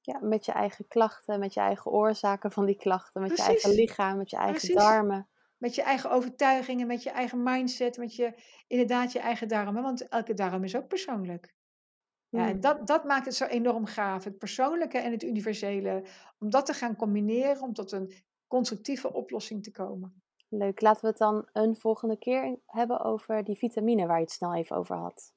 Ja, 0.01 0.19
met 0.21 0.45
je 0.45 0.53
eigen 0.53 0.89
klachten, 0.89 1.39
met 1.39 1.55
je 1.55 1.61
eigen 1.61 1.91
oorzaken 1.91 2.53
van 2.53 2.67
die 2.67 2.77
klachten, 2.77 3.21
met 3.21 3.37
je 3.37 3.43
eigen 3.43 3.71
lichaam, 3.71 4.17
met 4.17 4.31
je 4.31 4.37
eigen 4.37 4.59
Precies. 4.59 4.77
darmen. 4.77 5.29
Met 5.62 5.75
je 5.75 5.83
eigen 5.83 6.11
overtuigingen, 6.11 6.87
met 6.87 7.03
je 7.03 7.11
eigen 7.11 7.42
mindset, 7.42 7.96
met 7.96 8.16
je, 8.16 8.35
inderdaad 8.66 9.12
je 9.12 9.18
eigen 9.18 9.48
darmen. 9.48 9.83
Want 9.83 10.09
elke 10.09 10.35
darm 10.35 10.64
is 10.64 10.77
ook 10.77 10.87
persoonlijk. 10.88 11.55
Ja, 12.29 12.44
en 12.44 12.51
Hmm. 12.51 12.61
dat, 12.61 12.87
dat 12.87 13.05
maakt 13.05 13.25
het 13.25 13.35
zo 13.35 13.44
enorm 13.44 13.87
gaaf. 13.87 14.25
Het 14.25 14.38
persoonlijke 14.38 14.98
en 14.98 15.12
het 15.12 15.22
universele. 15.22 16.05
Om 16.38 16.51
dat 16.51 16.66
te 16.66 16.72
gaan 16.72 16.96
combineren, 16.96 17.62
om 17.62 17.72
tot 17.72 17.92
een 17.92 18.12
constructieve 18.46 19.12
oplossing 19.12 19.62
te 19.62 19.70
komen. 19.70 20.22
Leuk. 20.48 20.81
Laten 20.81 21.01
we 21.01 21.09
het 21.09 21.18
dan 21.18 21.48
een 21.53 21.77
volgende 21.77 22.18
keer 22.18 22.59
hebben 22.66 23.01
over 23.01 23.44
die 23.44 23.57
vitamine 23.59 24.07
waar 24.07 24.16
je 24.16 24.22
het 24.22 24.33
snel 24.33 24.55
even 24.55 24.77
over 24.77 24.96
had. 24.96 25.35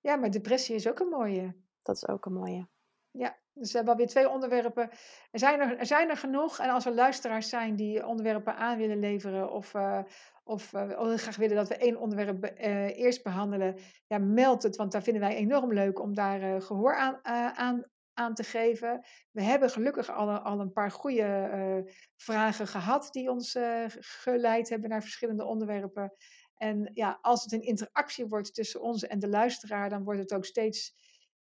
Ja, 0.00 0.16
maar 0.16 0.30
depressie 0.30 0.74
is 0.74 0.88
ook 0.88 0.98
een 0.98 1.08
mooie. 1.08 1.56
Dat 1.82 1.96
is 1.96 2.08
ook 2.08 2.24
een 2.24 2.32
mooie. 2.32 2.68
Ja, 3.10 3.38
dus 3.54 3.70
we 3.70 3.76
hebben 3.76 3.92
alweer 3.92 4.08
twee 4.08 4.30
onderwerpen. 4.30 4.90
Er 5.30 5.38
zijn 5.38 5.60
er, 5.60 5.78
er 5.78 5.86
zijn 5.86 6.10
er 6.10 6.16
genoeg. 6.16 6.58
En 6.58 6.68
als 6.68 6.86
er 6.86 6.94
luisteraars 6.94 7.48
zijn 7.48 7.76
die 7.76 8.06
onderwerpen 8.06 8.56
aan 8.56 8.78
willen 8.78 8.98
leveren. 8.98 9.52
Of, 9.52 9.74
eh, 9.74 10.02
of 10.44 10.70
heel 10.70 11.16
graag 11.16 11.36
willen 11.36 11.56
dat 11.56 11.68
we 11.68 11.76
één 11.76 11.96
onderwerp 11.96 12.44
eh, 12.44 12.98
eerst 12.98 13.22
behandelen. 13.22 13.78
Ja, 14.06 14.18
meld 14.18 14.62
het, 14.62 14.76
want 14.76 14.92
daar 14.92 15.02
vinden 15.02 15.22
wij 15.22 15.36
enorm 15.36 15.72
leuk 15.72 16.00
om 16.00 16.14
daar 16.14 16.42
eh, 16.42 16.60
gehoor 16.60 16.96
aan, 16.96 17.18
aan, 17.56 17.84
aan 18.14 18.34
te 18.34 18.44
geven. 18.44 19.04
We 19.30 19.42
hebben 19.42 19.70
gelukkig 19.70 20.10
al, 20.10 20.30
al 20.30 20.60
een 20.60 20.72
paar 20.72 20.90
goede 20.90 21.84
vragen 22.16 22.66
gehad. 22.66 23.08
Die 23.12 23.30
ons 23.30 23.58
geleid 23.98 24.68
hebben 24.68 24.90
naar 24.90 25.02
verschillende 25.02 25.44
onderwerpen. 25.44 26.12
En 26.56 26.90
ja, 26.94 27.18
als 27.22 27.42
het 27.42 27.52
een 27.52 27.62
interactie 27.62 28.26
wordt 28.26 28.54
tussen 28.54 28.80
ons 28.80 29.06
en 29.06 29.18
de 29.18 29.28
luisteraar. 29.28 29.88
Dan 29.88 30.04
wordt 30.04 30.20
het 30.20 30.34
ook 30.34 30.44
steeds 30.44 30.94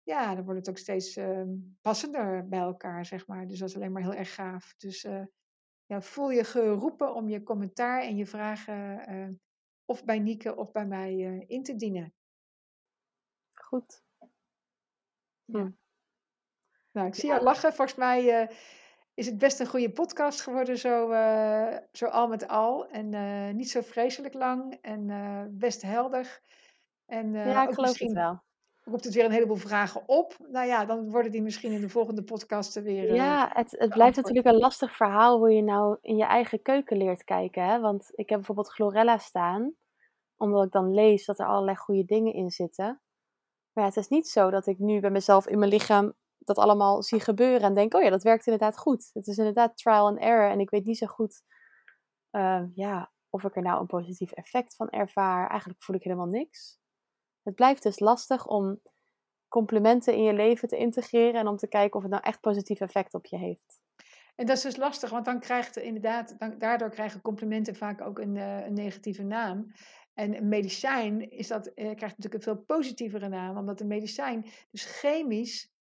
ja, 0.03 0.35
dan 0.35 0.43
wordt 0.43 0.59
het 0.59 0.69
ook 0.69 0.77
steeds 0.77 1.15
ehm, 1.15 1.49
passender 1.81 2.47
bij 2.47 2.59
elkaar, 2.59 3.05
zeg 3.05 3.27
maar. 3.27 3.47
Dus 3.47 3.59
dat 3.59 3.69
is 3.69 3.75
alleen 3.75 3.91
maar 3.91 4.01
heel 4.01 4.13
erg 4.13 4.33
gaaf. 4.33 4.73
Dus 4.77 5.03
eh, 5.03 5.25
ja, 5.85 6.01
voel 6.01 6.29
je 6.29 6.43
geroepen 6.43 7.13
om 7.13 7.29
je 7.29 7.43
commentaar 7.43 8.01
en 8.01 8.15
je 8.15 8.25
vragen 8.25 9.07
eh, 9.07 9.29
of 9.85 10.03
bij 10.03 10.19
Nieke 10.19 10.55
of 10.55 10.71
bij 10.71 10.85
mij 10.85 11.11
eh, 11.11 11.43
in 11.47 11.63
te 11.63 11.75
dienen. 11.75 12.13
Goed. 13.53 14.03
Nou, 16.91 17.07
ik 17.07 17.15
zie 17.15 17.29
jou 17.29 17.43
lachen. 17.43 17.73
Volgens 17.73 17.97
mij 17.97 18.49
is 19.13 19.25
het 19.25 19.37
best 19.37 19.59
een 19.59 19.67
goede 19.67 19.91
podcast 19.91 20.41
geworden, 20.41 20.77
zo, 20.77 21.07
zo 21.91 22.05
al 22.05 22.27
met 22.27 22.47
al. 22.47 22.87
En 22.87 23.55
niet 23.55 23.69
zo 23.69 23.81
vreselijk 23.81 24.33
lang 24.33 24.77
en 24.81 25.57
best 25.57 25.81
helder. 25.81 26.41
En 27.05 27.33
ja, 27.33 27.67
ik 27.67 27.73
geloof 27.73 27.89
misschien 27.89 28.07
het 28.07 28.17
wel. 28.17 28.43
Roept 28.83 29.03
het 29.03 29.13
weer 29.13 29.25
een 29.25 29.31
heleboel 29.31 29.55
vragen 29.55 30.07
op. 30.07 30.37
Nou 30.47 30.67
ja, 30.67 30.85
dan 30.85 31.09
worden 31.11 31.31
die 31.31 31.41
misschien 31.41 31.71
in 31.71 31.81
de 31.81 31.89
volgende 31.89 32.23
podcasten 32.23 32.83
weer. 32.83 33.09
eh, 33.09 33.15
Ja, 33.15 33.49
het, 33.53 33.71
het 33.71 33.89
blijft 33.89 34.15
natuurlijk 34.15 34.47
een 34.47 34.57
lastig 34.57 34.95
verhaal 34.95 35.37
hoe 35.37 35.51
je 35.51 35.61
nou 35.61 35.97
in 36.01 36.15
je 36.15 36.25
eigen 36.25 36.61
keuken 36.61 36.97
leert 36.97 37.23
kijken. 37.23 37.65
Hè? 37.65 37.79
Want 37.79 38.11
ik 38.11 38.29
heb 38.29 38.37
bijvoorbeeld 38.37 38.71
chlorella 38.73 39.17
staan, 39.17 39.73
omdat 40.37 40.65
ik 40.65 40.71
dan 40.71 40.93
lees 40.93 41.25
dat 41.25 41.39
er 41.39 41.45
allerlei 41.45 41.77
goede 41.77 42.05
dingen 42.05 42.33
in 42.33 42.49
zitten. 42.49 43.01
Maar 43.73 43.83
ja, 43.83 43.89
het 43.89 43.97
is 43.97 44.07
niet 44.07 44.27
zo 44.27 44.49
dat 44.49 44.67
ik 44.67 44.79
nu 44.79 44.99
bij 44.99 45.11
mezelf 45.11 45.47
in 45.47 45.59
mijn 45.59 45.71
lichaam 45.71 46.13
dat 46.37 46.57
allemaal 46.57 47.03
zie 47.03 47.19
gebeuren 47.19 47.61
en 47.61 47.73
denk, 47.73 47.93
oh 47.93 48.01
ja, 48.03 48.09
dat 48.09 48.23
werkt 48.23 48.45
inderdaad 48.47 48.77
goed. 48.77 49.09
Het 49.13 49.27
is 49.27 49.37
inderdaad 49.37 49.77
trial 49.77 50.07
and 50.07 50.19
error 50.19 50.49
en 50.49 50.59
ik 50.59 50.69
weet 50.69 50.85
niet 50.85 50.97
zo 50.97 51.07
goed 51.07 51.41
eh, 52.29 52.63
ja, 52.73 53.11
of 53.29 53.43
ik 53.43 53.55
er 53.55 53.61
nou 53.61 53.79
een 53.79 53.87
positief 53.87 54.31
effect 54.31 54.75
van 54.75 54.89
ervaar. 54.89 55.49
Eigenlijk 55.49 55.83
voel 55.83 55.95
ik 55.95 56.03
helemaal 56.03 56.25
niks. 56.27 56.81
Het 57.43 57.55
blijft 57.55 57.83
dus 57.83 57.99
lastig 57.99 58.47
om 58.47 58.81
complimenten 59.47 60.13
in 60.13 60.23
je 60.23 60.33
leven 60.33 60.67
te 60.67 60.77
integreren 60.77 61.39
en 61.39 61.47
om 61.47 61.57
te 61.57 61.67
kijken 61.67 61.95
of 61.95 62.01
het 62.01 62.11
nou 62.11 62.23
echt 62.23 62.39
positief 62.39 62.79
effect 62.79 63.13
op 63.13 63.25
je 63.25 63.37
heeft. 63.37 63.81
En 64.35 64.45
dat 64.45 64.57
is 64.57 64.63
dus 64.63 64.75
lastig, 64.75 65.09
want 65.09 65.25
dan 65.25 65.39
krijgt 65.39 65.77
inderdaad, 65.77 66.39
dan, 66.39 66.57
daardoor 66.57 66.89
krijgen 66.89 67.21
complimenten 67.21 67.75
vaak 67.75 68.01
ook 68.01 68.19
een, 68.19 68.37
eh, 68.37 68.65
een 68.65 68.73
negatieve 68.73 69.23
naam. 69.23 69.71
En 70.13 70.37
een 70.37 70.47
medicijn 70.47 71.31
is 71.31 71.47
dat, 71.47 71.67
eh, 71.67 71.73
krijgt 71.73 72.17
natuurlijk 72.17 72.33
een 72.33 72.41
veel 72.41 72.63
positievere 72.65 73.27
naam, 73.27 73.57
omdat 73.57 73.81
een 73.81 73.87
medicijn 73.87 74.45
dus 74.71 74.99
chemisch 74.99 75.71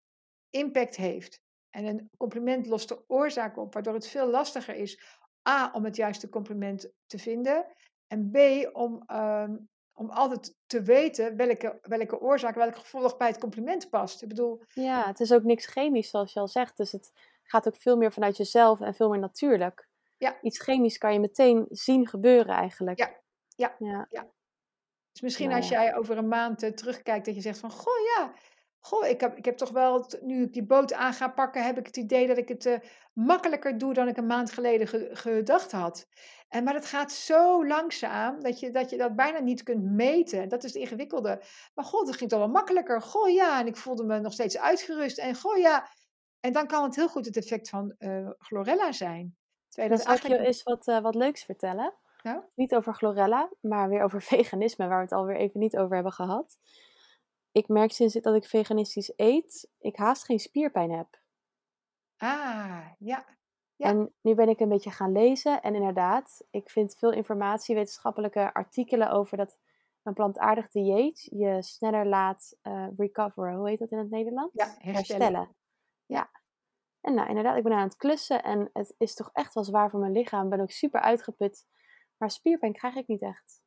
impact 0.51 0.97
heeft. 0.97 1.41
En 1.71 1.87
een 1.87 2.11
compliment 2.17 2.67
lost 2.67 2.89
de 2.89 3.05
oorzaak 3.07 3.57
op, 3.57 3.73
waardoor 3.75 3.95
het 3.95 4.09
veel 4.09 4.31
lastiger 4.31 4.75
is, 4.75 5.01
A, 5.49 5.71
om 5.73 5.85
het 5.85 5.97
juiste 5.97 6.29
compliment 6.29 6.91
te 7.07 7.19
vinden, 7.19 7.67
en 8.07 8.31
B, 8.31 8.37
om, 8.73 9.03
ehm, 9.07 9.57
om 9.95 10.11
altijd 10.11 10.55
te 10.67 10.83
weten 10.83 11.37
welke, 11.37 11.79
welke 11.83 12.21
oorzaak, 12.21 12.55
welk 12.55 12.77
gevolg 12.77 13.17
bij 13.17 13.29
het 13.29 13.39
compliment 13.39 13.91
past. 13.91 14.23
Ik 14.23 14.29
bedoel, 14.29 14.63
Ja, 14.75 15.07
het 15.07 15.21
is 15.21 15.33
ook 15.33 15.43
niks 15.43 15.67
chemisch, 15.67 16.11
zoals 16.11 16.33
je 16.33 16.41
al 16.41 16.49
zegt. 16.49 16.77
Dus 16.77 16.93
het 16.93 17.13
gaat 17.43 17.67
ook 17.67 17.77
veel 17.77 17.97
meer 17.97 18.13
vanuit 18.13 18.37
jezelf 18.37 18.81
en 18.81 18.95
veel 18.95 19.09
meer 19.09 19.19
natuurlijk. 19.19 19.89
Ja. 20.17 20.41
Iets 20.43 20.59
chemisch 20.59 20.99
kan 20.99 21.13
je 21.13 21.21
meteen 21.21 21.67
zien 21.69 22.09
gebeuren 22.09 22.55
eigenlijk. 22.55 22.99
Ja, 22.99 23.77
ja, 23.79 24.07
ja. 24.11 24.31
Dus 25.13 25.21
misschien 25.21 25.49
Nou 25.49 25.61
als 25.61 25.69
jij 25.69 25.97
over 25.97 26.19
een 26.19 26.29
maand 26.29 26.63
eh, 26.63 26.71
terugkijkt, 26.71 27.27
dat 27.27 27.35
je 27.35 27.41
zegt 27.41 27.59
van, 27.59 27.71
goh 27.71 27.99
ja, 28.17 28.33
goh, 28.85 29.07
ik 29.07 29.21
heb, 29.21 29.37
ik 29.37 29.45
heb 29.45 29.57
toch 29.57 29.71
wel, 29.71 30.07
nu 30.21 30.43
ik 30.43 30.53
die 30.53 30.65
boot 30.67 30.93
aan 30.93 31.13
ga 31.13 31.29
pakken, 31.29 31.65
heb 31.65 31.79
ik 31.79 31.87
het 31.87 31.97
idee 31.97 32.27
dat 32.27 32.37
ik 32.39 32.49
het 32.49 32.67
eh, 32.67 32.79
makkelijker 33.13 33.79
doe 33.79 33.95
dan 33.95 34.09
ik 34.09 34.17
een 34.17 34.27
maand 34.27 34.53
geleden 34.53 34.87
ge- 34.87 35.11
gedacht 35.13 35.73
had. 35.73 36.07
En, 36.49 36.65
maar 36.65 36.73
dat 36.73 36.87
gaat 36.87 37.13
zo 37.13 37.67
langzaam 37.67 38.41
dat 38.43 38.61
je, 38.61 38.71
dat 38.71 38.91
je 38.91 38.97
dat 38.97 39.17
bijna 39.17 39.39
niet 39.39 39.63
kunt 39.63 39.83
meten. 39.83 40.49
Dat 40.49 40.65
is 40.65 40.73
het 40.73 40.83
ingewikkelde. 40.83 41.43
Maar 41.75 41.85
goh, 41.85 42.07
dat 42.07 42.17
ging 42.17 42.31
toch 42.31 42.39
wel 42.39 42.49
makkelijker. 42.49 43.03
Goh 43.03 43.31
ja, 43.31 43.61
en 43.61 43.67
ik 43.67 43.77
voelde 43.77 44.05
me 44.05 44.21
nog 44.21 44.33
steeds 44.33 44.59
uitgerust. 44.59 45.19
En 45.19 45.35
goh 45.35 45.57
ja, 45.57 45.89
en 46.41 46.53
dan 46.53 46.67
kan 46.67 46.83
het 46.85 46.97
heel 46.97 47.09
goed 47.09 47.27
het 47.27 47.37
effect 47.37 47.69
van 47.69 47.95
eh 47.99 48.31
chlorella 48.39 48.93
zijn. 48.93 49.37
Dan 49.89 49.89
dat 49.89 50.01
zal 50.03 50.13
ik 50.15 50.23
je 50.23 50.29
eens 50.47 50.63
wat, 50.63 50.89
eh, 50.89 51.01
wat 51.01 51.15
leuks 51.15 51.45
vertellen. 51.45 51.95
Niet 52.55 52.75
over 52.75 52.95
chlorella, 52.95 53.51
maar 53.61 53.89
weer 53.89 54.03
over 54.03 54.23
veganisme, 54.33 54.87
waar 54.87 54.97
we 54.97 55.03
het 55.03 55.13
alweer 55.13 55.37
even 55.37 55.61
niet 55.61 55.77
over 55.77 55.95
hebben 55.95 56.13
gehad. 56.13 56.57
Ik 57.53 57.69
merk 57.69 57.93
sinds 57.93 58.15
dat 58.15 58.35
ik 58.35 58.45
veganistisch 58.45 59.13
eet, 59.17 59.71
ik 59.79 59.97
haast 59.97 60.25
geen 60.25 60.39
spierpijn 60.39 60.91
heb. 60.91 61.21
Ah, 62.17 62.87
ja. 62.99 63.27
Ja. 63.77 63.89
En 63.89 64.15
nu 64.21 64.35
ben 64.35 64.49
ik 64.49 64.61
een 64.61 64.69
beetje 64.69 64.91
gaan 64.91 65.13
lezen 65.13 65.63
en 65.63 65.75
inderdaad, 65.75 66.47
ik 66.51 66.71
vind 66.71 66.97
veel 66.99 67.13
informatie, 67.13 67.75
wetenschappelijke 67.75 68.55
artikelen 68.55 69.11
over 69.11 69.37
dat 69.37 69.59
een 70.03 70.15
plantaardig 70.15 70.69
dieet 70.69 71.29
je 71.31 71.63
sneller 71.63 72.07
laat 72.07 72.57
eh, 72.63 72.87
recoveren. 72.97 73.57
Hoe 73.57 73.69
heet 73.69 73.79
dat 73.79 73.91
in 73.91 73.99
het 73.99 74.11
Nederlands? 74.11 74.55
Ja, 74.55 74.75
herstellen. 74.79 75.57
Ja. 76.07 76.31
En 77.01 77.15
nou, 77.15 77.29
inderdaad, 77.29 77.57
ik 77.57 77.63
ben 77.63 77.73
aan 77.73 77.89
het 77.89 77.97
klussen 77.97 78.43
en 78.43 78.71
het 78.73 78.95
is 78.99 79.15
toch 79.15 79.31
echt 79.33 79.55
wel 79.55 79.65
zwaar 79.65 79.91
voor 79.91 80.01
mijn 80.01 80.13
lichaam. 80.13 80.45
Ik 80.45 80.51
ben 80.51 80.61
ook 80.61 80.71
super 80.71 81.01
uitgeput. 81.01 81.67
Maar 82.17 82.31
spierpijn 82.31 82.73
krijg 82.73 82.95
ik 82.95 83.07
niet 83.07 83.23
echt. 83.23 83.63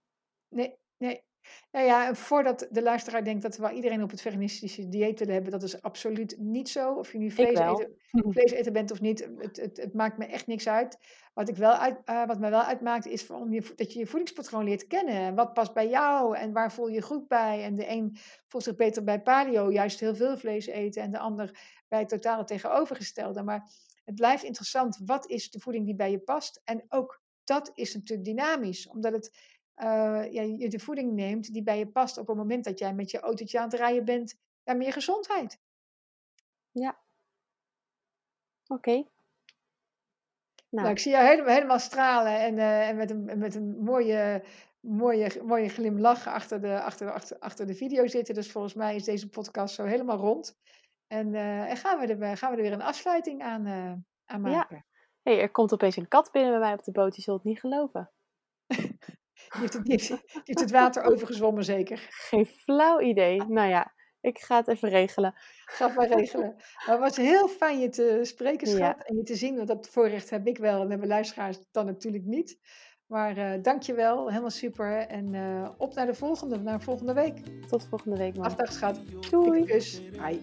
Nee, 0.48 0.80
nee. 0.98 1.24
Nou 1.72 1.86
ja, 1.86 2.08
en 2.08 2.16
voordat 2.16 2.68
de 2.72 2.82
luisteraar 2.82 3.24
denkt 3.24 3.42
dat 3.42 3.56
we 3.56 3.62
wel 3.62 3.72
iedereen 3.72 4.04
op 4.04 4.10
het 4.10 4.22
veganistische 4.22 4.90
dieet 4.90 5.20
willen 5.20 5.34
hebben, 5.34 5.52
dat 5.52 5.64
is 5.64 5.82
absoluut 5.82 6.36
niet 6.40 6.70
zo. 6.70 6.94
Of 6.94 7.12
je 7.12 7.18
nu 7.18 7.32
vlees, 7.32 7.60
eten, 7.60 7.96
vlees 8.12 8.52
eten 8.52 8.74
bent 8.74 8.92
of 8.92 9.02
niet, 9.02 9.30
het, 9.38 9.58
het, 9.58 9.78
het 9.78 9.94
maakt 9.94 10.18
me 10.18 10.26
echt 10.26 10.48
niks 10.48 10.68
uit. 10.68 10.98
Wat, 11.34 11.50
ik 11.50 11.56
wel 11.56 11.72
uit, 11.74 11.98
eh, 12.06 12.26
wat 12.26 12.40
me 12.40 12.50
wel 12.50 12.62
uitmaakt, 12.62 13.06
is 13.06 13.30
om 13.30 13.54
je, 13.54 13.74
dat 13.76 13.94
je 13.94 14.00
je 14.00 14.08
voedingspatroon 14.08 14.64
leert 14.64 14.88
kennen. 14.88 15.16
En 15.16 15.36
wat 15.36 15.54
past 15.54 15.74
bij 15.74 15.90
jou 15.90 16.38
en 16.38 16.54
waar 16.54 16.72
voel 16.72 16.88
je 16.88 16.94
je 16.94 17.02
goed 17.02 17.28
bij. 17.28 17.64
En 17.64 17.76
de 17.76 17.90
een 17.90 18.18
voelt 18.48 18.64
zich 18.64 18.76
beter 18.76 19.04
bij 19.04 19.22
paleo, 19.22 19.72
juist 19.72 20.00
heel 20.00 20.16
veel 20.16 20.38
vlees 20.38 20.66
eten. 20.66 21.02
En 21.02 21.12
de 21.12 21.20
ander 21.20 21.60
bij 21.88 22.00
het 22.00 22.10
totale 22.10 22.44
tegenovergestelde. 22.44 23.44
Maar 23.44 23.70
het 24.06 24.16
blijft 24.16 24.44
interessant, 24.44 25.00
wat 25.06 25.30
is 25.30 25.50
de 25.50 25.60
voeding 25.60 25.86
die 25.86 25.96
bij 25.96 26.12
je 26.12 26.20
past? 26.20 26.62
En 26.64 26.86
ook 26.90 27.24
dat 27.44 27.72
is 27.74 27.94
natuurlijk 27.94 28.28
dynamisch, 28.28 28.88
omdat 28.88 29.14
het 29.14 29.55
eh, 29.76 30.32
ja, 30.32 30.42
je 30.42 30.70
de 30.70 30.80
voeding 30.80 31.14
neemt 31.14 31.54
die 31.54 31.64
bij 31.64 31.78
je 31.78 31.88
past 31.88 32.18
op 32.18 32.28
het 32.28 32.38
moment 32.38 32.64
dat 32.64 32.80
jij 32.80 32.94
met 32.94 33.12
je 33.12 33.20
autootje 33.20 33.60
aan 33.60 33.70
het 33.70 33.74
rijden 33.80 34.06
bent 34.06 34.38
naar 34.64 34.78
meer 34.78 34.92
gezondheid. 34.94 35.60
Oké. 38.68 38.92
Nou, 38.92 39.06
Nou, 40.70 40.90
ik 40.90 41.00
zie 41.00 41.12
jou 41.12 41.26
helemaal, 41.26 41.54
helemaal 41.54 41.80
stralen 41.80 42.40
en, 42.40 42.60
eh, 42.60 42.90
en 42.90 42.96
met 42.96 43.10
een, 43.10 43.38
met 43.38 43.56
een 43.56 43.84
mooie, 43.84 44.44
mooie, 44.80 45.42
mooie 45.44 45.70
glimlach 45.70 46.28
achter 46.28 46.62
de, 46.62 46.82
achter, 46.82 47.12
achter, 47.12 47.40
achter 47.40 47.68
de 47.68 47.76
video 47.76 48.08
zitten. 48.08 48.36
Dus 48.36 48.52
volgens 48.52 48.74
mij 48.74 48.96
is 48.96 49.04
deze 49.04 49.30
podcast 49.30 49.76
zo 49.76 49.84
helemaal 49.84 50.18
rond. 50.18 50.58
En, 51.08 51.36
eh, 51.36 51.70
en 51.70 51.78
gaan, 51.78 52.00
we 52.00 52.16
er, 52.16 52.38
gaan 52.38 52.52
we 52.52 52.58
er 52.58 52.64
weer 52.64 52.72
een 52.74 52.82
afsluiting 52.82 53.42
aan, 53.42 53.68
aan 54.26 54.44
Ja. 54.44 54.50
maken. 54.50 54.86
hey, 55.22 55.40
er 55.40 55.52
komt 55.52 55.74
opeens 55.74 55.96
een 55.96 56.08
kat 56.08 56.32
binnen 56.32 56.52
bij 56.52 56.60
mij 56.60 56.74
op 56.74 56.84
de 56.84 56.92
boot. 56.92 57.16
Je 57.16 57.22
zult 57.22 57.38
het 57.38 57.48
niet 57.48 57.60
geloven. 57.60 58.12
Die 59.52 59.62
heeft, 59.62 59.74
het, 59.74 59.84
die, 59.84 59.92
heeft, 59.92 60.08
die 60.08 60.42
heeft 60.44 60.60
het 60.60 60.72
water 60.72 61.04
overgezwommen 61.04 61.64
zeker. 61.64 62.08
Geen 62.10 62.46
flauw 62.46 63.00
idee. 63.00 63.44
Nou 63.48 63.70
ja, 63.70 63.94
ik 64.22 64.40
ga 64.40 64.56
het 64.58 64.68
even 64.68 64.90
regelen. 64.90 65.34
Ga 65.66 65.86
het 65.88 65.96
maar 65.96 66.08
regelen. 66.08 66.56
Maar 66.58 67.00
het 67.00 67.00
was 67.00 67.18
heel 67.18 67.48
fijn 67.48 67.80
je 67.80 67.90
te 67.90 68.20
spreken, 68.22 68.70
Ja. 68.70 68.76
schat. 68.76 69.08
En 69.08 69.16
je 69.16 69.24
te 69.24 69.36
zien, 69.36 69.56
want 69.56 69.68
dat 69.68 69.90
voorrecht 69.90 70.30
heb 70.30 70.48
ik 70.48 70.58
wel. 70.58 70.82
En 70.82 70.90
hebben 70.90 71.08
luisteraars 71.08 71.58
dan 71.72 71.86
natuurlijk 71.86 72.26
niet. 72.26 72.60
Maar 73.06 73.38
eh 73.38 73.62
dank 73.62 73.82
je 73.82 73.94
wel. 73.94 74.30
Helemaal 74.30 74.50
super. 74.50 74.98
En 74.98 75.34
eh, 75.34 75.70
op 75.78 75.94
naar 75.94 76.06
de 76.06 76.14
volgende, 76.14 76.58
naar 76.60 76.82
volgende 76.82 77.14
week. 77.14 77.38
Tot 77.68 77.88
volgende 77.90 78.18
week, 78.18 78.36
man. 78.36 78.46
Afdag, 78.46 78.72
schat. 78.72 79.02
Doei. 79.30 79.66
Kus. 79.66 80.10
Bye. 80.10 80.42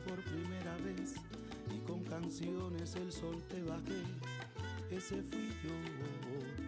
Por 0.00 0.20
primera 0.22 0.76
vez 0.84 1.14
y 1.74 1.78
con 1.86 2.02
canciones 2.04 2.94
el 2.96 3.12
sol 3.12 3.42
te 3.48 3.62
bajé, 3.62 4.02
ese 4.90 5.22
fui 5.22 5.48
yo. 5.62 6.63